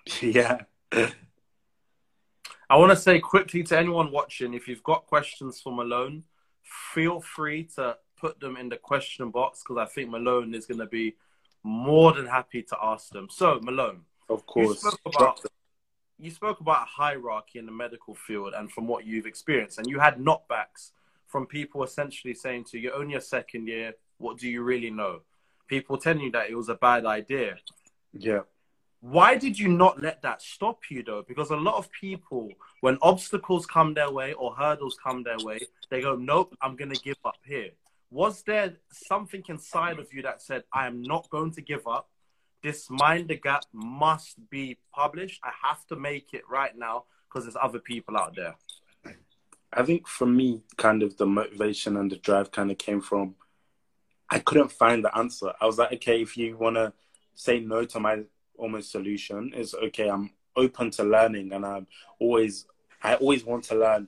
yeah. 0.22 0.62
I 2.70 2.76
want 2.78 2.91
to 2.91 2.95
say 2.97 3.20
quickly 3.20 3.63
to 3.63 3.78
anyone 3.78 4.11
watching 4.11 4.53
if 4.53 4.68
you've 4.68 4.84
got 4.84 5.05
questions 5.05 5.61
for 5.61 5.72
Malone, 5.74 6.24
feel 6.93 7.22
free 7.22 7.63
to 7.76 7.97
put 8.20 8.39
them 8.39 8.57
in 8.57 8.70
the 8.70 8.78
question 8.78 9.32
box 9.32 9.63
because 9.63 9.82
I 9.82 9.86
think 9.86 10.09
Malone 10.09 10.53
is 10.53 10.65
going 10.65 10.80
to 10.80 10.86
be 10.86 11.15
more 11.63 12.13
than 12.13 12.26
happy 12.26 12.63
to 12.63 12.78
ask 12.82 13.09
them. 13.11 13.28
So, 13.30 13.59
Malone, 13.61 14.01
of 14.30 14.45
course. 14.45 14.84
You 14.84 14.91
spoke 14.91 14.99
about, 15.15 15.45
you 16.20 16.32
spoke 16.32 16.59
about 16.59 16.84
a 16.84 16.86
hierarchy 16.86 17.59
in 17.59 17.65
the 17.65 17.72
medical 17.72 18.15
field 18.15 18.53
and 18.55 18.72
from 18.72 18.88
what 18.88 19.05
you've 19.05 19.26
experienced, 19.26 19.78
and 19.78 19.88
you 19.88 19.99
had 19.99 20.18
knockbacks 20.18 20.91
from 21.28 21.45
people 21.45 21.84
essentially 21.84 22.34
saying 22.34 22.65
to 22.65 22.78
you, 22.78 22.84
you're 22.84 22.95
only 22.95 23.15
a 23.15 23.22
second 23.22 23.68
year, 23.68 23.93
what 24.18 24.38
do 24.38 24.49
you 24.49 24.63
really 24.63 24.89
know? 24.89 25.22
People 25.68 25.97
telling 25.97 26.22
you 26.22 26.32
that 26.32 26.49
it 26.49 26.55
was 26.55 26.70
a 26.70 26.76
bad 26.76 27.05
idea. 27.05 27.57
Yeah. 28.13 28.41
Why 29.00 29.36
did 29.38 29.60
you 29.60 29.68
not 29.68 30.02
let 30.02 30.22
that 30.24 30.41
stop 30.41 30.80
you 30.89 31.04
though? 31.04 31.24
Because 31.28 31.52
a 31.52 31.56
lot 31.56 31.76
of 31.76 31.91
people, 31.91 32.50
when 32.82 32.98
obstacles 33.02 33.66
come 33.66 33.93
their 33.93 34.12
way 34.12 34.34
or 34.34 34.56
hurdles 34.56 34.98
come 35.02 35.24
their 35.24 35.38
way, 35.39 35.60
they 35.89 36.02
go, 36.02 36.16
nope, 36.16 36.56
I'm 36.62 36.76
going 36.76 36.91
to 36.91 37.02
give 37.02 37.18
up 37.24 37.38
here. 37.45 37.70
Was 38.10 38.41
there 38.43 38.74
something 38.91 39.43
inside 39.50 40.00
of 40.00 40.12
you 40.14 40.22
that 40.24 40.41
said, 40.41 40.64
I 40.74 40.88
am 40.88 41.04
not 41.04 41.30
going 41.30 41.52
to 41.52 41.62
give 41.62 41.88
up? 41.88 42.10
This 42.64 42.89
Mind 42.89 43.28
the 43.28 43.36
Gap 43.36 43.66
must 43.72 44.38
be 44.50 44.78
published. 44.93 45.41
I 45.43 45.52
have 45.68 45.86
to 45.88 45.95
make 45.95 46.34
it 46.34 46.43
right 46.50 46.76
now 46.76 47.04
because 47.28 47.43
there's 47.45 47.58
other 47.62 47.80
people 47.80 48.18
out 48.18 48.36
there. 48.36 48.56
I 49.72 49.84
think 49.84 50.08
for 50.08 50.26
me, 50.26 50.64
kind 50.78 51.04
of 51.04 51.18
the 51.18 51.26
motivation 51.28 51.98
and 51.98 52.10
the 52.12 52.16
drive 52.16 52.52
kind 52.52 52.72
of 52.72 52.78
came 52.78 53.02
from 53.02 53.36
I 54.30 54.39
couldn't 54.39 54.72
find 54.72 55.04
the 55.04 55.16
answer. 55.18 55.54
I 55.62 55.66
was 55.66 55.78
like, 55.78 55.93
okay, 55.93 56.22
if 56.22 56.36
you 56.36 56.58
want 56.58 56.76
to 56.76 56.93
say 57.36 57.60
no 57.60 57.86
to 57.86 58.00
my 58.00 58.24
almost 58.58 58.91
solution, 58.91 59.53
is 59.53 59.74
okay. 59.74 60.10
I'm 60.10 60.32
open 60.55 60.89
to 60.91 61.03
learning 61.03 61.53
and 61.53 61.66
I'm 61.66 61.88
always, 62.20 62.66
I 63.01 63.16
always 63.16 63.45
want 63.45 63.64
to 63.66 63.76
learn. 63.76 64.08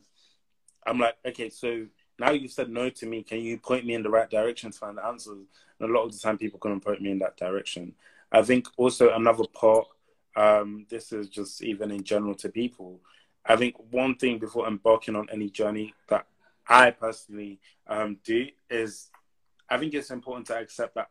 I'm 0.86 1.00
like, 1.00 1.16
okay, 1.26 1.50
so 1.50 1.86
now 2.18 2.32
you've 2.32 2.52
said 2.52 2.70
no 2.70 2.90
to 2.90 3.06
me. 3.06 3.24
Can 3.24 3.40
you 3.40 3.58
point 3.58 3.86
me 3.86 3.94
in 3.94 4.04
the 4.04 4.10
right 4.10 4.30
direction 4.30 4.72
to 4.72 4.78
find 4.78 4.98
the 4.98 5.06
answers? 5.06 5.46
And 5.80 5.90
a 5.90 5.94
lot 5.94 6.06
of 6.06 6.12
the 6.12 6.20
time, 6.20 6.38
people 6.38 6.60
couldn't 6.60 6.82
point 6.82 7.02
me 7.02 7.12
in 7.12 7.20
that 7.20 7.38
direction. 7.38 7.94
I 8.32 8.42
think 8.42 8.68
also 8.78 9.14
another 9.14 9.46
part, 9.54 9.88
um, 10.36 10.86
this 10.90 11.12
is 11.12 11.30
just 11.30 11.64
even 11.64 11.92
in 11.92 12.04
general 12.04 12.36
to 12.36 12.50
people. 12.50 13.00
I 13.46 13.56
think 13.56 13.76
one 13.92 14.16
thing 14.16 14.38
before 14.38 14.68
embarking 14.68 15.16
on 15.16 15.28
any 15.32 15.50
journey 15.50 15.94
that 16.08 16.28
I 16.68 16.92
personally 16.92 17.60
um, 17.88 18.18
do 18.24 18.48
is 18.70 19.10
I 19.70 19.78
think 19.78 19.94
it's 19.94 20.12
important 20.12 20.48
to 20.48 20.58
accept 20.58 20.96
that 20.96 21.10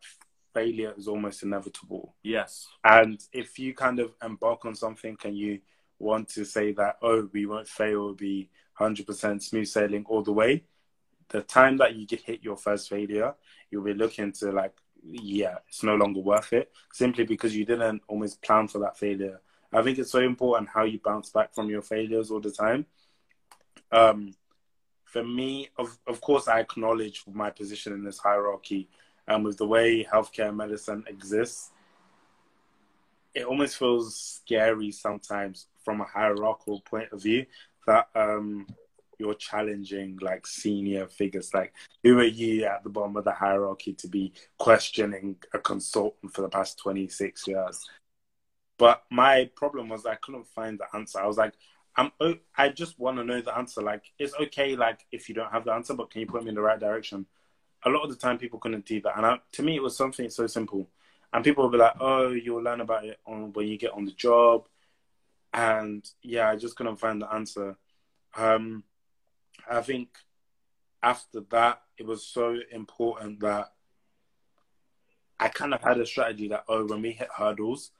failure 0.53 0.93
is 0.97 1.07
almost 1.07 1.43
inevitable. 1.43 2.15
Yes. 2.23 2.67
And 2.83 3.19
if 3.31 3.59
you 3.59 3.73
kind 3.73 3.99
of 3.99 4.13
embark 4.23 4.65
on 4.65 4.75
something 4.75 5.17
and 5.23 5.37
you 5.37 5.59
want 5.99 6.29
to 6.29 6.45
say 6.45 6.71
that, 6.73 6.97
oh, 7.01 7.29
we 7.33 7.45
won't 7.45 7.67
fail, 7.67 7.99
will 7.99 8.13
be 8.13 8.49
100% 8.79 9.41
smooth 9.41 9.67
sailing 9.67 10.05
all 10.07 10.23
the 10.23 10.31
way, 10.31 10.63
the 11.29 11.41
time 11.41 11.77
that 11.77 11.95
you 11.95 12.07
get 12.07 12.21
hit 12.21 12.43
your 12.43 12.57
first 12.57 12.89
failure, 12.89 13.35
you'll 13.69 13.83
be 13.83 13.93
looking 13.93 14.31
to 14.31 14.51
like, 14.51 14.75
yeah, 15.03 15.55
it's 15.67 15.83
no 15.83 15.95
longer 15.95 16.19
worth 16.19 16.51
it 16.53 16.71
simply 16.91 17.23
because 17.23 17.55
you 17.55 17.65
didn't 17.65 18.01
almost 18.07 18.41
plan 18.41 18.67
for 18.67 18.79
that 18.79 18.97
failure. 18.97 19.39
I 19.71 19.83
think 19.83 19.99
it's 19.99 20.11
so 20.11 20.19
important 20.19 20.69
how 20.69 20.83
you 20.83 20.99
bounce 21.03 21.29
back 21.29 21.53
from 21.53 21.69
your 21.69 21.83
failures 21.83 22.31
all 22.31 22.39
the 22.39 22.51
time. 22.51 22.85
Um, 23.91 24.33
for 25.05 25.23
me, 25.23 25.69
of 25.77 25.97
of 26.07 26.21
course, 26.21 26.47
I 26.47 26.59
acknowledge 26.59 27.23
my 27.31 27.49
position 27.49 27.93
in 27.93 28.03
this 28.03 28.19
hierarchy, 28.19 28.89
and 29.29 29.45
with 29.45 29.57
the 29.57 29.67
way 29.67 30.03
healthcare 30.03 30.53
medicine 30.53 31.03
exists, 31.07 31.71
it 33.35 33.45
almost 33.45 33.77
feels 33.77 34.41
scary 34.43 34.91
sometimes 34.91 35.67
from 35.85 36.01
a 36.01 36.05
hierarchical 36.05 36.81
point 36.81 37.11
of 37.11 37.21
view 37.21 37.45
that 37.85 38.09
um, 38.15 38.65
you're 39.19 39.35
challenging 39.35 40.17
like 40.21 40.47
senior 40.47 41.07
figures. 41.07 41.53
Like, 41.53 41.73
who 42.03 42.19
are 42.19 42.23
you 42.23 42.65
at 42.65 42.83
the 42.83 42.89
bottom 42.89 43.15
of 43.17 43.23
the 43.23 43.31
hierarchy 43.31 43.93
to 43.93 44.07
be 44.07 44.33
questioning 44.57 45.35
a 45.53 45.59
consultant 45.59 46.33
for 46.33 46.41
the 46.41 46.49
past 46.49 46.79
26 46.79 47.47
years? 47.47 47.87
But 48.79 49.03
my 49.11 49.49
problem 49.55 49.89
was 49.89 50.05
I 50.05 50.15
couldn't 50.15 50.47
find 50.47 50.79
the 50.79 50.97
answer. 50.97 51.19
I 51.19 51.27
was 51.27 51.37
like, 51.37 51.53
I'm 51.95 52.11
I 52.57 52.69
just 52.69 52.97
want 52.97 53.17
to 53.17 53.23
know 53.23 53.41
the 53.41 53.55
answer. 53.55 53.81
Like 53.81 54.05
it's 54.17 54.33
okay, 54.41 54.75
like 54.75 55.05
if 55.11 55.29
you 55.29 55.35
don't 55.35 55.51
have 55.51 55.65
the 55.65 55.73
answer, 55.73 55.93
but 55.93 56.09
can 56.09 56.21
you 56.21 56.27
put 56.27 56.43
me 56.43 56.49
in 56.49 56.55
the 56.55 56.61
right 56.61 56.79
direction? 56.79 57.25
A 57.85 57.89
lot 57.89 58.03
of 58.03 58.09
the 58.09 58.15
time, 58.15 58.37
people 58.37 58.59
couldn't 58.59 58.85
do 58.85 59.01
that, 59.01 59.17
and 59.17 59.25
I, 59.25 59.39
to 59.53 59.63
me, 59.63 59.75
it 59.75 59.83
was 59.83 59.95
something 59.95 60.29
so 60.29 60.47
simple. 60.47 60.89
And 61.31 61.43
people 61.43 61.63
will 61.63 61.71
be 61.71 61.77
like, 61.77 61.95
"Oh, 61.99 62.29
you'll 62.31 62.63
learn 62.63 62.81
about 62.81 63.05
it 63.05 63.19
on 63.25 63.53
when 63.53 63.67
you 63.67 63.77
get 63.77 63.93
on 63.93 64.05
the 64.05 64.11
job." 64.11 64.67
And 65.53 66.07
yeah, 66.21 66.49
I 66.49 66.55
just 66.55 66.75
couldn't 66.75 66.97
find 66.97 67.21
the 67.21 67.31
answer. 67.31 67.77
Um, 68.35 68.83
I 69.69 69.81
think 69.81 70.09
after 71.01 71.41
that, 71.51 71.81
it 71.97 72.05
was 72.05 72.25
so 72.25 72.57
important 72.71 73.39
that 73.41 73.71
I 75.39 75.47
kind 75.47 75.73
of 75.73 75.81
had 75.81 75.99
a 75.99 76.05
strategy 76.05 76.49
that 76.49 76.65
oh, 76.67 76.85
when 76.85 77.01
we 77.01 77.11
hit 77.11 77.29
hurdles, 77.35 77.91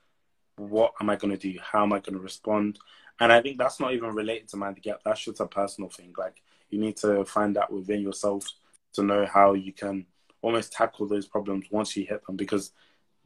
what 0.58 0.94
am 1.00 1.10
I 1.10 1.16
going 1.16 1.36
to 1.36 1.52
do? 1.52 1.58
How 1.62 1.84
am 1.84 1.94
I 1.94 2.00
going 2.00 2.18
to 2.18 2.24
respond? 2.24 2.80
And 3.20 3.32
I 3.32 3.42
think 3.42 3.58
that's 3.58 3.80
not 3.80 3.94
even 3.94 4.14
related 4.14 4.50
to 4.50 4.58
the 4.58 4.82
gap. 4.82 5.02
That's 5.04 5.24
just 5.24 5.40
a 5.40 5.48
personal 5.48 5.90
thing. 5.90 6.14
Like 6.18 6.42
you 6.70 6.80
need 6.80 6.98
to 6.98 7.24
find 7.26 7.56
that 7.56 7.72
within 7.72 8.02
yourself 8.02 8.46
to 8.94 9.04
know 9.04 9.26
how 9.26 9.54
you 9.54 9.74
can 9.74 10.06
almost 10.42 10.72
tackle 10.72 11.08
those 11.08 11.28
problems 11.28 11.66
once 11.72 11.96
you 11.96 12.06
hit 12.06 12.26
them 12.26 12.36
because 12.36 12.72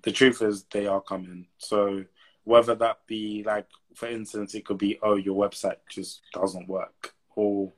the 0.04 0.12
truth 0.12 0.42
is 0.42 0.64
they 0.72 0.88
are 0.88 1.02
coming. 1.02 1.48
So 1.58 2.06
whether 2.44 2.76
that 2.76 3.00
be 3.08 3.44
like 3.46 3.68
for 3.96 4.08
instance 4.08 4.54
it 4.54 4.66
could 4.66 4.78
be 4.78 5.00
oh 5.02 5.16
your 5.16 5.36
website 5.36 5.78
just 5.90 6.22
doesn't 6.34 6.68
work 6.68 7.14
or 7.36 7.72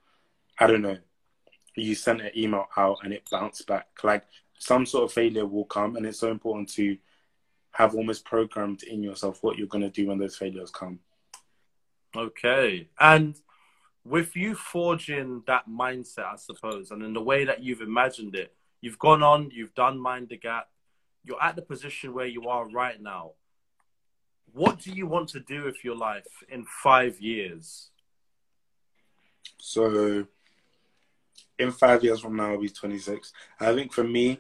I 0.60 0.66
don't 0.66 0.82
know 0.82 0.98
you 1.76 1.94
sent 1.94 2.22
an 2.22 2.32
email 2.36 2.66
out 2.76 2.98
and 3.04 3.14
it 3.14 3.30
bounced 3.30 3.68
back 3.68 3.88
like 4.02 4.24
some 4.58 4.88
sort 4.88 5.04
of 5.04 5.12
failure 5.12 5.46
will 5.46 5.66
come 5.66 5.98
and 5.98 6.06
it's 6.06 6.18
so 6.18 6.32
important 6.32 6.70
to 6.70 6.98
have 7.74 7.94
almost 7.94 8.26
programmed 8.26 8.82
in 8.84 9.04
yourself 9.04 9.44
what 9.44 9.58
you're 9.58 9.68
going 9.68 9.84
to 9.84 9.90
do 9.92 10.08
when 10.08 10.18
those 10.18 10.36
failures 10.36 10.72
come 10.72 11.00
Okay. 12.16 12.88
And 13.00 13.36
with 14.06 14.36
you 14.36 14.54
forging 14.54 15.42
that 15.48 15.68
mindset, 15.68 16.26
I 16.26 16.36
suppose, 16.36 16.92
and 16.92 17.02
in 17.02 17.14
the 17.14 17.22
way 17.22 17.44
that 17.44 17.64
you've 17.64 17.82
imagined 17.82 18.36
it, 18.36 18.54
you've 18.80 19.00
gone 19.00 19.24
on, 19.24 19.50
you've 19.52 19.74
done 19.74 20.00
Mind 20.00 20.30
the 20.30 20.38
Gap, 20.38 20.70
you're 21.24 21.42
at 21.42 21.56
the 21.56 21.64
position 21.64 22.14
where 22.14 22.28
you 22.28 22.48
are 22.48 22.70
right 22.70 23.02
now. 23.02 23.32
What 24.54 24.80
do 24.80 24.92
you 24.92 25.08
want 25.08 25.30
to 25.30 25.40
do 25.40 25.64
with 25.64 25.84
your 25.84 25.96
life 25.96 26.28
in 26.50 26.66
five 26.84 27.20
years? 27.20 27.90
So, 29.60 30.28
in 31.58 31.72
five 31.72 32.04
years 32.04 32.20
from 32.20 32.36
now, 32.36 32.52
I'll 32.52 32.62
be 32.62 32.70
26. 32.70 33.34
I 33.60 33.74
think 33.74 33.92
for 33.92 34.04
me, 34.04 34.40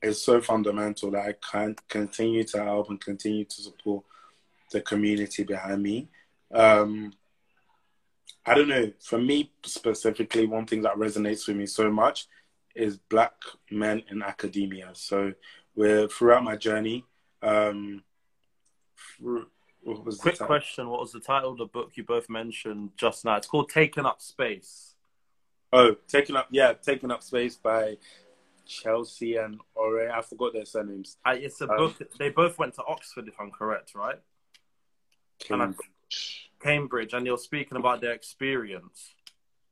it's 0.00 0.22
so 0.22 0.40
fundamental 0.40 1.10
that 1.10 1.26
I 1.26 1.34
can 1.50 1.74
continue 1.88 2.44
to 2.44 2.62
help 2.62 2.90
and 2.90 3.00
continue 3.00 3.44
to 3.44 3.62
support 3.62 4.04
the 4.70 4.80
community 4.80 5.42
behind 5.42 5.82
me 5.82 6.08
um, 6.54 7.12
I 8.46 8.54
don't 8.54 8.68
know. 8.68 8.92
For 9.00 9.18
me 9.18 9.52
specifically, 9.64 10.46
one 10.46 10.66
thing 10.66 10.82
that 10.82 10.94
resonates 10.94 11.48
with 11.48 11.56
me 11.56 11.66
so 11.66 11.90
much 11.90 12.26
is 12.74 12.96
black 12.96 13.34
men 13.70 14.02
in 14.10 14.22
academia. 14.22 14.90
So, 14.92 15.32
we're 15.74 16.08
throughout 16.08 16.44
my 16.44 16.56
journey. 16.56 17.04
Um, 17.42 18.02
through, 19.18 19.46
Quick 20.18 20.38
question: 20.38 20.88
What 20.88 21.00
was 21.00 21.12
the 21.12 21.20
title 21.20 21.52
of 21.52 21.58
the 21.58 21.66
book 21.66 21.92
you 21.94 22.02
both 22.02 22.28
mentioned 22.28 22.90
just 22.96 23.24
now? 23.24 23.36
It's 23.36 23.46
called 23.46 23.68
"Taking 23.68 24.04
Up 24.04 24.20
Space." 24.20 24.94
Oh, 25.72 25.96
taking 26.08 26.36
up, 26.36 26.48
yeah, 26.50 26.72
taking 26.72 27.10
up 27.10 27.22
space 27.22 27.56
by 27.56 27.98
Chelsea 28.66 29.36
and 29.36 29.60
Ore. 29.74 30.10
I 30.10 30.22
forgot 30.22 30.52
their 30.54 30.64
surnames. 30.64 31.18
Uh, 31.24 31.36
it's 31.36 31.60
a 31.60 31.70
um, 31.70 31.76
book. 31.76 32.02
They 32.18 32.30
both 32.30 32.58
went 32.58 32.74
to 32.74 32.84
Oxford, 32.84 33.28
if 33.28 33.34
I'm 33.38 33.50
correct, 33.50 33.94
right? 33.94 34.18
Cambridge. 35.38 35.76
Cambridge, 36.60 37.12
and 37.12 37.26
you're 37.26 37.38
speaking 37.38 37.78
about 37.78 38.00
their 38.00 38.12
experience. 38.12 39.14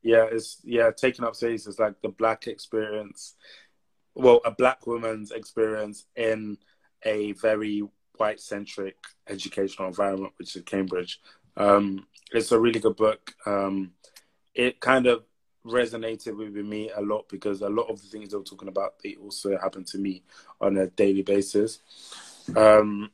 Yeah, 0.03 0.27
it's 0.31 0.59
yeah, 0.65 0.91
taking 0.91 1.25
up 1.25 1.35
space 1.35 1.67
is 1.67 1.79
like 1.79 2.01
the 2.03 2.09
black 2.09 2.47
experience. 2.47 3.35
Well, 4.15 4.41
a 4.45 4.51
black 4.51 4.87
woman's 4.87 5.31
experience 5.31 6.07
in 6.15 6.59
a 7.05 7.33
very 7.33 7.83
white 8.17 8.41
centric 8.41 8.97
educational 9.29 9.89
environment, 9.89 10.35
which 10.37 10.55
is 10.55 10.63
Cambridge. 10.63 11.21
Um, 11.57 12.07
it's 12.33 12.53
a 12.53 12.61
really 12.61 12.81
good 12.81 12.97
book. 12.97 13.35
Um, 13.47 13.93
it 14.55 14.81
kind 14.81 15.07
of 15.07 15.25
resonated 15.67 16.37
with 16.37 16.55
me 16.55 16.91
a 16.95 17.01
lot 17.01 17.27
because 17.29 17.63
a 17.63 17.69
lot 17.69 17.89
of 17.89 18.01
the 18.03 18.09
things 18.09 18.31
they 18.31 18.37
were 18.37 18.45
talking 18.45 18.69
about 18.69 18.99
they 19.03 19.17
also 19.17 19.57
happen 19.59 19.83
to 19.83 19.99
me 19.99 20.23
on 20.61 20.77
a 20.77 20.89
daily 20.89 21.23
basis. 21.23 21.81
Um, 22.55 23.11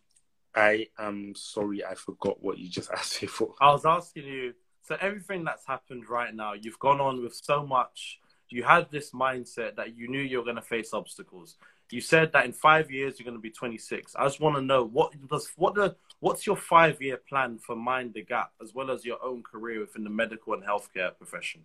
I 0.54 0.88
am 0.98 1.34
sorry, 1.36 1.84
I 1.84 1.94
forgot 1.94 2.42
what 2.42 2.58
you 2.58 2.68
just 2.68 2.90
asked 2.96 3.22
me 3.22 3.28
for. 3.28 3.54
I 3.60 3.70
was 3.70 3.84
asking 3.84 4.26
you. 4.26 4.54
So 4.82 4.96
everything 5.00 5.44
that's 5.44 5.66
happened 5.66 6.08
right 6.08 6.34
now, 6.34 6.54
you've 6.54 6.78
gone 6.78 7.00
on 7.00 7.22
with 7.22 7.34
so 7.34 7.64
much. 7.64 8.18
You 8.48 8.64
had 8.64 8.90
this 8.90 9.12
mindset 9.12 9.76
that 9.76 9.96
you 9.96 10.08
knew 10.08 10.20
you 10.20 10.38
were 10.38 10.44
going 10.44 10.56
to 10.56 10.62
face 10.62 10.92
obstacles. 10.92 11.56
You 11.90 12.00
said 12.00 12.32
that 12.32 12.44
in 12.44 12.52
five 12.52 12.90
years 12.90 13.18
you're 13.18 13.24
going 13.24 13.36
to 13.36 13.42
be 13.42 13.50
26. 13.50 14.14
I 14.16 14.24
just 14.24 14.40
want 14.40 14.56
to 14.56 14.62
know 14.62 14.84
what 14.84 15.12
does 15.28 15.50
what 15.56 15.74
the 15.74 15.96
what's 16.20 16.46
your 16.46 16.56
five 16.56 17.00
year 17.02 17.16
plan 17.16 17.58
for 17.58 17.76
Mind 17.76 18.14
the 18.14 18.22
Gap 18.22 18.52
as 18.62 18.74
well 18.74 18.90
as 18.90 19.04
your 19.04 19.22
own 19.24 19.42
career 19.42 19.80
within 19.80 20.04
the 20.04 20.10
medical 20.10 20.54
and 20.54 20.62
healthcare 20.62 21.16
profession. 21.16 21.62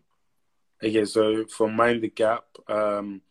Okay, 0.84 1.06
so 1.06 1.46
for 1.46 1.70
Mind 1.70 2.02
the 2.02 2.10
Gap, 2.10 2.46
um, 2.68 3.22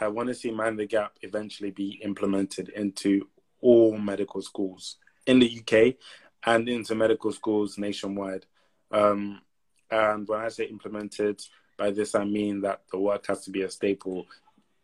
I 0.00 0.08
want 0.08 0.28
to 0.28 0.34
see 0.34 0.50
Mind 0.50 0.78
the 0.78 0.86
Gap 0.86 1.12
eventually 1.22 1.70
be 1.70 2.00
implemented 2.02 2.68
into 2.70 3.28
all 3.60 3.96
medical 3.98 4.42
schools 4.42 4.96
in 5.26 5.38
the 5.38 5.60
UK 5.60 5.96
and 6.44 6.68
into 6.68 6.94
medical 6.94 7.32
schools 7.32 7.78
nationwide. 7.78 8.46
Um, 8.90 9.42
and 9.90 10.26
when 10.26 10.40
I 10.40 10.48
say 10.48 10.64
implemented, 10.64 11.40
by 11.76 11.90
this 11.90 12.14
I 12.14 12.24
mean 12.24 12.60
that 12.62 12.82
the 12.90 12.98
work 12.98 13.26
has 13.26 13.44
to 13.44 13.50
be 13.50 13.62
a 13.62 13.70
staple. 13.70 14.26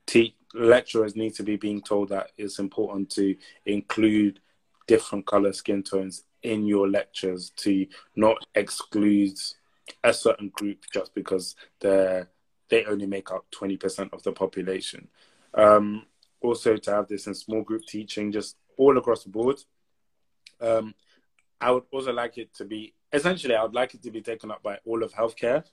Te- 0.07 0.37
lecturers 0.55 1.17
need 1.17 1.35
to 1.35 1.43
be 1.43 1.57
being 1.57 1.81
told 1.81 2.11
that 2.11 2.31
it's 2.37 2.59
important 2.59 3.11
to 3.11 3.37
include 3.65 4.41
different 4.87 5.27
color 5.27 5.53
skin 5.53 5.83
tones 5.83 6.25
in 6.43 6.67
your 6.67 6.89
lectures 6.89 7.51
to 7.51 7.87
not 8.17 8.37
exclude 8.55 9.39
a 10.05 10.13
certain 10.13 10.49
group 10.51 10.85
just 10.93 11.15
because 11.15 11.55
they're 11.81 12.29
they 12.69 12.87
only 12.87 13.07
make 13.07 13.31
up 13.31 13.45
20% 13.51 14.15
of 14.15 14.23
the 14.23 14.33
population. 14.33 15.07
Um, 15.53 16.07
also, 16.41 16.79
to 16.79 16.91
have 16.91 17.07
this 17.07 17.27
in 17.27 17.35
small 17.35 17.61
group 17.61 17.83
teaching, 17.85 18.33
just 18.33 18.57
all 18.77 18.99
across 18.99 19.25
the 19.25 19.31
board. 19.31 19.59
Um, 20.61 20.95
I 21.61 21.71
would 21.71 21.85
also 21.93 22.13
like 22.13 22.39
it 22.39 22.53
to 22.55 22.65
be 22.65 22.95
essentially, 23.13 23.55
I 23.55 23.63
would 23.63 23.75
like 23.75 23.95
it 23.95 24.03
to 24.03 24.11
be 24.11 24.23
taken 24.23 24.51
up 24.51 24.63
by 24.63 24.79
all 24.85 25.03
of 25.03 25.13
healthcare. 25.13 25.65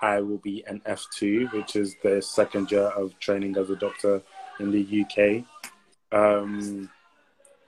I 0.00 0.20
will 0.20 0.38
be 0.38 0.64
an 0.66 0.82
F2, 0.86 1.52
which 1.52 1.76
is 1.76 1.96
the 2.02 2.20
second 2.20 2.70
year 2.70 2.88
of 2.88 3.18
training 3.18 3.56
as 3.56 3.70
a 3.70 3.76
doctor 3.76 4.22
in 4.60 4.70
the 4.70 5.04
UK. 5.04 5.44
Um, 6.12 6.90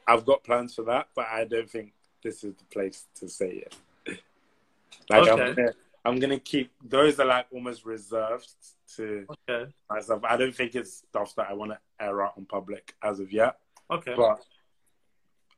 I've 0.06 0.24
got 0.24 0.44
plans 0.44 0.74
for 0.74 0.82
that, 0.84 1.08
but 1.14 1.26
I 1.30 1.44
don't 1.44 1.68
think 1.68 1.92
this 2.22 2.44
is 2.44 2.54
the 2.54 2.64
place 2.64 3.06
to 3.16 3.28
say 3.28 3.64
it. 3.66 3.76
like 5.10 5.28
okay. 5.28 5.30
I'm, 5.30 5.54
gonna, 5.54 5.72
I'm 6.04 6.18
gonna 6.18 6.38
keep 6.38 6.72
those 6.82 7.18
are 7.20 7.26
like 7.26 7.46
almost 7.52 7.84
reserved 7.84 8.48
to 8.96 9.26
okay. 9.48 9.70
myself. 9.90 10.22
I 10.24 10.36
don't 10.36 10.54
think 10.54 10.74
it's 10.74 11.04
stuff 11.08 11.34
that 11.36 11.48
I 11.50 11.54
want 11.54 11.72
to 11.72 11.78
air 12.00 12.22
out 12.22 12.34
on 12.36 12.46
public 12.46 12.94
as 13.02 13.20
of 13.20 13.32
yet. 13.32 13.56
Okay. 13.90 14.14
But 14.16 14.40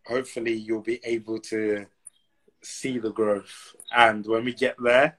hopefully 0.06 0.54
you'll 0.54 0.82
be 0.82 1.00
able 1.04 1.38
to 1.38 1.86
see 2.62 2.98
the 2.98 3.12
growth. 3.12 3.74
And 3.94 4.26
when 4.26 4.44
we 4.44 4.52
get 4.52 4.76
there, 4.82 5.18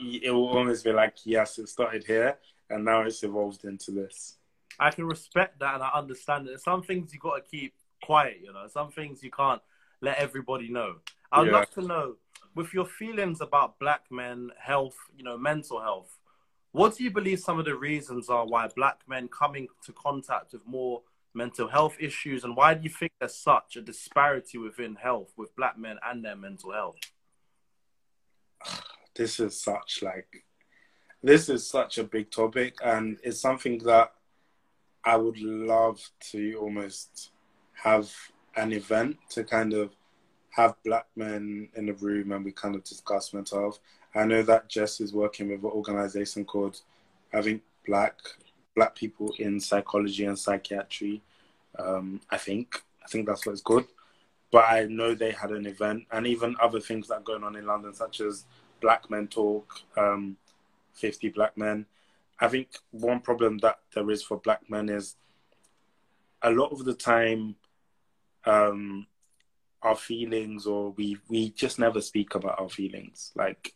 it 0.00 0.30
will 0.30 0.48
almost 0.48 0.84
be 0.84 0.92
like, 0.92 1.14
yes, 1.24 1.58
it 1.58 1.68
started 1.68 2.04
here 2.04 2.38
and 2.70 2.84
now 2.84 3.02
it's 3.02 3.22
evolved 3.22 3.64
into 3.64 3.90
this. 3.90 4.38
I 4.78 4.90
can 4.90 5.04
respect 5.04 5.60
that 5.60 5.74
and 5.74 5.82
I 5.82 5.90
understand 5.94 6.48
it. 6.48 6.60
Some 6.60 6.82
things 6.82 7.12
you 7.12 7.20
got 7.20 7.36
to 7.36 7.42
keep 7.42 7.74
quiet, 8.02 8.38
you 8.42 8.52
know. 8.52 8.66
Some 8.68 8.90
things 8.90 9.22
you 9.22 9.30
can't 9.30 9.60
let 10.00 10.18
everybody 10.18 10.68
know. 10.68 10.96
I'd 11.30 11.46
yeah. 11.46 11.52
love 11.52 11.70
to 11.70 11.82
know, 11.82 12.16
with 12.54 12.74
your 12.74 12.86
feelings 12.86 13.40
about 13.40 13.78
black 13.78 14.02
men, 14.10 14.50
health, 14.58 14.96
you 15.16 15.24
know, 15.24 15.38
mental 15.38 15.80
health, 15.80 16.18
what 16.72 16.96
do 16.96 17.04
you 17.04 17.10
believe 17.10 17.40
some 17.40 17.58
of 17.58 17.64
the 17.64 17.74
reasons 17.74 18.28
are 18.28 18.46
why 18.46 18.68
black 18.74 19.00
men 19.06 19.28
coming 19.28 19.68
to 19.84 19.92
contact 19.92 20.52
with 20.52 20.66
more 20.66 21.02
mental 21.34 21.68
health 21.68 21.96
issues, 21.98 22.44
and 22.44 22.56
why 22.56 22.74
do 22.74 22.82
you 22.82 22.90
think 22.90 23.12
there's 23.18 23.34
such 23.34 23.76
a 23.76 23.82
disparity 23.82 24.58
within 24.58 24.94
health 24.96 25.32
with 25.36 25.54
black 25.56 25.78
men 25.78 25.96
and 26.04 26.24
their 26.24 26.36
mental 26.36 26.72
health? 26.72 26.96
This 29.14 29.40
is 29.40 29.60
such 29.60 30.02
like 30.02 30.44
this 31.22 31.48
is 31.48 31.66
such 31.66 31.98
a 31.98 32.04
big 32.04 32.30
topic, 32.30 32.78
and 32.82 33.18
it's 33.22 33.40
something 33.40 33.78
that 33.84 34.12
I 35.04 35.16
would 35.16 35.38
love 35.38 36.00
to 36.30 36.56
almost 36.56 37.30
have 37.74 38.12
an 38.56 38.72
event 38.72 39.16
to 39.30 39.44
kind 39.44 39.72
of 39.72 39.90
have 40.50 40.74
black 40.84 41.06
men 41.16 41.68
in 41.74 41.86
the 41.86 41.94
room 41.94 42.32
and 42.32 42.44
we 42.44 42.52
kind 42.52 42.74
of 42.74 42.84
discuss 42.84 43.32
mental 43.32 43.60
health. 43.60 43.80
I 44.14 44.24
know 44.26 44.42
that 44.42 44.68
Jess 44.68 45.00
is 45.00 45.14
working 45.14 45.48
with 45.48 45.64
an 45.64 45.70
organization 45.70 46.44
called, 46.44 46.80
I 47.32 47.40
think, 47.42 47.62
Black 47.86 48.18
Black 48.74 48.94
People 48.94 49.34
in 49.38 49.60
Psychology 49.60 50.24
and 50.24 50.38
Psychiatry. 50.38 51.22
Um, 51.78 52.20
I 52.30 52.36
think 52.36 52.82
I 53.02 53.08
think 53.08 53.26
that's 53.26 53.46
what 53.46 53.52
it's 53.52 53.62
called. 53.62 53.86
But 54.50 54.64
I 54.68 54.84
know 54.84 55.14
they 55.14 55.32
had 55.32 55.50
an 55.50 55.66
event 55.66 56.04
and 56.12 56.26
even 56.26 56.54
other 56.60 56.80
things 56.80 57.08
that 57.08 57.14
are 57.14 57.20
going 57.22 57.42
on 57.42 57.56
in 57.56 57.66
London, 57.66 57.94
such 57.94 58.20
as 58.20 58.44
Black 58.82 59.08
Men 59.08 59.28
Talk, 59.28 59.80
um, 59.96 60.36
50 60.92 61.30
Black 61.30 61.56
Men. 61.56 61.86
I 62.38 62.48
think 62.48 62.68
one 62.90 63.20
problem 63.20 63.58
that 63.58 63.78
there 63.94 64.10
is 64.10 64.22
for 64.22 64.36
Black 64.36 64.68
men 64.68 64.90
is 64.90 65.16
a 66.42 66.50
lot 66.50 66.72
of 66.72 66.84
the 66.84 66.94
time 66.94 67.54
um, 68.44 69.06
our 69.82 69.96
feelings 69.96 70.66
or 70.66 70.90
we 70.92 71.18
we 71.28 71.50
just 71.50 71.78
never 71.78 72.00
speak 72.00 72.34
about 72.34 72.58
our 72.60 72.68
feelings. 72.68 73.32
Like 73.34 73.74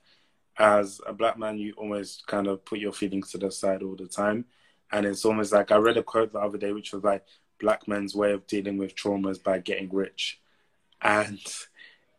as 0.59 1.00
a 1.07 1.12
black 1.12 1.38
man 1.38 1.59
you 1.59 1.74
almost 1.76 2.26
kind 2.26 2.46
of 2.46 2.64
put 2.64 2.78
your 2.78 2.92
feelings 2.92 3.30
to 3.30 3.38
the 3.38 3.50
side 3.50 3.82
all 3.82 3.96
the 3.96 4.07
time. 4.07 4.44
And 4.92 5.04
it's 5.04 5.24
almost 5.24 5.52
like 5.52 5.72
i 5.72 5.76
read 5.76 5.96
a 5.96 6.02
quote 6.02 6.32
the 6.32 6.38
other 6.38 6.59
day 6.59 6.72
which 6.72 6.92
was 6.92 7.02
like 7.02 7.24
black 7.61 7.88
men's 7.88 8.14
way 8.14 8.32
of 8.32 8.46
dealing 8.46 8.76
with 8.78 8.94
traumas 8.94 9.42
by 9.42 9.59
getting 9.59 9.90
rich. 9.92 10.40
And 11.02 11.40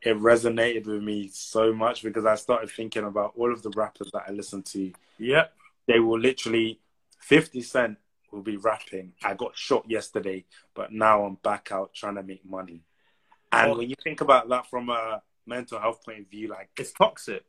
it 0.08 0.18
resonated 0.18 0.86
with 0.86 1.04
me 1.04 1.30
so 1.34 1.74
much 1.74 2.04
because 2.04 2.26
i 2.26 2.36
started 2.36 2.70
thinking 2.70 3.04
about 3.04 3.34
all 3.36 3.52
of 3.52 3.62
the 3.64 3.72
rappers 3.76 4.10
that 4.14 4.24
i 4.28 4.32
listen 4.32 4.62
to 4.64 4.92
yeah 5.18 5.46
they 5.88 6.00
will 6.00 6.20
literally 6.20 6.80
50 7.20 7.62
cent 7.62 7.98
will 8.32 8.42
be 8.42 8.58
rapping 8.58 9.14
i 9.24 9.34
got 9.34 9.58
shot 9.58 9.84
yesterday 9.90 10.46
but 10.74 10.92
now 10.92 11.24
i'm 11.24 11.36
back 11.36 11.70
out 11.72 11.94
trying 11.94 12.16
to 12.16 12.24
make 12.24 12.46
money 12.46 12.82
and 13.52 13.78
when 13.78 13.90
you 13.90 13.96
think 14.04 14.22
about 14.22 14.50
that 14.50 14.70
from 14.70 14.90
a 14.90 15.22
mental 15.48 15.80
health 15.80 16.04
point 16.06 16.20
of 16.20 16.28
view, 16.28 16.50
like 16.50 16.70
it's 16.78 16.92
toxic. 16.92 17.44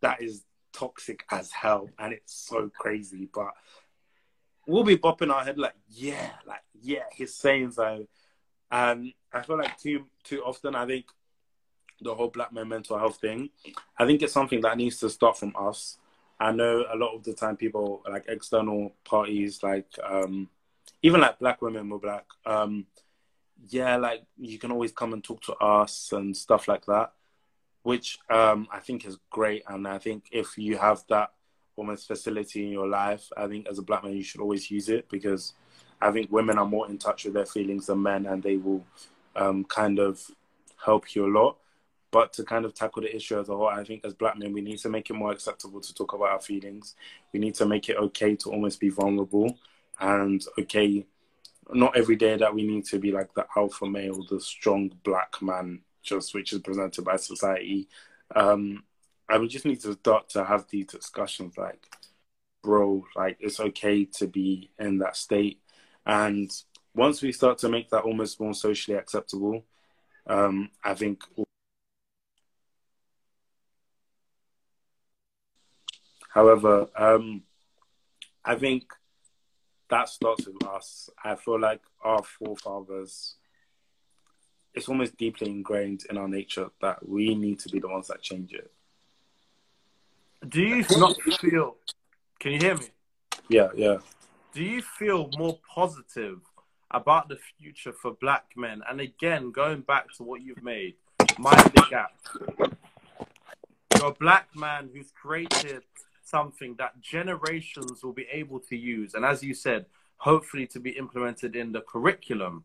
That 0.00 0.22
is 0.22 0.42
toxic 0.72 1.24
as 1.30 1.52
hell, 1.52 1.90
and 1.98 2.12
it's 2.12 2.34
so 2.34 2.70
crazy. 2.76 3.28
But 3.32 3.52
we'll 4.66 4.84
be 4.84 4.96
bopping 4.96 5.32
our 5.32 5.44
head 5.44 5.58
like, 5.58 5.74
yeah, 5.88 6.30
like 6.46 6.62
yeah, 6.80 7.04
he's 7.12 7.34
saying 7.34 7.72
so. 7.72 8.06
And 8.70 9.12
I 9.32 9.42
feel 9.42 9.58
like 9.58 9.78
too 9.78 10.06
too 10.24 10.42
often, 10.42 10.74
I 10.74 10.86
think 10.86 11.06
the 12.02 12.14
whole 12.14 12.28
black 12.28 12.52
men 12.52 12.68
mental 12.68 12.98
health 12.98 13.16
thing, 13.20 13.50
I 13.98 14.06
think 14.06 14.22
it's 14.22 14.32
something 14.32 14.60
that 14.62 14.76
needs 14.76 14.98
to 15.00 15.10
start 15.10 15.38
from 15.38 15.54
us. 15.58 15.98
I 16.40 16.52
know 16.52 16.84
a 16.92 16.96
lot 16.96 17.14
of 17.14 17.22
the 17.22 17.32
time 17.32 17.56
people 17.56 18.02
like 18.08 18.24
external 18.28 18.92
parties, 19.04 19.62
like 19.62 19.86
um, 20.04 20.48
even 21.02 21.20
like 21.20 21.38
black 21.38 21.62
women 21.62 21.88
were 21.88 21.98
black. 21.98 22.26
Um, 22.44 22.86
yeah, 23.68 23.96
like 23.96 24.24
you 24.38 24.58
can 24.58 24.72
always 24.72 24.92
come 24.92 25.12
and 25.12 25.22
talk 25.22 25.42
to 25.42 25.54
us 25.54 26.12
and 26.12 26.36
stuff 26.36 26.66
like 26.68 26.84
that, 26.86 27.12
which 27.82 28.18
um, 28.28 28.66
I 28.72 28.80
think 28.80 29.06
is 29.06 29.18
great. 29.30 29.62
And 29.68 29.86
I 29.86 29.98
think 29.98 30.24
if 30.32 30.58
you 30.58 30.78
have 30.78 31.04
that 31.08 31.32
almost 31.76 32.08
facility 32.08 32.64
in 32.64 32.72
your 32.72 32.88
life, 32.88 33.28
I 33.36 33.46
think 33.46 33.68
as 33.68 33.78
a 33.78 33.82
black 33.82 34.02
man, 34.02 34.16
you 34.16 34.22
should 34.22 34.40
always 34.40 34.70
use 34.70 34.88
it 34.88 35.08
because 35.08 35.54
I 36.00 36.10
think 36.10 36.32
women 36.32 36.58
are 36.58 36.66
more 36.66 36.88
in 36.88 36.98
touch 36.98 37.24
with 37.24 37.34
their 37.34 37.46
feelings 37.46 37.86
than 37.86 38.02
men 38.02 38.26
and 38.26 38.42
they 38.42 38.56
will 38.56 38.84
um, 39.36 39.64
kind 39.64 39.98
of 39.98 40.20
help 40.84 41.14
you 41.14 41.26
a 41.26 41.32
lot. 41.32 41.58
But 42.12 42.34
to 42.34 42.44
kind 42.44 42.64
of 42.66 42.74
tackle 42.74 43.02
the 43.02 43.16
issue 43.16 43.40
as 43.40 43.48
a 43.48 43.56
whole, 43.56 43.66
I 43.66 43.82
think 43.84 44.04
as 44.04 44.12
black 44.14 44.38
men, 44.38 44.52
we 44.52 44.60
need 44.60 44.78
to 44.80 44.90
make 44.90 45.08
it 45.08 45.14
more 45.14 45.32
acceptable 45.32 45.80
to 45.80 45.94
talk 45.94 46.12
about 46.12 46.28
our 46.28 46.40
feelings. 46.40 46.94
We 47.32 47.40
need 47.40 47.54
to 47.56 47.66
make 47.66 47.88
it 47.88 47.96
okay 47.96 48.36
to 48.36 48.50
almost 48.50 48.78
be 48.78 48.90
vulnerable 48.90 49.58
and 49.98 50.44
okay, 50.58 51.06
not 51.72 51.96
every 51.96 52.16
day 52.16 52.36
that 52.36 52.54
we 52.54 52.64
need 52.64 52.84
to 52.86 52.98
be 52.98 53.12
like 53.12 53.32
the 53.32 53.46
alpha 53.56 53.86
male, 53.86 54.24
the 54.28 54.40
strong 54.40 54.92
black 55.04 55.40
man, 55.40 55.80
just 56.02 56.34
which 56.34 56.52
is 56.52 56.60
presented 56.60 57.02
by 57.02 57.16
society. 57.16 57.88
Um, 58.36 58.84
and 59.30 59.40
we 59.40 59.48
just 59.48 59.64
need 59.64 59.80
to 59.80 59.94
start 59.94 60.28
to 60.30 60.44
have 60.44 60.66
these 60.68 60.86
discussions 60.86 61.56
like, 61.56 61.86
bro, 62.62 63.06
like 63.16 63.38
it's 63.40 63.58
okay 63.58 64.04
to 64.04 64.26
be 64.26 64.70
in 64.78 64.98
that 64.98 65.16
state. 65.16 65.62
And 66.04 66.50
once 66.94 67.22
we 67.22 67.32
start 67.32 67.56
to 67.58 67.70
make 67.70 67.88
that 67.88 68.02
almost 68.02 68.38
more 68.38 68.52
socially 68.52 68.98
acceptable, 68.98 69.64
um, 70.26 70.68
I 70.84 70.92
think. 70.92 71.22
However, 76.32 76.88
um, 76.96 77.42
I 78.44 78.54
think 78.54 78.84
that 79.90 80.08
starts 80.08 80.46
with 80.46 80.64
us. 80.66 81.10
I 81.22 81.34
feel 81.34 81.60
like 81.60 81.82
our 82.02 82.22
forefathers, 82.22 83.34
it's 84.72 84.88
almost 84.88 85.18
deeply 85.18 85.50
ingrained 85.50 86.04
in 86.08 86.16
our 86.16 86.28
nature 86.28 86.70
that 86.80 87.06
we 87.06 87.34
need 87.34 87.58
to 87.60 87.68
be 87.68 87.78
the 87.78 87.88
ones 87.88 88.08
that 88.08 88.22
change 88.22 88.54
it. 88.54 88.70
Do 90.48 90.62
you 90.62 90.84
not 90.96 91.20
feel? 91.20 91.76
Can 92.40 92.52
you 92.52 92.58
hear 92.58 92.76
me? 92.76 92.86
Yeah, 93.50 93.68
yeah. 93.76 93.98
Do 94.54 94.64
you 94.64 94.80
feel 94.80 95.28
more 95.36 95.58
positive 95.74 96.40
about 96.90 97.28
the 97.28 97.38
future 97.58 97.92
for 97.92 98.12
black 98.12 98.46
men? 98.56 98.80
And 98.88 99.00
again, 99.00 99.50
going 99.50 99.82
back 99.82 100.06
to 100.16 100.22
what 100.22 100.40
you've 100.40 100.62
made, 100.62 100.94
mind 101.38 101.70
the 101.74 101.86
gap. 101.90 102.12
You're 103.94 104.10
a 104.10 104.14
black 104.14 104.48
man 104.56 104.88
who's 104.92 105.12
created 105.12 105.82
something 106.24 106.74
that 106.76 107.00
generations 107.00 108.02
will 108.02 108.12
be 108.12 108.26
able 108.30 108.60
to 108.60 108.76
use. 108.76 109.14
And 109.14 109.24
as 109.24 109.42
you 109.42 109.54
said, 109.54 109.86
hopefully 110.16 110.66
to 110.68 110.80
be 110.80 110.90
implemented 110.90 111.56
in 111.56 111.72
the 111.72 111.80
curriculum. 111.80 112.64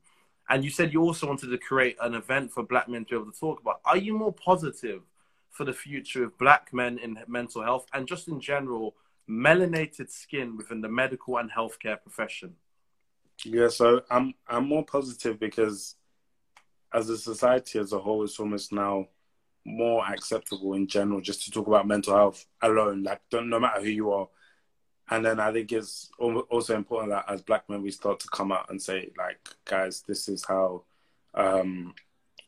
And 0.49 0.63
you 0.63 0.69
said 0.69 0.93
you 0.93 1.01
also 1.01 1.27
wanted 1.27 1.49
to 1.49 1.57
create 1.57 1.97
an 2.01 2.13
event 2.13 2.51
for 2.51 2.63
black 2.63 2.87
men 2.87 3.03
to 3.05 3.09
be 3.09 3.15
able 3.15 3.31
to 3.31 3.39
talk 3.39 3.59
about. 3.59 3.81
Are 3.83 3.97
you 3.97 4.17
more 4.17 4.33
positive 4.33 5.01
for 5.51 5.65
the 5.65 5.73
future 5.73 6.23
of 6.23 6.37
black 6.37 6.73
men 6.73 6.99
in 6.99 7.19
mental 7.27 7.63
health 7.63 7.87
and 7.93 8.07
just 8.07 8.27
in 8.27 8.39
general, 8.39 8.95
melanated 9.29 10.09
skin 10.09 10.55
within 10.55 10.81
the 10.81 10.87
medical 10.87 11.37
and 11.37 11.51
healthcare 11.51 12.01
profession? 12.01 12.55
Yeah, 13.43 13.67
so 13.67 14.01
I'm 14.09 14.33
I'm 14.47 14.67
more 14.67 14.85
positive 14.85 15.39
because 15.39 15.95
as 16.93 17.09
a 17.09 17.17
society 17.17 17.79
as 17.79 17.93
a 17.93 17.99
whole, 17.99 18.23
it's 18.23 18.39
almost 18.39 18.71
now 18.71 19.07
more 19.67 20.05
acceptable 20.07 20.73
in 20.73 20.87
general 20.87 21.19
just 21.19 21.43
to 21.43 21.51
talk 21.51 21.67
about 21.67 21.85
mental 21.85 22.15
health 22.15 22.45
alone, 22.61 23.03
like 23.03 23.21
don't 23.29 23.49
no 23.49 23.59
matter 23.59 23.81
who 23.81 23.89
you 23.89 24.11
are. 24.11 24.27
And 25.09 25.25
then 25.25 25.39
I 25.39 25.51
think 25.51 25.71
it's 25.71 26.09
also 26.17 26.75
important 26.75 27.11
that 27.11 27.25
as 27.29 27.41
black 27.41 27.69
men 27.69 27.81
we 27.81 27.91
start 27.91 28.19
to 28.21 28.27
come 28.29 28.51
out 28.51 28.69
and 28.69 28.81
say, 28.81 29.11
like, 29.17 29.39
guys, 29.65 30.03
this 30.07 30.27
is 30.27 30.43
how 30.45 30.83
um, 31.33 31.93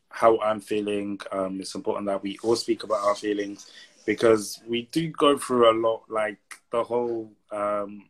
how 0.08 0.38
I'm 0.40 0.60
feeling. 0.60 1.20
Um, 1.32 1.60
it's 1.60 1.74
important 1.74 2.06
that 2.06 2.22
we 2.22 2.38
all 2.42 2.56
speak 2.56 2.82
about 2.82 3.04
our 3.04 3.14
feelings 3.14 3.70
because 4.04 4.60
we 4.66 4.88
do 4.92 5.08
go 5.08 5.38
through 5.38 5.70
a 5.70 5.76
lot. 5.78 6.02
Like 6.08 6.38
the 6.70 6.84
whole 6.84 7.32
um, 7.50 8.09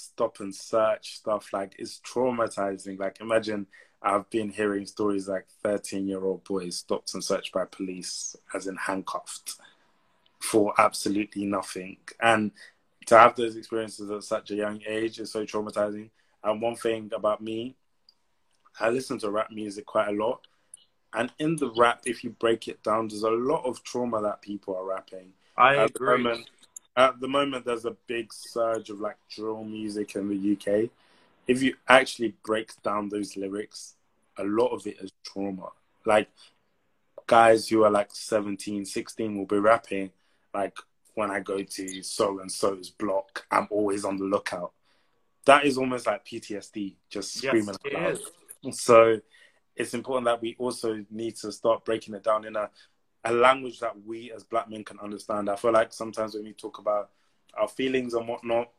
stop 0.00 0.40
and 0.40 0.54
search 0.54 1.16
stuff, 1.16 1.52
like 1.52 1.74
it's 1.78 2.00
traumatizing. 2.00 2.98
Like 2.98 3.20
imagine 3.20 3.66
I've 4.02 4.28
been 4.30 4.50
hearing 4.50 4.86
stories 4.86 5.28
like 5.28 5.46
13 5.62 6.08
year 6.08 6.24
old 6.24 6.44
boys 6.44 6.76
stopped 6.78 7.14
and 7.14 7.22
searched 7.22 7.52
by 7.52 7.64
police, 7.66 8.34
as 8.54 8.66
in 8.66 8.76
handcuffed, 8.76 9.56
for 10.38 10.72
absolutely 10.78 11.44
nothing. 11.44 11.98
And 12.20 12.52
to 13.06 13.18
have 13.18 13.36
those 13.36 13.56
experiences 13.56 14.10
at 14.10 14.24
such 14.24 14.50
a 14.50 14.54
young 14.54 14.80
age 14.86 15.20
is 15.20 15.32
so 15.32 15.44
traumatizing. 15.44 16.10
And 16.42 16.62
one 16.62 16.76
thing 16.76 17.10
about 17.14 17.42
me, 17.42 17.76
I 18.78 18.90
listen 18.90 19.18
to 19.18 19.30
rap 19.30 19.50
music 19.50 19.84
quite 19.86 20.08
a 20.08 20.12
lot. 20.12 20.46
And 21.12 21.32
in 21.38 21.56
the 21.56 21.70
rap, 21.76 22.02
if 22.06 22.22
you 22.22 22.30
break 22.30 22.68
it 22.68 22.82
down, 22.82 23.08
there's 23.08 23.24
a 23.24 23.30
lot 23.30 23.64
of 23.64 23.82
trauma 23.82 24.22
that 24.22 24.42
people 24.42 24.76
are 24.76 24.84
rapping. 24.84 25.32
I 25.56 25.76
at 25.76 25.90
agree. 25.90 26.16
The 26.16 26.22
moment, 26.22 26.50
at 26.96 27.20
the 27.20 27.28
moment, 27.28 27.64
there's 27.64 27.84
a 27.84 27.96
big 28.06 28.32
surge 28.32 28.90
of 28.90 29.00
like 29.00 29.16
drill 29.28 29.64
music 29.64 30.16
in 30.16 30.28
the 30.28 30.52
UK 30.52 30.90
if 31.50 31.64
you 31.64 31.74
actually 31.88 32.32
break 32.44 32.70
down 32.84 33.08
those 33.08 33.36
lyrics, 33.36 33.96
a 34.38 34.44
lot 34.44 34.68
of 34.68 34.86
it 34.86 34.98
is 35.00 35.10
trauma. 35.24 35.70
Like 36.06 36.28
guys 37.26 37.66
who 37.66 37.82
are 37.82 37.90
like 37.90 38.10
17, 38.12 38.84
16 38.84 39.36
will 39.36 39.46
be 39.46 39.58
rapping 39.58 40.10
like 40.54 40.76
when 41.14 41.32
I 41.32 41.40
go 41.40 41.60
to 41.60 42.02
so 42.04 42.38
and 42.38 42.50
so's 42.50 42.90
block, 42.90 43.46
I'm 43.50 43.66
always 43.70 44.04
on 44.04 44.16
the 44.16 44.26
lookout. 44.26 44.72
That 45.44 45.64
is 45.64 45.76
almost 45.76 46.06
like 46.06 46.24
PTSD, 46.24 46.94
just 47.08 47.34
screaming 47.34 47.74
yes, 47.84 48.20
out. 48.64 48.74
So 48.74 49.20
it's 49.74 49.94
important 49.94 50.26
that 50.26 50.40
we 50.40 50.54
also 50.56 51.04
need 51.10 51.34
to 51.38 51.50
start 51.50 51.84
breaking 51.84 52.14
it 52.14 52.22
down 52.22 52.44
in 52.44 52.54
a, 52.54 52.70
a 53.24 53.32
language 53.32 53.80
that 53.80 53.94
we 54.04 54.32
as 54.32 54.44
black 54.44 54.70
men 54.70 54.84
can 54.84 54.98
understand. 55.00 55.50
I 55.50 55.56
feel 55.56 55.72
like 55.72 55.92
sometimes 55.92 56.34
when 56.34 56.44
we 56.44 56.52
talk 56.52 56.78
about 56.78 57.10
our 57.54 57.68
feelings 57.68 58.14
and 58.14 58.26
whatnot, 58.26 58.70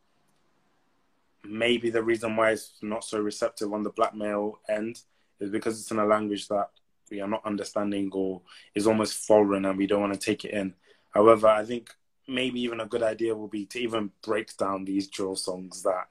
maybe 1.43 1.89
the 1.89 2.03
reason 2.03 2.35
why 2.35 2.51
it's 2.51 2.73
not 2.81 3.03
so 3.03 3.19
receptive 3.19 3.73
on 3.73 3.83
the 3.83 3.89
black 3.89 4.15
male 4.15 4.59
end 4.69 4.99
is 5.39 5.49
because 5.49 5.79
it's 5.79 5.91
in 5.91 5.99
a 5.99 6.05
language 6.05 6.47
that 6.47 6.69
we 7.09 7.19
are 7.19 7.27
not 7.27 7.45
understanding 7.45 8.09
or 8.13 8.41
is 8.73 8.87
almost 8.87 9.25
foreign 9.25 9.65
and 9.65 9.77
we 9.77 9.87
don't 9.87 10.01
want 10.01 10.13
to 10.13 10.19
take 10.19 10.45
it 10.45 10.51
in. 10.51 10.73
However, 11.09 11.47
I 11.47 11.65
think 11.65 11.93
maybe 12.27 12.61
even 12.61 12.79
a 12.79 12.85
good 12.85 13.03
idea 13.03 13.35
will 13.35 13.47
be 13.47 13.65
to 13.65 13.79
even 13.79 14.11
break 14.23 14.55
down 14.57 14.85
these 14.85 15.07
drill 15.07 15.35
songs 15.35 15.83
that 15.83 16.07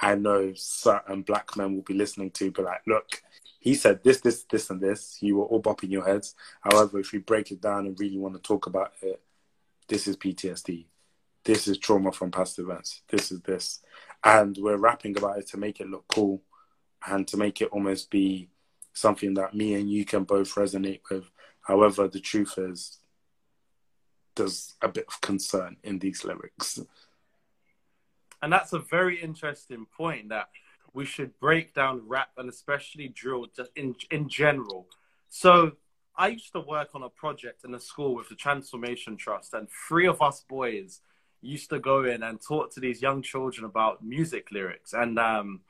I 0.00 0.14
know 0.14 0.52
certain 0.54 1.22
black 1.22 1.56
men 1.56 1.74
will 1.74 1.82
be 1.82 1.94
listening 1.94 2.30
to, 2.32 2.50
be 2.50 2.62
like, 2.62 2.80
look, 2.86 3.22
he 3.62 3.74
said 3.74 4.02
this, 4.02 4.20
this, 4.20 4.44
this, 4.50 4.70
and 4.70 4.80
this. 4.80 5.18
You 5.20 5.36
were 5.36 5.44
all 5.44 5.62
bopping 5.62 5.90
your 5.90 6.04
heads. 6.04 6.34
However, 6.60 6.98
if 6.98 7.12
we 7.12 7.18
break 7.18 7.50
it 7.50 7.62
down 7.62 7.86
and 7.86 7.98
really 7.98 8.18
want 8.18 8.34
to 8.34 8.40
talk 8.40 8.66
about 8.66 8.92
it, 9.00 9.20
this 9.88 10.06
is 10.06 10.16
PTSD. 10.16 10.86
This 11.44 11.66
is 11.66 11.78
trauma 11.78 12.12
from 12.12 12.30
past 12.30 12.58
events. 12.58 13.02
This 13.08 13.32
is 13.32 13.40
this 13.40 13.80
and 14.24 14.56
we're 14.60 14.76
rapping 14.76 15.16
about 15.16 15.38
it 15.38 15.48
to 15.48 15.56
make 15.56 15.80
it 15.80 15.88
look 15.88 16.06
cool 16.08 16.42
and 17.06 17.26
to 17.28 17.36
make 17.36 17.60
it 17.60 17.68
almost 17.72 18.10
be 18.10 18.48
something 18.92 19.34
that 19.34 19.54
me 19.54 19.74
and 19.74 19.90
you 19.90 20.04
can 20.04 20.24
both 20.24 20.54
resonate 20.54 21.00
with. 21.10 21.24
However, 21.60 22.08
the 22.08 22.20
truth 22.20 22.54
is, 22.58 22.98
there's 24.36 24.74
a 24.80 24.88
bit 24.88 25.06
of 25.08 25.20
concern 25.20 25.76
in 25.82 25.98
these 25.98 26.24
lyrics. 26.24 26.80
And 28.40 28.52
that's 28.52 28.72
a 28.72 28.78
very 28.78 29.20
interesting 29.20 29.86
point 29.96 30.28
that 30.30 30.48
we 30.94 31.04
should 31.04 31.38
break 31.40 31.74
down 31.74 32.02
rap 32.06 32.30
and 32.36 32.48
especially 32.48 33.08
drill 33.08 33.46
just 33.54 33.70
in 33.76 33.94
in 34.10 34.28
general. 34.28 34.86
So 35.28 35.72
I 36.16 36.28
used 36.28 36.52
to 36.52 36.60
work 36.60 36.90
on 36.94 37.02
a 37.02 37.08
project 37.08 37.64
in 37.64 37.74
a 37.74 37.80
school 37.80 38.14
with 38.14 38.28
the 38.28 38.34
Transformation 38.34 39.16
Trust, 39.16 39.54
and 39.54 39.68
three 39.88 40.06
of 40.06 40.20
us 40.20 40.44
boys 40.48 41.00
used 41.40 41.70
to 41.70 41.78
go 41.78 42.04
in 42.04 42.22
and 42.22 42.40
talk 42.40 42.72
to 42.72 42.80
these 42.80 43.02
young 43.02 43.20
children 43.22 43.64
about 43.64 44.04
music 44.04 44.52
lyrics. 44.52 44.92
And 44.92 45.18
um, 45.18 45.60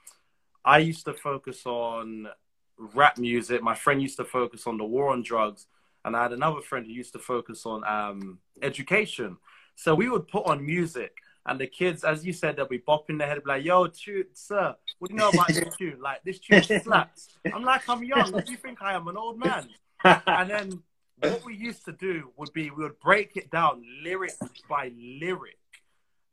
I 0.65 0.79
used 0.79 1.07
to 1.07 1.15
focus 1.15 1.65
on 1.65 2.29
rap 2.77 3.19
music. 3.19 3.63
My 3.63 3.75
friend 3.75 4.01
used 4.01 4.19
to 4.19 4.25
focus 4.25 4.67
on 4.67 4.77
the 4.77 4.85
war 4.85 5.11
on 5.11 5.23
drugs. 5.23 5.67
And 6.05 6.17
I 6.17 6.23
had 6.23 6.33
another 6.33 6.61
friend 6.61 6.85
who 6.85 6.93
used 6.93 7.13
to 7.15 7.19
focus 7.19 7.65
on 7.65 7.85
um, 7.85 8.39
education. 8.61 9.39
So 9.77 9.95
we 9.95 10.09
would 10.09 10.29
put 10.29 10.47
on 10.47 10.65
music. 10.65 11.17
And 11.45 11.61
the 11.61 11.67
kids, 11.67 12.05
as 12.05 12.25
you 12.25 12.33
said, 12.33 12.57
they'll 12.57 12.69
be 12.69 12.79
bopping 12.79 13.19
their 13.19 13.27
head, 13.27 13.43
like, 13.45 13.65
yo, 13.65 13.89
tune, 13.89 14.27
sir, 14.33 14.77
what 14.99 15.09
do 15.09 15.15
you 15.15 15.21
know 15.21 15.31
about 15.31 15.49
this 15.49 15.77
tune? 15.77 15.99
Like, 16.01 16.23
this 16.23 16.39
tune 16.39 16.63
slaps. 16.63 17.29
I'm 17.53 17.65
like, 17.65 17.89
I'm 17.89 18.05
young. 18.05 18.31
What 18.31 18.47
do 18.47 18.53
you 18.53 18.59
think 18.59 18.81
I 18.81 18.95
am, 18.95 19.09
an 19.09 19.17
old 19.17 19.41
man? 19.41 19.69
and 20.05 20.51
then 20.51 20.83
what 21.19 21.45
we 21.45 21.57
used 21.57 21.85
to 21.87 21.93
do 21.93 22.31
would 22.37 22.53
be 22.53 22.71
we 22.71 22.85
would 22.85 23.01
break 23.01 23.37
it 23.37 23.51
down 23.51 23.83
lyric 24.03 24.33
by 24.69 24.93
lyric 24.97 25.59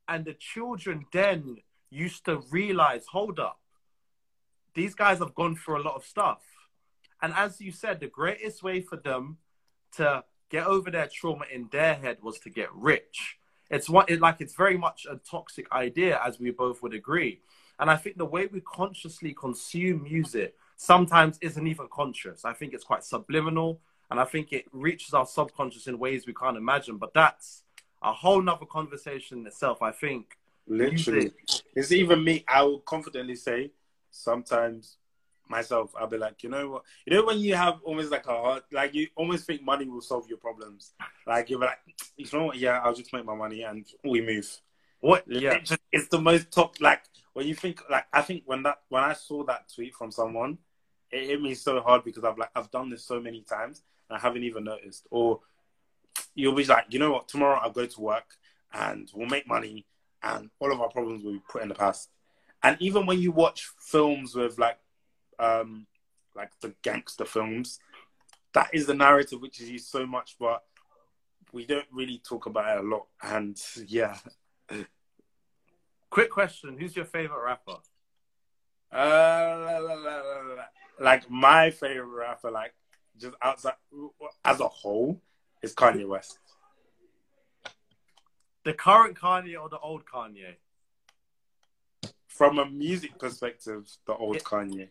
and 0.10 0.26
the 0.26 0.34
children 0.34 1.06
then 1.14 1.58
used 1.92 2.26
to 2.26 2.42
realize, 2.50 3.06
hold 3.06 3.40
up, 3.40 3.60
these 4.74 4.96
guys 4.96 5.20
have 5.20 5.36
gone 5.36 5.56
through 5.56 5.82
a 5.82 5.84
lot 5.84 5.96
of 5.96 6.04
stuff. 6.04 6.42
And 7.22 7.34
as 7.34 7.62
you 7.62 7.72
said, 7.72 8.00
the 8.00 8.08
greatest 8.08 8.64
way 8.64 8.82
for 8.82 8.98
them 8.98 9.38
to 9.98 10.24
get 10.50 10.66
over 10.66 10.90
their 10.90 11.10
trauma 11.14 11.46
in 11.52 11.70
their 11.72 11.94
head 11.94 12.18
was 12.22 12.40
to 12.40 12.50
get 12.50 12.74
rich. 12.74 13.38
It's 13.70 13.90
what 13.90 14.10
it 14.10 14.20
like 14.20 14.42
it's 14.42 14.56
very 14.56 14.78
much 14.78 15.06
a 15.10 15.18
toxic 15.18 15.72
idea, 15.72 16.20
as 16.26 16.40
we 16.40 16.52
both 16.52 16.82
would 16.82 16.94
agree. 16.94 17.42
And 17.80 17.90
I 17.90 17.96
think 17.96 18.18
the 18.18 18.26
way 18.26 18.48
we 18.48 18.62
consciously 18.62 19.34
consume 19.34 20.04
music 20.04 20.56
sometimes 20.76 21.38
isn't 21.42 21.66
even 21.66 21.88
conscious. 21.92 22.44
I 22.44 22.54
think 22.54 22.74
it's 22.74 22.84
quite 22.84 23.04
subliminal 23.04 23.80
and 24.12 24.20
I 24.20 24.26
think 24.26 24.52
it 24.52 24.66
reaches 24.72 25.14
our 25.14 25.26
subconscious 25.26 25.88
in 25.88 26.00
ways 26.00 26.26
we 26.26 26.34
can't 26.34 26.58
imagine. 26.58 26.98
But 26.98 27.14
that's 27.14 27.64
a 28.02 28.12
whole 28.12 28.42
nother 28.42 28.66
conversation 28.66 29.40
in 29.40 29.48
itself. 29.48 29.82
I 29.82 29.92
think 29.92 30.38
literally, 30.68 31.32
it's 31.76 31.92
even 31.92 32.24
me. 32.24 32.44
I 32.48 32.64
will 32.64 32.80
confidently 32.80 33.36
say 33.36 33.72
sometimes 34.10 34.98
myself, 35.50 35.92
I'll 36.00 36.08
be 36.08 36.18
like, 36.18 36.44
you 36.44 36.50
know 36.50 36.70
what? 36.70 36.84
You 37.06 37.16
know 37.16 37.26
when 37.26 37.40
you 37.40 37.56
have 37.56 37.80
almost 37.84 38.12
like 38.12 38.26
a 38.28 38.30
heart, 38.30 38.64
like 38.72 38.94
you 38.94 39.08
almost 39.16 39.46
think 39.46 39.64
money 39.64 39.88
will 39.88 40.02
solve 40.02 40.28
your 40.30 40.38
problems. 40.38 40.94
Like 41.26 41.50
you're 41.50 41.60
like, 41.60 41.80
you 42.18 42.28
know 42.32 42.46
what? 42.46 42.58
Yeah, 42.58 42.80
I'll 42.80 42.94
just 42.94 43.14
make 43.14 43.26
my 43.26 43.36
money 43.36 43.64
and 43.64 43.86
we 44.04 44.22
move. 44.22 44.50
What? 45.00 45.24
Yeah, 45.28 45.54
It's, 45.54 45.70
just, 45.70 45.82
it's 45.92 46.08
the 46.10 46.20
most 46.20 46.52
top. 46.52 46.76
Like 46.80 47.02
when 47.34 47.48
you 47.48 47.56
think, 47.56 47.82
like 47.90 48.06
I 48.14 48.22
think 48.22 48.44
when 48.46 48.64
that 48.64 48.80
when 48.90 49.04
I 49.04 49.14
saw 49.14 49.44
that 49.46 49.72
tweet 49.74 49.96
from 49.96 50.12
someone, 50.12 50.58
it 51.12 51.26
hit 51.26 51.42
me 51.42 51.56
so 51.56 51.82
hard 51.82 52.04
because 52.04 52.24
I've 52.24 52.38
like 52.38 52.52
I've 52.56 52.72
done 52.72 52.90
this 52.90 53.06
so 53.06 53.20
many 53.20 53.42
times 53.42 53.82
and 54.10 54.18
I 54.18 54.22
haven't 54.22 54.44
even 54.44 54.64
noticed. 54.64 55.08
Or 55.10 55.40
you'll 56.36 56.56
be 56.56 56.66
like, 56.66 56.86
you 56.90 57.00
know 57.00 57.12
what? 57.12 57.28
Tomorrow 57.28 57.60
I'll 57.62 57.72
go 57.72 57.86
to 57.86 58.02
work 58.02 58.36
and 58.74 59.10
we'll 59.14 59.28
make 59.28 59.48
money 59.48 59.86
and 60.22 60.50
all 60.60 60.72
of 60.72 60.82
our 60.82 60.90
problems 60.90 61.24
will 61.24 61.34
be 61.34 61.42
put 61.50 61.62
in 61.62 61.70
the 61.70 61.76
past. 61.76 62.10
And 62.62 62.78
even 62.80 63.06
when 63.06 63.20
you 63.20 63.32
watch 63.32 63.72
films 63.80 64.36
with 64.36 64.60
like, 64.60 64.78
um, 65.40 65.88
like 66.36 66.52
the 66.62 66.74
gangster 66.82 67.26
films, 67.26 67.80
that 68.54 68.70
is 68.74 68.86
the 68.86 68.94
narrative 68.94 69.42
which 69.42 69.60
is 69.62 69.70
used 69.70 69.88
so 69.88 70.06
much, 70.06 70.36
but 70.40 70.64
we 71.52 71.66
don't 71.66 71.88
really 71.92 72.20
talk 72.20 72.46
about 72.46 72.78
it 72.78 72.84
a 72.84 72.88
lot. 72.88 73.08
And 73.22 73.60
yeah, 73.88 74.18
Quick 76.10 76.32
question: 76.32 76.78
Who's 76.78 76.96
your 76.96 77.06
favorite 77.06 77.44
rapper? 77.44 77.78
uh, 78.92 80.56
like 81.00 81.30
my 81.30 81.70
favorite 81.70 82.06
rapper, 82.08 82.50
like 82.52 82.74
just 83.18 83.36
outside 83.42 83.76
as 84.44 84.60
a 84.60 84.68
whole, 84.68 85.22
is 85.62 85.76
Kanye 85.76 86.08
West. 86.08 86.40
The 88.64 88.74
current 88.74 89.18
Kanye 89.18 89.60
or 89.62 89.70
the 89.70 89.80
old 89.80 90.04
Kanye? 90.06 90.56
From 92.28 92.58
a 92.60 92.66
music 92.66 93.18
perspective, 93.20 93.88
the 94.06 94.14
old 94.16 94.36
Yeah. 94.38 94.42
Kanye. 94.42 94.90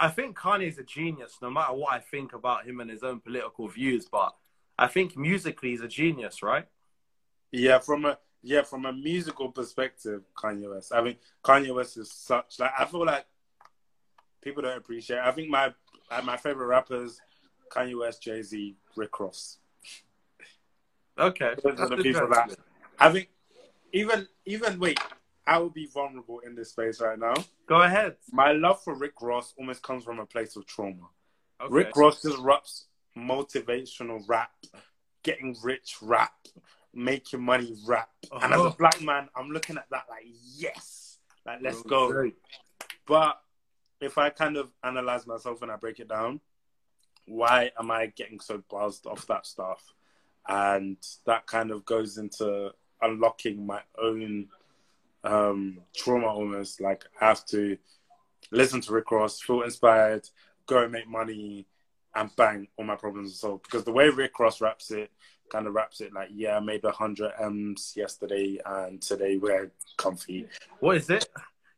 I 0.00 0.08
think 0.08 0.36
Kanye's 0.36 0.78
a 0.78 0.82
genius, 0.82 1.36
no 1.42 1.50
matter 1.50 1.74
what 1.74 1.92
I 1.92 1.98
think 1.98 2.32
about 2.32 2.66
him 2.66 2.80
and 2.80 2.90
his 2.90 3.02
own 3.02 3.20
political 3.20 3.68
views. 3.68 4.06
But 4.10 4.34
I 4.78 4.86
think 4.86 5.14
musically, 5.16 5.70
he's 5.70 5.82
a 5.82 5.88
genius, 5.88 6.42
right? 6.42 6.66
Yeah, 7.52 7.78
from 7.80 8.06
a 8.06 8.18
yeah, 8.42 8.62
from 8.62 8.86
a 8.86 8.92
musical 8.94 9.50
perspective, 9.50 10.22
Kanye 10.34 10.72
West. 10.74 10.92
I 10.94 11.02
mean, 11.02 11.16
Kanye 11.44 11.74
West 11.74 11.98
is 11.98 12.10
such 12.10 12.58
like 12.58 12.72
I 12.78 12.86
feel 12.86 13.04
like 13.04 13.26
people 14.40 14.62
don't 14.62 14.78
appreciate. 14.78 15.20
I 15.20 15.32
think 15.32 15.50
my 15.50 15.74
my 16.24 16.38
favorite 16.38 16.66
rappers, 16.66 17.20
Kanye 17.70 17.98
West, 17.98 18.22
Jay 18.22 18.40
Z, 18.40 18.76
Rick 18.96 19.20
Ross. 19.20 19.58
Okay, 21.18 21.54
Those 21.62 21.78
are 21.78 21.88
the 21.90 22.02
people 22.02 22.26
that 22.28 22.56
I 22.98 23.12
think. 23.12 23.28
Even 23.92 24.28
even 24.46 24.78
wait, 24.78 25.00
I 25.50 25.58
will 25.58 25.68
be 25.68 25.86
vulnerable 25.86 26.38
in 26.46 26.54
this 26.54 26.70
space 26.70 27.00
right 27.00 27.18
now. 27.18 27.34
Go 27.66 27.82
ahead. 27.82 28.14
My 28.30 28.52
love 28.52 28.80
for 28.84 28.94
Rick 28.94 29.20
Ross 29.20 29.52
almost 29.58 29.82
comes 29.82 30.04
from 30.04 30.20
a 30.20 30.24
place 30.24 30.54
of 30.54 30.64
trauma. 30.64 31.08
Okay. 31.60 31.74
Rick 31.74 31.96
Ross 31.96 32.22
just 32.22 32.38
raps 32.38 32.86
motivational 33.18 34.22
rap, 34.28 34.52
getting 35.24 35.56
rich 35.60 35.96
rap, 36.02 36.32
making 36.94 37.40
money 37.42 37.74
rap. 37.84 38.10
And 38.30 38.54
as 38.54 38.60
a 38.60 38.62
Uh-huh. 38.62 38.76
black 38.78 39.02
man, 39.02 39.28
I'm 39.34 39.50
looking 39.50 39.76
at 39.76 39.90
that 39.90 40.04
like, 40.08 40.24
yes, 40.54 41.18
like 41.44 41.58
let's 41.62 41.82
go. 41.82 42.12
Okay. 42.14 42.36
But 43.04 43.42
if 44.00 44.18
I 44.18 44.30
kind 44.30 44.56
of 44.56 44.70
analyze 44.84 45.26
myself 45.26 45.62
and 45.62 45.72
I 45.72 45.76
break 45.76 45.98
it 45.98 46.08
down, 46.08 46.40
why 47.26 47.72
am 47.76 47.90
I 47.90 48.06
getting 48.06 48.38
so 48.38 48.62
buzzed 48.70 49.04
off 49.04 49.26
that 49.26 49.46
stuff? 49.46 49.82
And 50.48 50.96
that 51.26 51.48
kind 51.48 51.72
of 51.72 51.84
goes 51.84 52.18
into 52.18 52.72
unlocking 53.02 53.66
my 53.66 53.82
own 54.00 54.48
um, 55.24 55.78
trauma 55.94 56.26
almost. 56.26 56.80
Like 56.80 57.04
I 57.20 57.26
have 57.26 57.44
to 57.46 57.76
listen 58.50 58.80
to 58.82 58.92
Rick 58.92 59.10
Ross, 59.10 59.40
feel 59.40 59.62
inspired, 59.62 60.28
go 60.66 60.82
and 60.82 60.92
make 60.92 61.08
money, 61.08 61.66
and 62.14 62.34
bang, 62.36 62.68
all 62.76 62.84
my 62.84 62.96
problems 62.96 63.32
are 63.32 63.36
solved. 63.36 63.64
Because 63.64 63.84
the 63.84 63.92
way 63.92 64.08
Rick 64.08 64.38
Ross 64.38 64.60
raps 64.60 64.90
it, 64.90 65.10
kind 65.50 65.66
of 65.66 65.74
raps 65.74 66.00
it 66.00 66.12
like, 66.12 66.28
yeah, 66.32 66.56
I 66.56 66.60
made 66.60 66.82
100 66.82 67.32
M's 67.40 67.94
yesterday, 67.96 68.58
and 68.64 69.00
today 69.00 69.36
we're 69.36 69.70
comfy. 69.96 70.46
What 70.80 70.96
is 70.96 71.10
it? 71.10 71.28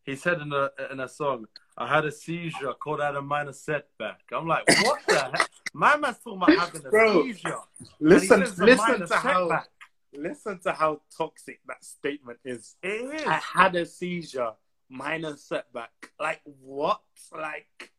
He 0.05 0.17
said 0.17 0.41
in 0.41 0.53
a 0.53 0.71
in 0.91 0.99
a 0.99 1.09
song, 1.09 1.47
"I 1.79 1.87
had 1.87 2.05
a 2.05 2.11
seizure, 2.11 2.73
called 2.75 3.01
out 3.01 3.15
a 3.15 3.23
minor 3.23 3.53
setback." 3.53 4.21
I'm 4.33 4.49
like, 4.49 4.67
what 4.83 5.01
the 5.07 5.15
heck? 5.17 5.49
My 5.73 5.97
man's 5.97 6.19
talking 6.19 6.43
about 6.43 6.59
having 6.59 6.85
a 6.85 6.91
Bro, 6.91 7.23
seizure. 7.23 7.57
Listen, 8.01 8.33
And 8.33 8.43
he 8.43 8.49
says 8.49 8.59
a 8.59 8.65
listen 8.65 9.07
to 9.07 9.15
how 9.17 9.49
setback. 9.49 9.69
Listen 10.15 10.59
to 10.61 10.73
how 10.73 11.01
toxic 11.17 11.61
that 11.67 11.85
statement 11.85 12.39
is. 12.45 12.77
It 12.83 13.21
is. 13.21 13.27
I 13.27 13.35
had 13.35 13.75
a 13.77 13.87
seizure, 13.87 14.53
minor 14.89 15.37
setback. 15.37 15.91
Like 16.21 16.41
what? 16.45 17.01
Like 17.33 17.93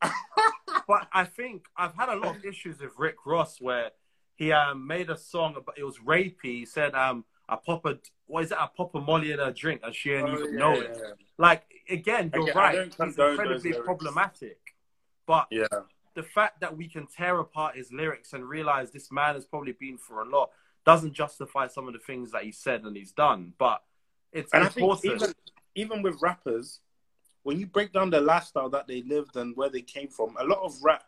but 0.86 1.08
I 1.12 1.24
think 1.24 1.66
I've 1.76 1.94
had 1.94 2.08
a 2.08 2.16
lot 2.16 2.36
of 2.36 2.44
issues 2.44 2.80
with 2.80 2.92
Rick 2.98 3.16
Ross 3.26 3.60
where 3.60 3.90
he 4.36 4.52
um, 4.52 4.86
made 4.86 5.10
a 5.10 5.16
song 5.16 5.56
about 5.56 5.78
it 5.78 5.84
was 5.84 5.98
rapey. 5.98 6.36
He 6.42 6.66
said, 6.66 6.94
um, 6.94 7.24
"I 7.48 7.56
pop 7.56 7.86
a 7.86 7.98
what 8.26 8.44
is 8.44 8.52
it? 8.52 8.58
I 8.58 8.68
pop 8.76 8.94
a 8.94 9.00
Molly 9.00 9.32
in 9.32 9.40
a 9.40 9.52
drink, 9.52 9.80
and 9.84 9.94
she 9.94 10.12
ain't 10.12 10.28
Oh, 10.28 10.34
even 10.34 10.54
yeah, 10.54 10.58
know 10.58 10.74
yeah, 10.74 10.88
it." 10.88 10.98
yeah. 11.00 11.12
Like 11.38 11.62
again, 11.88 12.30
you're 12.34 12.44
Again, 12.44 12.56
right. 12.56 12.94
He's 13.02 13.18
incredibly 13.18 13.72
problematic, 13.72 14.58
but 15.26 15.46
Yeah. 15.50 15.66
the 16.14 16.22
fact 16.22 16.60
that 16.60 16.76
we 16.76 16.88
can 16.88 17.06
tear 17.06 17.38
apart 17.38 17.76
his 17.76 17.92
lyrics 17.92 18.32
and 18.32 18.48
realize 18.48 18.90
this 18.90 19.10
man 19.10 19.34
has 19.34 19.44
probably 19.44 19.72
been 19.72 19.98
for 19.98 20.22
a 20.22 20.28
lot 20.28 20.50
doesn't 20.84 21.12
justify 21.12 21.66
some 21.66 21.86
of 21.88 21.94
the 21.94 22.00
things 22.00 22.30
that 22.32 22.44
he 22.44 22.52
said 22.52 22.82
and 22.84 22.96
he's 22.96 23.12
done. 23.12 23.52
But 23.58 23.82
it's 24.32 24.52
And 24.52 24.64
I 24.64 24.68
think 24.68 24.84
important. 24.84 25.14
even 25.22 25.34
even 25.76 26.02
with 26.02 26.20
rappers, 26.22 26.80
when 27.42 27.58
you 27.58 27.66
break 27.66 27.92
down 27.92 28.10
the 28.10 28.20
lifestyle 28.20 28.70
that 28.70 28.86
they 28.86 29.02
lived 29.02 29.36
and 29.36 29.56
where 29.56 29.68
they 29.70 29.82
came 29.82 30.08
from, 30.08 30.36
a 30.38 30.44
lot 30.44 30.60
of 30.62 30.74
rap 30.82 31.04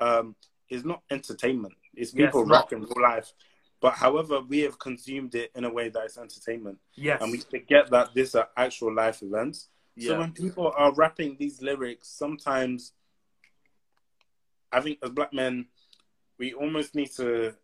um, 0.00 0.34
is 0.68 0.84
not 0.84 1.02
entertainment. 1.10 1.74
It's 1.94 2.12
Yes, 2.12 2.32
people 2.32 2.44
rapping 2.44 2.80
real 2.80 3.02
life. 3.02 3.32
But 3.80 3.94
however, 3.94 4.40
we 4.40 4.60
have 4.60 4.78
consumed 4.78 5.34
it 5.36 5.52
in 5.54 5.64
a 5.64 5.72
way 5.72 5.88
that 5.88 6.04
is 6.04 6.18
entertainment, 6.18 6.78
yes, 6.96 7.22
and 7.22 7.30
we 7.30 7.38
forget 7.38 7.90
that 7.90 8.12
these 8.12 8.34
are 8.34 8.48
actual 8.56 8.92
life 8.92 9.22
events. 9.22 9.68
yeah. 9.94 10.08
So 10.08 10.18
when 10.18 10.32
people 10.32 10.72
are 10.76 10.92
rapping 10.92 11.36
these 11.38 11.62
lyrics, 11.62 12.08
sometimes 12.08 12.92
I 14.72 14.80
think 14.80 14.98
as 15.02 15.10
black 15.10 15.32
men, 15.32 15.66
we 16.38 16.54
almost 16.54 16.94
need 16.96 17.12
to 17.12 17.54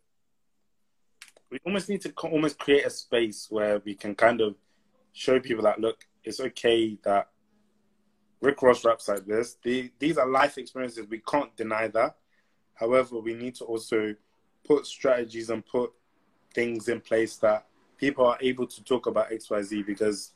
we 1.51 1.59
almost 1.65 1.89
need 1.89 2.01
to 2.01 2.11
almost 2.23 2.57
create 2.59 2.85
a 2.85 2.89
space 2.89 3.47
where 3.49 3.79
we 3.85 3.95
can 3.95 4.15
kind 4.15 4.41
of 4.41 4.55
show 5.13 5.39
people 5.39 5.63
that 5.63 5.79
look, 5.79 6.05
it's 6.23 6.39
okay 6.39 6.97
that 7.03 7.29
Rick 8.41 8.61
Ross 8.61 8.83
raps 8.83 9.07
like 9.07 9.25
this. 9.25 9.57
The, 9.63 9.91
these 9.99 10.17
are 10.17 10.27
life 10.27 10.57
experiences. 10.57 11.07
We 11.09 11.19
can't 11.19 11.55
deny 11.55 11.87
that. 11.89 12.15
However, 12.73 13.19
we 13.19 13.33
need 13.33 13.55
to 13.55 13.65
also 13.65 14.15
put 14.67 14.85
strategies 14.85 15.49
and 15.49 15.65
put 15.65 15.91
things 16.53 16.89
in 16.89 17.01
place 17.01 17.37
that 17.37 17.65
people 17.97 18.25
are 18.25 18.37
able 18.41 18.67
to 18.67 18.83
talk 18.83 19.07
about 19.07 19.31
XYZ 19.31 19.85
because 19.85 20.33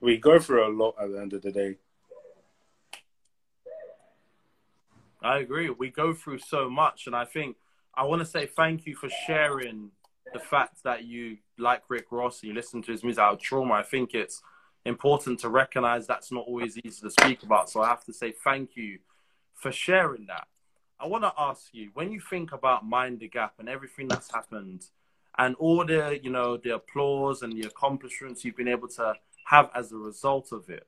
we 0.00 0.18
go 0.18 0.38
through 0.38 0.66
a 0.66 0.70
lot 0.70 0.94
at 1.00 1.10
the 1.10 1.20
end 1.20 1.32
of 1.32 1.42
the 1.42 1.50
day. 1.50 1.76
I 5.22 5.38
agree. 5.38 5.70
We 5.70 5.90
go 5.90 6.12
through 6.12 6.38
so 6.38 6.68
much, 6.68 7.06
and 7.06 7.16
I 7.16 7.24
think 7.24 7.56
I 7.96 8.04
want 8.04 8.20
to 8.20 8.26
say 8.26 8.46
thank 8.46 8.86
you 8.86 8.96
for 8.96 9.08
sharing 9.26 9.90
the 10.32 10.40
fact 10.40 10.82
that 10.82 11.04
you 11.04 11.38
like 11.58 11.82
Rick 11.88 12.06
Ross 12.10 12.42
and 12.42 12.48
you 12.48 12.54
listen 12.54 12.82
to 12.82 12.92
his 12.92 13.04
music 13.04 13.20
out 13.20 13.34
of 13.34 13.40
trauma. 13.40 13.74
I 13.74 13.82
think 13.82 14.14
it's 14.14 14.42
important 14.84 15.38
to 15.40 15.48
recognize 15.48 16.06
that's 16.06 16.32
not 16.32 16.44
always 16.46 16.76
easy 16.78 17.00
to 17.00 17.10
speak 17.10 17.42
about. 17.42 17.70
So 17.70 17.82
I 17.82 17.88
have 17.88 18.04
to 18.04 18.12
say 18.12 18.32
thank 18.32 18.76
you 18.76 18.98
for 19.54 19.70
sharing 19.70 20.26
that. 20.26 20.48
I 20.98 21.06
want 21.06 21.24
to 21.24 21.32
ask 21.38 21.68
you 21.72 21.90
when 21.94 22.10
you 22.10 22.20
think 22.20 22.52
about 22.52 22.84
Mind 22.84 23.20
the 23.20 23.28
Gap 23.28 23.54
and 23.58 23.68
everything 23.68 24.08
that's 24.08 24.32
happened, 24.32 24.86
and 25.36 25.54
all 25.56 25.84
the 25.84 26.20
you 26.22 26.30
know 26.30 26.56
the 26.56 26.74
applause 26.74 27.42
and 27.42 27.52
the 27.52 27.66
accomplishments 27.66 28.44
you've 28.44 28.56
been 28.56 28.68
able 28.68 28.88
to 28.88 29.14
have 29.46 29.70
as 29.74 29.92
a 29.92 29.96
result 29.96 30.52
of 30.52 30.68
it. 30.68 30.86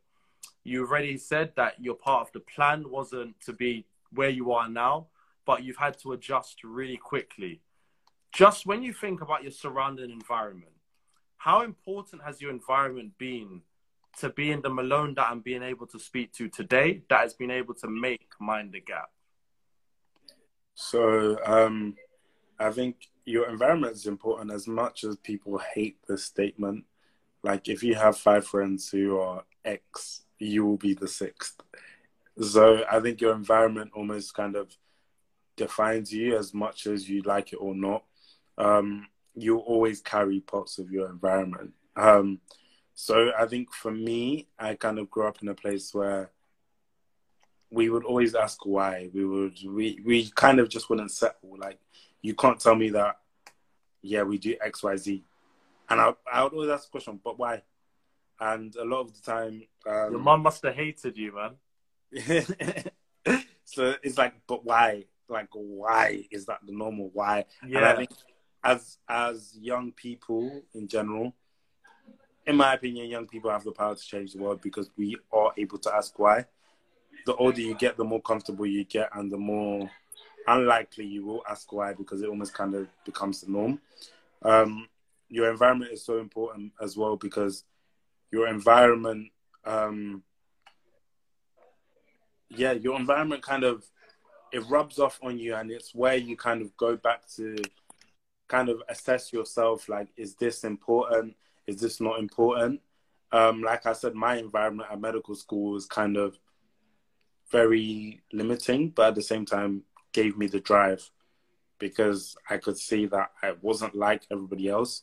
You 0.65 0.87
already 0.87 1.19
said 1.19 1.53
that 1.57 1.81
your 1.81 1.95
part 1.95 2.27
of 2.27 2.33
the 2.33 2.41
plan 2.41 2.91
wasn't 2.91 3.41
to 3.43 3.53
be 3.53 3.87
where 4.13 4.31
you 4.31 4.53
are 4.53 4.69
now, 4.69 5.07
but 5.47 5.62
you've 5.62 5.76
had 5.76 5.99
to 6.01 6.12
adjust 6.12 6.64
really 6.64 6.97
quickly. 6.97 7.62
Just 8.32 8.66
when 8.66 8.82
you 8.82 8.92
think 8.92 9.22
about 9.22 9.42
your 9.42 9.53
surrounding 9.53 10.11
environment, 10.11 10.72
how 11.38 11.62
important 11.62 12.22
has 12.22 12.40
your 12.40 12.51
environment 12.51 13.12
been 13.16 13.62
to 14.18 14.30
being 14.30 14.61
the 14.61 14.68
Malone 14.70 15.14
that 15.14 15.28
I'm 15.30 15.40
being 15.40 15.62
able 15.62 15.86
to 15.86 15.99
speak 15.99 16.32
to 16.34 16.49
today 16.49 17.03
that 17.09 17.20
has 17.20 17.34
been 17.34 17.51
able 17.51 17.74
to 17.74 17.88
make 17.88 18.26
Mind 18.40 18.72
the 18.72 18.80
Gap? 18.80 19.11
So 20.74 21.38
um, 21.47 21.97
I 22.59 22.70
think 22.70 23.09
your 23.24 23.49
environment 23.49 23.94
is 23.94 24.07
important 24.07 24.53
as 24.53 24.66
much 24.66 25.05
as 25.05 25.16
people 25.16 25.59
hate 25.74 25.99
this 26.09 26.24
statement. 26.24 26.84
Like 27.42 27.68
if 27.68 27.82
you 27.82 27.94
have 27.94 28.18
five 28.18 28.47
friends 28.47 28.90
who 28.90 29.18
are 29.18 29.44
X, 29.64 30.22
you 30.38 30.64
will 30.66 30.76
be 30.76 30.94
the 30.94 31.09
sixth. 31.09 31.61
So 32.40 32.84
I 32.90 33.01
think 33.01 33.20
your 33.20 33.34
environment 33.34 33.92
almost 33.94 34.34
kind 34.34 34.57
of 34.57 34.76
defines 35.57 36.13
you 36.13 36.37
as 36.37 36.55
much 36.55 36.87
as 36.87 37.09
you 37.09 37.23
like 37.23 37.53
it 37.53 37.57
or 37.57 37.75
not. 37.75 38.05
Um, 38.59 39.09
you'll 39.35 39.61
always 39.61 40.01
carry 40.01 40.41
parts 40.41 40.79
of 40.79 40.91
your 40.91 41.09
environment. 41.11 41.73
Um, 41.97 42.41
so 42.95 43.31
I 43.39 43.47
think 43.47 43.73
for 43.73 43.91
me, 43.91 44.49
I 44.59 44.75
kind 44.75 44.99
of 44.99 45.11
grew 45.11 45.27
up 45.27 45.43
in 45.43 45.49
a 45.49 45.55
place 45.55 45.93
where 45.93 46.31
we 47.71 47.91
would 47.91 48.05
always 48.05 48.35
ask 48.35 48.65
why. 48.65 49.11
We 49.13 49.25
would 49.25 49.59
we 49.67 50.01
we 50.05 50.31
kind 50.31 50.61
of 50.61 50.69
just 50.69 50.89
wouldn't 50.89 51.11
settle. 51.11 51.57
Like 51.59 51.79
you 52.23 52.35
can't 52.35 52.61
tell 52.61 52.75
me 52.75 52.91
that. 52.91 53.19
Yeah, 54.03 54.23
we 54.23 54.39
do 54.39 54.57
X 54.65 54.83
Y 54.83 54.97
Z, 54.97 55.25
and 55.91 56.01
I 56.01 56.15
I 56.33 56.43
would 56.43 56.53
always 56.53 56.71
ask 56.71 56.85
the 56.85 56.91
question, 56.93 57.21
but 57.23 57.39
why? 57.39 57.63
And 58.41 58.75
a 58.77 58.85
lot 58.85 59.01
of 59.01 59.15
the 59.15 59.21
time, 59.21 59.63
um, 59.87 60.13
Your 60.13 60.21
mom 60.21 60.43
must 60.43 60.63
have 60.63 60.75
hated 60.75 61.17
you, 61.17 61.33
man. 61.35 61.57
so 63.65 63.95
it's 64.03 64.19
like, 64.19 64.35
but 64.47 64.65
why? 64.65 65.05
Like, 65.29 65.49
why 65.53 66.24
is 66.31 66.47
that 66.47 66.61
the 66.66 66.72
normal? 66.72 67.11
Why? 67.12 67.45
Yeah. 67.66 67.79
And 67.79 67.87
I 67.87 67.97
think 67.97 68.11
as 68.62 68.99
as 69.09 69.57
young 69.61 69.93
people 69.93 70.62
in 70.74 70.89
general, 70.89 71.35
in 72.47 72.57
my 72.57 72.74
opinion, 72.74 73.09
young 73.09 73.27
people 73.27 73.51
have 73.51 73.64
the 73.64 73.72
power 73.72 73.95
to 73.95 74.03
change 74.03 74.33
the 74.33 74.39
world 74.41 74.61
because 74.62 74.91
we 74.97 75.16
are 75.33 75.53
able 75.57 75.79
to 75.79 75.95
ask 75.95 76.18
why. 76.18 76.47
The 77.27 77.35
older 77.35 77.61
you 77.61 77.74
get, 77.74 77.97
the 77.97 78.05
more 78.05 78.22
comfortable 78.22 78.66
you 78.66 78.85
get, 78.85 79.09
and 79.12 79.31
the 79.31 79.37
more 79.37 79.91
unlikely 80.47 81.05
you 81.05 81.24
will 81.27 81.43
ask 81.49 81.72
why 81.72 81.93
because 81.93 82.22
it 82.22 82.29
almost 82.29 82.55
kind 82.55 82.74
of 82.74 82.87
becomes 83.05 83.41
the 83.41 83.51
norm. 83.51 83.81
Um, 84.43 84.89
your 85.29 85.51
environment 85.51 85.93
is 85.93 86.05
so 86.05 86.18
important 86.18 86.72
as 86.81 86.97
well 86.97 87.16
because 87.16 87.64
your 88.31 88.47
environment, 88.47 89.31
um, 89.64 90.22
yeah, 92.49 92.72
your 92.72 92.97
environment 92.97 93.43
kind 93.43 93.64
of 93.64 93.85
it 94.57 94.67
rubs 94.71 94.99
off 94.99 95.19
on 95.23 95.39
you, 95.39 95.55
and 95.55 95.71
it's 95.71 95.95
where 95.95 96.17
you 96.17 96.35
kind 96.35 96.63
of 96.63 96.75
go 96.79 96.97
back 96.97 97.29
to 97.37 97.57
kind 98.49 98.71
of 98.71 98.83
assess 98.89 99.31
yourself. 99.31 99.87
Like, 99.87 100.09
is 100.17 100.35
this 100.35 100.65
important? 100.65 101.37
Is 101.67 101.79
this 101.79 102.01
not 102.01 102.19
important? 102.19 102.81
Um, 103.33 103.63
like 103.63 103.85
I 103.85 103.93
said, 103.93 104.15
my 104.15 104.37
environment 104.37 104.89
at 104.91 104.99
medical 104.99 105.35
school 105.35 105.73
was 105.73 105.85
kind 105.85 106.17
of 106.17 106.39
very 107.53 108.23
limiting, 108.33 108.91
but 108.91 109.09
at 109.09 109.15
the 109.15 109.23
same 109.23 109.45
time 109.45 109.83
gave 110.13 110.39
me 110.39 110.47
the 110.47 110.61
drive 110.61 111.11
because 111.79 112.35
I 112.49 112.57
could 112.57 112.79
see 112.79 113.05
that 113.07 113.33
I 113.43 113.53
wasn't 113.61 113.95
like 113.95 114.23
everybody 114.31 114.69
else. 114.69 115.03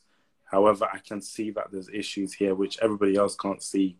However, 0.50 0.88
I 0.92 0.98
can 0.98 1.20
see 1.20 1.52
that 1.52 1.70
there's 1.70 1.88
issues 1.88 2.32
here 2.32 2.56
which 2.56 2.78
everybody 2.82 3.14
else 3.14 3.36
can't 3.36 3.62
see. 3.62 3.98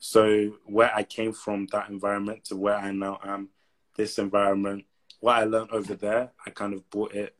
So 0.00 0.56
where 0.64 0.92
I 0.92 1.04
came 1.04 1.32
from, 1.32 1.68
that 1.70 1.90
environment 1.90 2.44
to 2.46 2.56
where 2.56 2.76
I 2.76 2.90
now 2.90 3.20
am, 3.24 3.50
this 3.96 4.18
environment, 4.18 4.84
what 5.20 5.36
I 5.36 5.44
learned 5.44 5.70
over 5.70 5.94
there, 5.94 6.30
I 6.44 6.50
kind 6.50 6.74
of 6.74 6.88
brought 6.90 7.14
it 7.14 7.34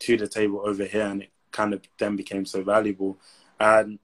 to 0.00 0.16
the 0.16 0.28
table 0.28 0.62
over 0.64 0.84
here, 0.84 1.06
and 1.06 1.22
it 1.22 1.30
kind 1.50 1.74
of 1.74 1.82
then 1.98 2.16
became 2.16 2.44
so 2.44 2.62
valuable. 2.62 3.18
And 3.58 3.98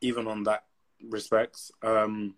even 0.00 0.26
on 0.26 0.44
that 0.44 0.64
respects, 1.08 1.72
um, 1.82 2.34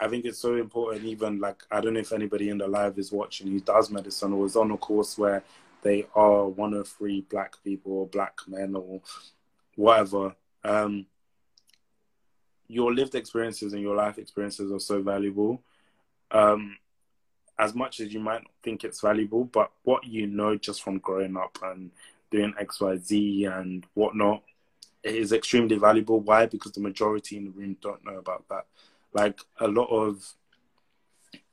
I 0.00 0.08
think 0.08 0.24
it's 0.24 0.38
so 0.38 0.56
important. 0.56 1.04
Even 1.04 1.40
like 1.40 1.62
I 1.70 1.80
don't 1.80 1.94
know 1.94 2.00
if 2.00 2.12
anybody 2.12 2.50
in 2.50 2.58
the 2.58 2.68
live 2.68 2.98
is 2.98 3.12
watching 3.12 3.48
who 3.48 3.60
does 3.60 3.90
medicine 3.90 4.32
or 4.32 4.46
is 4.46 4.56
on 4.56 4.70
a 4.70 4.76
course 4.76 5.16
where 5.16 5.42
they 5.82 6.06
are 6.14 6.46
one 6.46 6.74
of 6.74 6.88
three 6.88 7.20
black 7.22 7.62
people 7.62 7.92
or 7.92 8.06
black 8.06 8.38
men 8.48 8.74
or 8.74 9.00
whatever. 9.76 10.34
Um, 10.64 11.06
your 12.66 12.92
lived 12.92 13.14
experiences 13.14 13.74
and 13.74 13.82
your 13.82 13.94
life 13.94 14.18
experiences 14.18 14.72
are 14.72 14.80
so 14.80 15.02
valuable. 15.02 15.62
Um, 16.30 16.78
as 17.58 17.74
much 17.74 18.00
as 18.00 18.12
you 18.12 18.20
might 18.20 18.42
think 18.62 18.84
it's 18.84 19.00
valuable, 19.00 19.44
but 19.44 19.70
what 19.84 20.04
you 20.04 20.26
know 20.26 20.56
just 20.56 20.82
from 20.82 20.98
growing 20.98 21.36
up 21.36 21.58
and 21.62 21.90
doing 22.30 22.54
X, 22.58 22.80
Y, 22.80 22.96
Z 22.96 23.44
and 23.44 23.86
whatnot 23.94 24.42
is 25.02 25.32
extremely 25.32 25.76
valuable. 25.76 26.20
Why? 26.20 26.46
Because 26.46 26.72
the 26.72 26.80
majority 26.80 27.36
in 27.36 27.44
the 27.44 27.50
room 27.50 27.76
don't 27.80 28.04
know 28.04 28.16
about 28.16 28.44
that. 28.48 28.66
Like 29.12 29.38
a 29.60 29.68
lot 29.68 29.88
of 29.88 30.34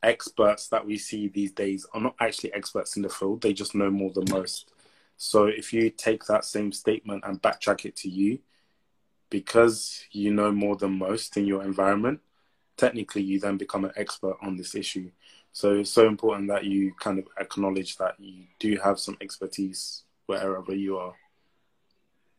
experts 0.04 0.68
that 0.70 0.86
we 0.86 0.98
see 0.98 1.28
these 1.28 1.52
days 1.52 1.86
are 1.94 2.02
not 2.02 2.16
actually 2.20 2.54
experts 2.54 2.96
in 2.96 3.04
the 3.04 3.10
field, 3.10 3.42
they 3.42 3.54
just 3.54 3.76
know 3.76 3.92
more 3.92 4.12
than 4.12 4.26
most. 4.32 4.72
So 5.18 5.46
if 5.46 5.72
you 5.72 5.90
take 5.92 6.26
that 6.26 6.46
same 6.46 6.72
statement 6.72 7.24
and 7.26 7.42
backtrack 7.42 7.86
it 7.86 7.96
to 7.98 8.10
you, 8.10 8.40
because 9.30 10.04
you 10.12 10.34
know 10.34 10.52
more 10.52 10.76
than 10.76 10.98
most 10.98 11.38
in 11.38 11.46
your 11.46 11.64
environment, 11.64 12.20
technically 12.78 13.22
you 13.22 13.40
then 13.40 13.58
become 13.58 13.86
an 13.86 13.92
expert 13.96 14.38
on 14.42 14.58
this 14.58 14.74
issue. 14.74 15.12
So 15.54 15.76
it's 15.76 15.90
so 15.90 16.08
important 16.08 16.48
that 16.48 16.64
you 16.64 16.94
kind 17.00 17.20
of 17.20 17.28
acknowledge 17.40 17.98
that 17.98 18.16
you 18.20 18.46
do 18.60 18.78
have 18.78 19.00
some 19.00 19.18
expertise 19.22 20.04
wherever 20.26 20.74
you 20.74 20.98
are. 20.98 21.14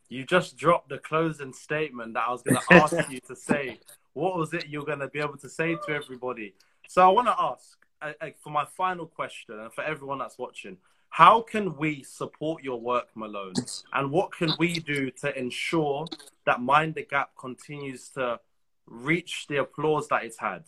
You 0.09 0.25
just 0.25 0.57
dropped 0.57 0.89
the 0.89 0.97
closing 0.97 1.53
statement 1.53 2.13
that 2.15 2.23
I 2.27 2.31
was 2.31 2.41
going 2.41 2.57
to 2.69 2.73
ask 2.75 3.11
you 3.11 3.19
to 3.27 3.35
say. 3.35 3.79
What 4.13 4.37
was 4.37 4.53
it 4.53 4.67
you're 4.67 4.85
going 4.85 4.99
to 4.99 5.07
be 5.07 5.19
able 5.19 5.37
to 5.37 5.49
say 5.49 5.75
to 5.75 5.91
everybody? 5.91 6.53
So 6.87 7.03
I 7.03 7.11
want 7.11 7.27
to 7.27 7.35
ask 7.39 7.77
uh, 8.01 8.13
uh, 8.21 8.29
for 8.43 8.51
my 8.51 8.65
final 8.65 9.07
question 9.07 9.59
and 9.59 9.73
for 9.73 9.83
everyone 9.83 10.19
that's 10.19 10.37
watching, 10.37 10.77
how 11.09 11.41
can 11.41 11.77
we 11.77 12.03
support 12.03 12.63
your 12.63 12.79
work, 12.79 13.07
Malone? 13.15 13.53
And 13.93 14.11
what 14.11 14.31
can 14.31 14.51
we 14.57 14.79
do 14.79 15.11
to 15.21 15.37
ensure 15.37 16.07
that 16.45 16.61
Mind 16.61 16.95
the 16.95 17.03
Gap 17.03 17.31
continues 17.39 18.09
to 18.09 18.39
reach 18.87 19.45
the 19.47 19.57
applause 19.57 20.07
that 20.09 20.23
it's 20.23 20.39
had? 20.39 20.63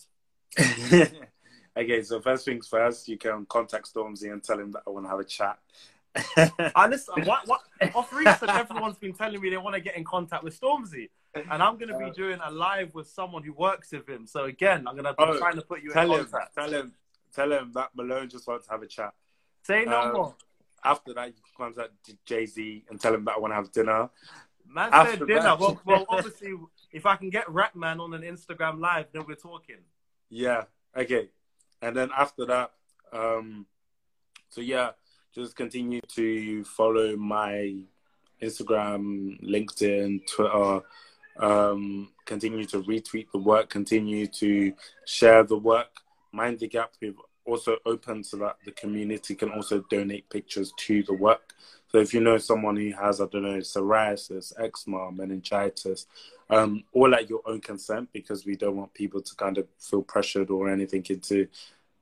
okay, 1.78 2.02
so 2.04 2.20
first 2.22 2.46
things 2.46 2.68
first, 2.68 3.08
you 3.08 3.18
can 3.18 3.46
contact 3.46 3.94
Stormzy 3.94 4.32
and 4.32 4.44
tell 4.44 4.60
him 4.60 4.72
that 4.72 4.84
I 4.88 4.90
want 4.90 5.06
to 5.06 5.10
have 5.10 5.20
a 5.20 5.24
chat. 5.24 5.60
I 6.76 6.88
listen, 6.88 7.14
what, 7.26 7.48
what, 7.48 7.62
off 7.94 8.14
recent, 8.14 8.50
everyone's 8.50 8.98
been 8.98 9.14
telling 9.14 9.42
me 9.42 9.50
they 9.50 9.58
want 9.58 9.76
to 9.76 9.82
get 9.82 9.96
in 9.98 10.04
contact 10.04 10.44
with 10.44 10.60
Stormzy. 10.60 11.10
And 11.52 11.62
I'm 11.62 11.78
going 11.78 11.90
to 11.90 11.98
be 11.98 12.12
doing 12.12 12.40
a 12.44 12.50
live 12.50 12.94
with 12.96 13.10
someone 13.10 13.44
who 13.44 13.52
works 13.52 13.92
with 13.92 14.08
him. 14.08 14.26
So 14.26 14.46
again, 14.46 14.88
I'm 14.88 14.96
going 14.96 15.04
to 15.04 15.14
be 15.14 15.24
Oh, 15.24 15.38
trying 15.38 15.56
to 15.56 15.62
put 15.62 15.82
you 15.84 15.90
in 15.90 15.94
tell 15.94 16.14
him, 16.14 16.26
contact. 16.26 16.56
tell 16.56 16.72
him, 16.72 16.94
tell 17.34 17.52
him 17.52 17.72
that 17.74 17.90
Malone 17.94 18.30
just 18.30 18.48
wants 18.48 18.68
to 18.68 18.72
have 18.72 18.82
a 18.82 18.88
chat. 18.88 19.14
Say 19.64 19.84
no 19.84 20.00
Um, 20.02 20.14
more. 20.14 20.36
After 20.84 21.14
that, 21.16 21.28
you 21.28 21.34
can 21.34 21.74
contact 21.74 21.92
Jay 22.26 22.46
Z 22.46 22.86
and 22.90 23.02
tell 23.02 23.14
him 23.14 23.26
that 23.26 23.36
I 23.36 23.40
want 23.40 23.52
to 23.52 23.56
have 23.56 23.72
dinner. 23.72 24.10
Man 24.68 24.90
after 24.94 25.18
said 25.18 25.28
dinner. 25.28 25.42
that- 25.42 25.60
Well, 25.60 25.82
well, 25.84 26.06
obviously, 26.08 26.54
if 26.94 27.06
I 27.06 27.16
can 27.18 27.30
get 27.30 27.48
Ratman 27.48 28.00
on 28.00 28.14
an 28.14 28.22
Instagram 28.22 28.80
live, 28.80 29.08
then 29.12 29.26
we're 29.28 29.36
talking. 29.36 29.78
Yeah, 30.30 30.64
okay. 30.96 31.30
And 31.82 31.96
then 31.96 32.10
after 32.18 32.46
that, 32.46 32.72
um, 33.12 33.66
so 34.50 34.62
yeah, 34.62 34.92
just 35.34 35.56
continue 35.56 36.02
to 36.16 36.64
follow 36.64 37.16
my 37.18 37.76
Instagram, 38.42 39.42
LinkedIn, 39.44 40.28
Twitter. 40.28 40.82
Um, 41.38 42.10
continue 42.26 42.66
to 42.66 42.82
retweet 42.84 43.28
the 43.32 43.40
work. 43.40 43.70
Continue 43.70 44.28
to 44.28 44.74
share 45.06 45.44
the 45.44 45.58
work. 45.58 45.90
Mind 46.32 46.60
the 46.60 46.68
gap. 46.68 46.94
We've 47.02 47.20
also 47.46 47.78
open 47.86 48.24
so 48.24 48.38
that 48.38 48.58
the 48.66 48.72
community 48.72 49.36
can 49.36 49.52
also 49.52 49.84
donate 49.90 50.30
pictures 50.30 50.74
to 50.78 51.04
the 51.04 51.14
work. 51.14 51.54
So 51.96 52.02
if 52.02 52.14
you 52.14 52.20
know 52.20 52.38
someone 52.38 52.76
who 52.76 52.92
has, 52.92 53.22
I 53.22 53.26
don't 53.28 53.44
know, 53.44 53.60
psoriasis, 53.60 54.52
eczema, 54.60 55.14
meningitis, 55.14 56.08
um, 56.50 56.84
all 56.92 57.16
at 57.16 57.30
your 57.30 57.40
own 57.46 57.62
consent, 57.62 58.10
because 58.12 58.46
we 58.46 58.58
don't 58.58 58.76
want 58.76 58.94
people 58.94 59.22
to 59.22 59.36
kind 59.36 59.58
of 59.58 59.66
feel 59.80 60.02
pressured 60.02 60.50
or 60.50 60.70
anything 60.70 61.06
into 61.08 61.48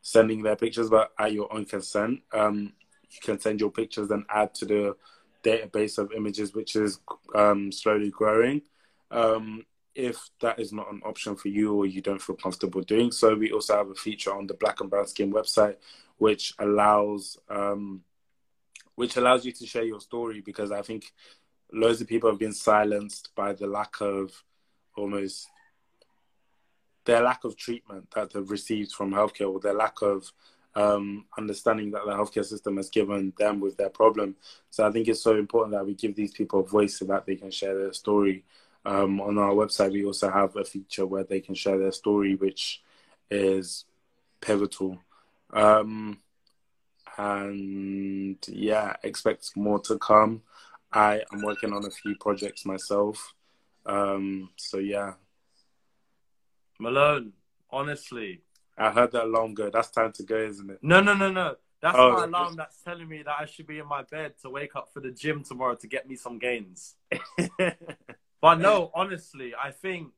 sending 0.02 0.41
their 0.41 0.56
pictures, 0.56 0.89
but 0.89 1.12
at 1.20 1.32
your 1.32 1.54
own 1.54 1.66
consent, 1.66 2.22
um, 2.32 2.74
you 3.12 3.20
can 3.22 3.39
send 3.39 3.60
your 3.60 3.70
pictures 3.70 4.10
and 4.10 4.26
add 4.30 4.56
to 4.56 4.66
the 4.66 4.96
database 5.44 6.00
of 6.00 6.12
images, 6.12 6.56
which 6.56 6.76
is 6.76 7.00
um, 7.36 7.72
slowly 7.72 8.10
growing. 8.10 8.64
Um, 9.12 9.64
if 9.94 10.18
that 10.41 10.60
is 10.60 10.74
not 10.74 10.91
an 10.91 11.04
option 11.06 11.36
for 11.36 11.50
you 11.50 11.72
or 11.76 11.86
you 11.86 12.02
don't 12.02 12.20
feel 12.20 12.36
comfortable 12.36 12.82
doing 12.82 13.12
so, 13.12 13.36
we 13.36 13.52
also 13.52 13.78
have 13.78 13.91
a 13.91 13.94
feature 13.94 14.34
on 14.34 14.48
the 14.48 14.56
Black 14.56 14.82
and 14.82 14.89
Brown 14.89 15.06
Skin 15.06 15.32
website, 15.32 15.76
which 16.18 16.56
allows 16.58 17.38
um, 17.48 18.02
which 18.96 19.18
allows 19.18 19.46
you 19.46 19.52
to 19.52 19.66
share 19.66 19.84
your 19.84 20.00
story 20.00 20.41
because 20.41 20.72
I 20.72 20.82
think 20.82 21.14
loads 21.72 22.02
of 22.02 22.08
people 22.08 22.30
have 22.30 22.39
been 22.39 22.54
silenced 22.54 23.30
by 23.36 23.54
the 23.54 23.68
lack 23.68 24.02
of 24.02 24.32
almost 24.96 25.48
their 27.06 27.22
lack 27.22 27.44
of 27.44 27.58
treatment 27.58 28.10
that 28.16 28.32
they've 28.32 28.50
received 28.50 28.91
from 28.91 29.12
healthcare 29.12 29.52
or 29.52 29.60
their 29.60 29.74
lack 29.74 30.02
of 30.02 30.32
um, 30.76 31.26
understanding 31.38 31.91
that 31.91 32.06
the 32.06 32.12
healthcare 32.12 32.46
system 32.46 32.78
has 32.78 32.89
given 32.89 33.34
them 33.38 33.60
with 33.60 33.78
their 33.78 33.89
problem. 33.89 34.36
So 34.70 34.88
I 34.88 34.91
think 34.91 35.08
it's 35.08 35.22
so 35.22 35.36
important 35.36 35.74
that 35.74 35.86
we 35.86 35.94
give 35.94 36.16
these 36.16 36.32
people 36.32 36.62
a 36.62 36.66
voice 36.66 36.98
so 36.98 37.06
that 37.06 37.26
they 37.26 37.36
can 37.36 37.52
share 37.52 37.78
their 37.78 37.94
story. 37.94 38.44
Um, 38.86 39.22
on 39.22 39.38
our 39.38 39.52
website, 39.52 39.91
we 39.91 40.06
also 40.06 40.30
have 40.30 40.56
a 40.56 40.66
feature 40.66 41.06
where 41.06 41.24
they 41.24 41.39
can 41.39 41.56
share 41.56 41.78
their 41.78 41.91
story, 41.91 42.36
which 42.36 42.82
is 43.30 43.86
pivotal. 44.41 45.00
Um, 45.54 46.20
and 47.18 48.38
yeah, 48.47 48.95
expect 49.03 49.55
more 49.55 49.80
to 49.82 49.97
come. 49.97 50.41
I 50.91 51.22
am 51.32 51.41
working 51.41 51.74
on 51.74 51.86
a 51.86 51.89
few 51.89 52.16
projects 52.20 52.66
myself. 52.66 53.34
Um, 53.86 54.49
so 54.57 54.78
yeah, 54.78 55.14
Malone, 56.80 57.34
honestly. 57.70 58.41
I 58.78 58.91
heard 58.91 59.11
that 59.11 59.26
alarm 59.26 59.53
go. 59.53 59.70
That's 59.70 59.89
time 59.91 60.11
to 60.14 60.24
go, 60.24 60.38
isn't 60.38 60.70
it? 60.70 60.80
No, 60.82 60.99
no, 61.01 61.14
no, 61.14 61.32
no. 61.32 61.55
That's 61.82 61.97
Oh. 61.97 62.14
my 62.14 62.24
alarm 62.24 62.55
that's 62.55 62.82
telling 62.82 63.07
me 63.07 63.22
that 63.24 63.36
I 63.39 63.45
should 63.45 63.68
be 63.68 63.78
in 63.78 63.88
my 63.88 64.03
bed 64.03 64.34
to 64.41 64.49
wake 64.49 64.76
up 64.76 64.91
for 64.93 64.99
the 64.99 65.11
gym 65.11 65.43
tomorrow 65.43 65.76
to 65.76 65.88
get 65.88 66.07
me 66.07 66.16
some 66.16 66.39
gains. 66.39 66.95
But 68.41 68.59
no, 68.59 68.91
honestly, 68.93 69.53
I 69.55 69.72
think 69.72 70.11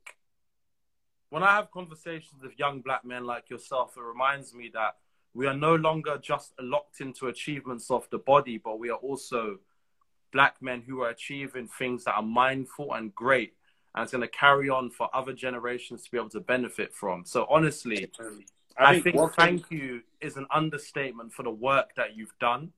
when 1.29 1.43
I 1.43 1.51
have 1.57 1.69
conversations 1.69 2.41
with 2.41 2.57
young 2.57 2.81
black 2.81 3.05
men 3.05 3.25
like 3.25 3.51
yourself, 3.51 3.97
it 3.97 4.01
reminds 4.01 4.51
me 4.51 4.71
that 4.73 4.95
we 5.35 5.47
are 5.47 5.53
no 5.53 5.75
longer 5.75 6.17
just 6.17 6.53
locked 6.59 7.01
into 7.01 7.27
achievements 7.27 7.91
of 7.91 8.09
the 8.09 8.17
body, 8.17 8.57
but 8.57 8.79
we 8.79 8.89
are 8.89 8.97
also 8.97 9.59
black 10.31 10.55
men 10.61 10.81
who 10.81 11.01
are 11.01 11.09
achieving 11.09 11.67
things 11.67 12.05
that 12.05 12.15
are 12.15 12.23
mindful 12.23 12.93
and 12.93 13.13
great. 13.13 13.53
And 13.93 14.03
it's 14.03 14.13
going 14.13 14.21
to 14.21 14.29
carry 14.29 14.69
on 14.69 14.89
for 14.89 15.13
other 15.13 15.33
generations 15.33 16.03
to 16.03 16.11
be 16.11 16.17
able 16.17 16.29
to 16.29 16.39
benefit 16.39 16.93
from. 16.93 17.25
So, 17.25 17.45
honestly, 17.49 18.09
I, 18.77 18.99
think, 18.99 19.17
think 19.17 19.33
thank 19.33 19.71
you 19.71 20.01
is 20.21 20.37
an 20.37 20.47
understatement 20.53 21.33
for 21.33 21.43
the 21.43 21.51
work 21.51 21.95
that 21.95 22.15
you've 22.15 22.37
done. 22.39 22.71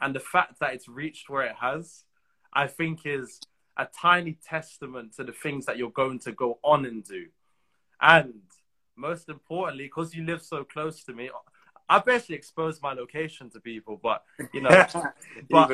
And 0.00 0.14
the 0.14 0.20
fact 0.20 0.58
that 0.60 0.74
it's 0.74 0.88
reached 0.88 1.30
where 1.30 1.46
it 1.46 1.56
has, 1.60 2.04
I 2.52 2.66
think 2.66 3.00
is 3.04 3.40
a 3.76 3.86
tiny 3.86 4.36
testament 4.44 5.14
to 5.16 5.24
the 5.24 5.32
things 5.32 5.64
that 5.66 5.78
you're 5.78 5.90
going 5.90 6.18
to 6.20 6.32
go 6.32 6.58
on 6.64 6.86
and 6.86 7.04
do. 7.04 7.26
And 8.00 8.34
most 8.96 9.28
importantly, 9.28 9.84
because 9.84 10.14
you 10.14 10.24
live 10.24 10.42
so 10.42 10.64
close 10.64 11.04
to 11.04 11.12
me, 11.12 11.30
I 11.88 11.98
basically 11.98 12.36
exposed 12.36 12.82
my 12.82 12.92
location 12.92 13.50
to 13.50 13.60
people, 13.60 14.00
but 14.02 14.24
you 14.52 14.62
know, 14.62 14.86
but 15.50 15.70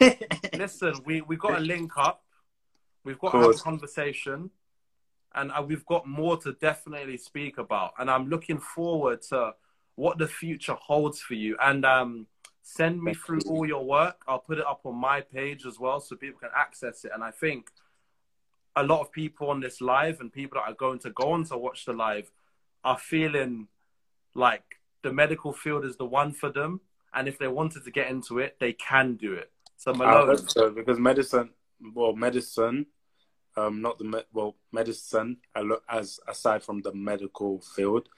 listen, 0.54 0.94
we 1.04 1.22
we 1.22 1.36
got 1.36 1.56
to 1.56 1.60
link 1.60 1.92
up. 1.96 2.22
We've 3.04 3.18
got 3.18 3.32
to 3.32 3.38
have 3.38 3.50
a 3.50 3.54
conversation, 3.54 4.50
and 5.34 5.52
uh, 5.52 5.64
we've 5.66 5.86
got 5.86 6.06
more 6.06 6.36
to 6.38 6.52
definitely 6.54 7.16
speak 7.16 7.58
about. 7.58 7.94
And 7.98 8.10
I'm 8.10 8.28
looking 8.28 8.58
forward 8.58 9.22
to 9.30 9.54
what 9.94 10.18
the 10.18 10.28
future 10.28 10.74
holds 10.74 11.20
for 11.20 11.34
you. 11.34 11.56
And 11.60 11.84
um, 11.84 12.26
send 12.62 13.02
me 13.02 13.14
through 13.14 13.40
all 13.48 13.66
your 13.66 13.84
work. 13.84 14.22
I'll 14.26 14.40
put 14.40 14.58
it 14.58 14.66
up 14.66 14.80
on 14.84 14.96
my 14.96 15.20
page 15.20 15.64
as 15.66 15.78
well, 15.78 16.00
so 16.00 16.16
people 16.16 16.40
can 16.40 16.50
access 16.54 17.04
it. 17.04 17.12
And 17.14 17.22
I 17.22 17.30
think 17.30 17.68
a 18.74 18.82
lot 18.82 19.00
of 19.00 19.10
people 19.10 19.50
on 19.50 19.60
this 19.60 19.80
live 19.80 20.20
and 20.20 20.32
people 20.32 20.60
that 20.60 20.70
are 20.70 20.74
going 20.74 20.98
to 21.00 21.10
go 21.10 21.32
on 21.32 21.44
to 21.44 21.56
watch 21.56 21.86
the 21.86 21.92
live 21.92 22.30
are 22.84 22.98
feeling 22.98 23.68
like 24.34 24.75
the 25.06 25.12
medical 25.12 25.52
field 25.52 25.84
is 25.84 25.96
the 25.96 26.04
one 26.04 26.32
for 26.32 26.50
them, 26.50 26.80
and 27.14 27.28
if 27.28 27.38
they 27.38 27.46
wanted 27.46 27.84
to 27.84 27.92
get 27.92 28.10
into 28.10 28.40
it, 28.40 28.56
they 28.58 28.72
can 28.72 29.14
do 29.14 29.34
it. 29.34 29.52
So 29.76 29.92
Malone, 29.92 30.30
I 30.30 30.34
hope 30.34 30.50
so 30.50 30.68
because 30.70 30.98
medicine, 30.98 31.50
well, 31.94 32.12
medicine, 32.12 32.86
um, 33.56 33.80
not 33.80 33.98
the 33.98 34.04
me- 34.04 34.28
well, 34.32 34.56
medicine 34.72 35.36
as 35.88 36.18
aside 36.26 36.64
from 36.64 36.82
the 36.82 36.92
medical 36.92 37.60
field, 37.60 38.08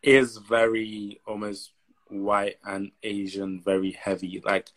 is 0.00 0.36
very 0.36 1.20
almost 1.26 1.72
white 2.06 2.58
and 2.64 2.92
Asian, 3.02 3.60
very 3.64 3.90
heavy. 3.90 4.40
Like 4.44 4.70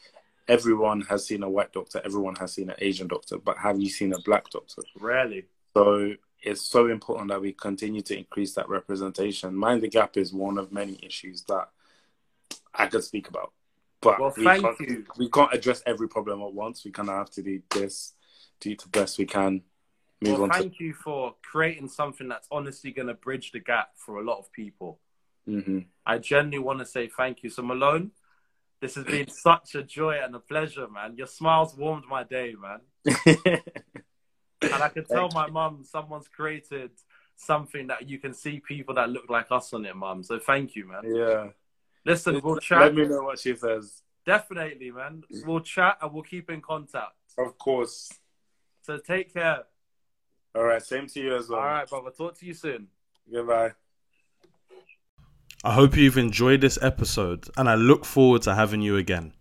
everyone 0.47 1.01
has 1.01 1.27
seen 1.27 1.43
a 1.43 1.49
white 1.49 1.73
doctor, 1.73 2.01
everyone 2.03 2.37
has 2.37 2.53
seen 2.53 2.71
an 2.71 2.77
Asian 2.79 3.07
doctor, 3.07 3.37
but 3.37 3.59
have 3.59 3.79
you 3.79 3.89
seen 3.89 4.13
a 4.13 4.21
black 4.21 4.49
doctor? 4.49 4.81
Rarely. 4.99 5.45
So 5.77 6.15
it's 6.41 6.61
so 6.61 6.87
important 6.87 7.29
that 7.29 7.41
we 7.41 7.53
continue 7.53 8.01
to 8.01 8.17
increase 8.17 8.53
that 8.55 8.69
representation. 8.69 9.55
Mind 9.55 9.81
the 9.81 9.89
gap 9.89 10.17
is 10.17 10.33
one 10.33 10.57
of 10.57 10.71
many 10.71 10.97
issues 11.03 11.43
that 11.43 11.69
I 12.73 12.87
could 12.87 13.03
speak 13.03 13.27
about. 13.27 13.51
But 14.01 14.19
well, 14.19 14.33
we, 14.37 14.43
can't, 14.45 14.79
you. 14.79 15.05
we 15.17 15.29
can't 15.29 15.53
address 15.53 15.83
every 15.85 16.07
problem 16.07 16.41
at 16.41 16.53
once. 16.53 16.85
We 16.85 16.91
kind 16.91 17.09
of 17.09 17.15
have 17.15 17.31
to 17.31 17.41
do 17.41 17.61
this, 17.69 18.13
do 18.61 18.75
the 18.75 18.87
best 18.87 19.17
we 19.17 19.25
can. 19.25 19.63
Move 20.21 20.39
well, 20.39 20.49
thank 20.49 20.77
to... 20.77 20.83
you 20.83 20.93
for 20.93 21.35
creating 21.41 21.89
something 21.89 22.27
that's 22.27 22.47
honestly 22.51 22.91
going 22.91 23.07
to 23.07 23.13
bridge 23.13 23.51
the 23.51 23.59
gap 23.59 23.89
for 23.95 24.19
a 24.19 24.23
lot 24.23 24.39
of 24.39 24.51
people. 24.51 24.99
Mm-hmm. 25.47 25.79
I 26.05 26.17
genuinely 26.19 26.59
want 26.59 26.79
to 26.79 26.85
say 26.85 27.07
thank 27.07 27.43
you. 27.43 27.49
So, 27.49 27.61
Malone, 27.63 28.11
this 28.81 28.95
has 28.95 29.03
been 29.03 29.27
such 29.29 29.75
a 29.75 29.83
joy 29.83 30.19
and 30.23 30.33
a 30.35 30.39
pleasure, 30.39 30.87
man. 30.87 31.15
Your 31.17 31.27
smiles 31.27 31.75
warmed 31.75 32.05
my 32.09 32.23
day, 32.23 32.55
man. 32.59 32.79
and 34.61 34.83
I 34.83 34.89
can 34.89 35.05
tell 35.05 35.29
my 35.33 35.47
mum 35.47 35.83
someone's 35.83 36.27
created 36.27 36.91
something 37.35 37.87
that 37.87 38.09
you 38.09 38.19
can 38.19 38.33
see 38.33 38.59
people 38.59 38.95
that 38.95 39.09
look 39.09 39.29
like 39.29 39.47
us 39.51 39.73
on 39.73 39.85
it, 39.85 39.95
mum. 39.95 40.23
So 40.23 40.39
thank 40.39 40.75
you, 40.75 40.87
man. 40.87 41.03
Yeah. 41.05 41.47
Listen, 42.05 42.39
we'll 42.43 42.57
chat. 42.57 42.81
Let 42.81 42.95
me 42.95 43.07
know 43.07 43.23
what 43.23 43.39
she 43.39 43.55
says. 43.55 44.01
Definitely, 44.25 44.91
man. 44.91 45.23
We'll 45.45 45.61
chat 45.61 45.97
and 46.01 46.13
we'll 46.13 46.23
keep 46.23 46.49
in 46.49 46.61
contact. 46.61 47.13
Of 47.37 47.57
course. 47.57 48.11
So 48.81 48.97
take 48.97 49.33
care. 49.33 49.63
All 50.55 50.63
right. 50.63 50.81
Same 50.81 51.07
to 51.07 51.19
you 51.19 51.35
as 51.35 51.49
well. 51.49 51.59
All 51.59 51.65
right, 51.65 51.89
brother. 51.89 52.11
Talk 52.11 52.37
to 52.39 52.45
you 52.45 52.53
soon. 52.53 52.87
Goodbye. 53.31 53.71
I 55.63 55.73
hope 55.73 55.97
you've 55.97 56.17
enjoyed 56.17 56.61
this 56.61 56.79
episode 56.81 57.49
and 57.57 57.69
I 57.69 57.75
look 57.75 58.05
forward 58.05 58.43
to 58.43 58.55
having 58.55 58.81
you 58.81 58.95
again. 58.95 59.33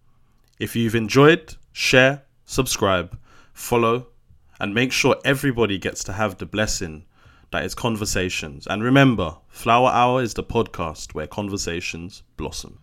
If 0.59 0.75
you've 0.75 0.97
enjoyed, 0.97 1.55
share, 1.73 2.23
subscribe, 2.45 3.17
follow, 3.53 4.09
and 4.61 4.75
make 4.75 4.93
sure 4.93 5.17
everybody 5.25 5.79
gets 5.79 6.03
to 6.05 6.13
have 6.13 6.39
the 6.39 6.47
blessing 6.47 7.05
that 7.51 7.65
is 7.65 7.75
conversations. 7.75 8.67
And 8.67 8.83
remember, 8.83 9.37
Flower 9.49 9.91
Hour 9.91 10.23
is 10.23 10.35
the 10.35 10.45
podcast 10.45 11.15
where 11.15 11.27
conversations 11.27 12.23
blossom. 12.37 12.81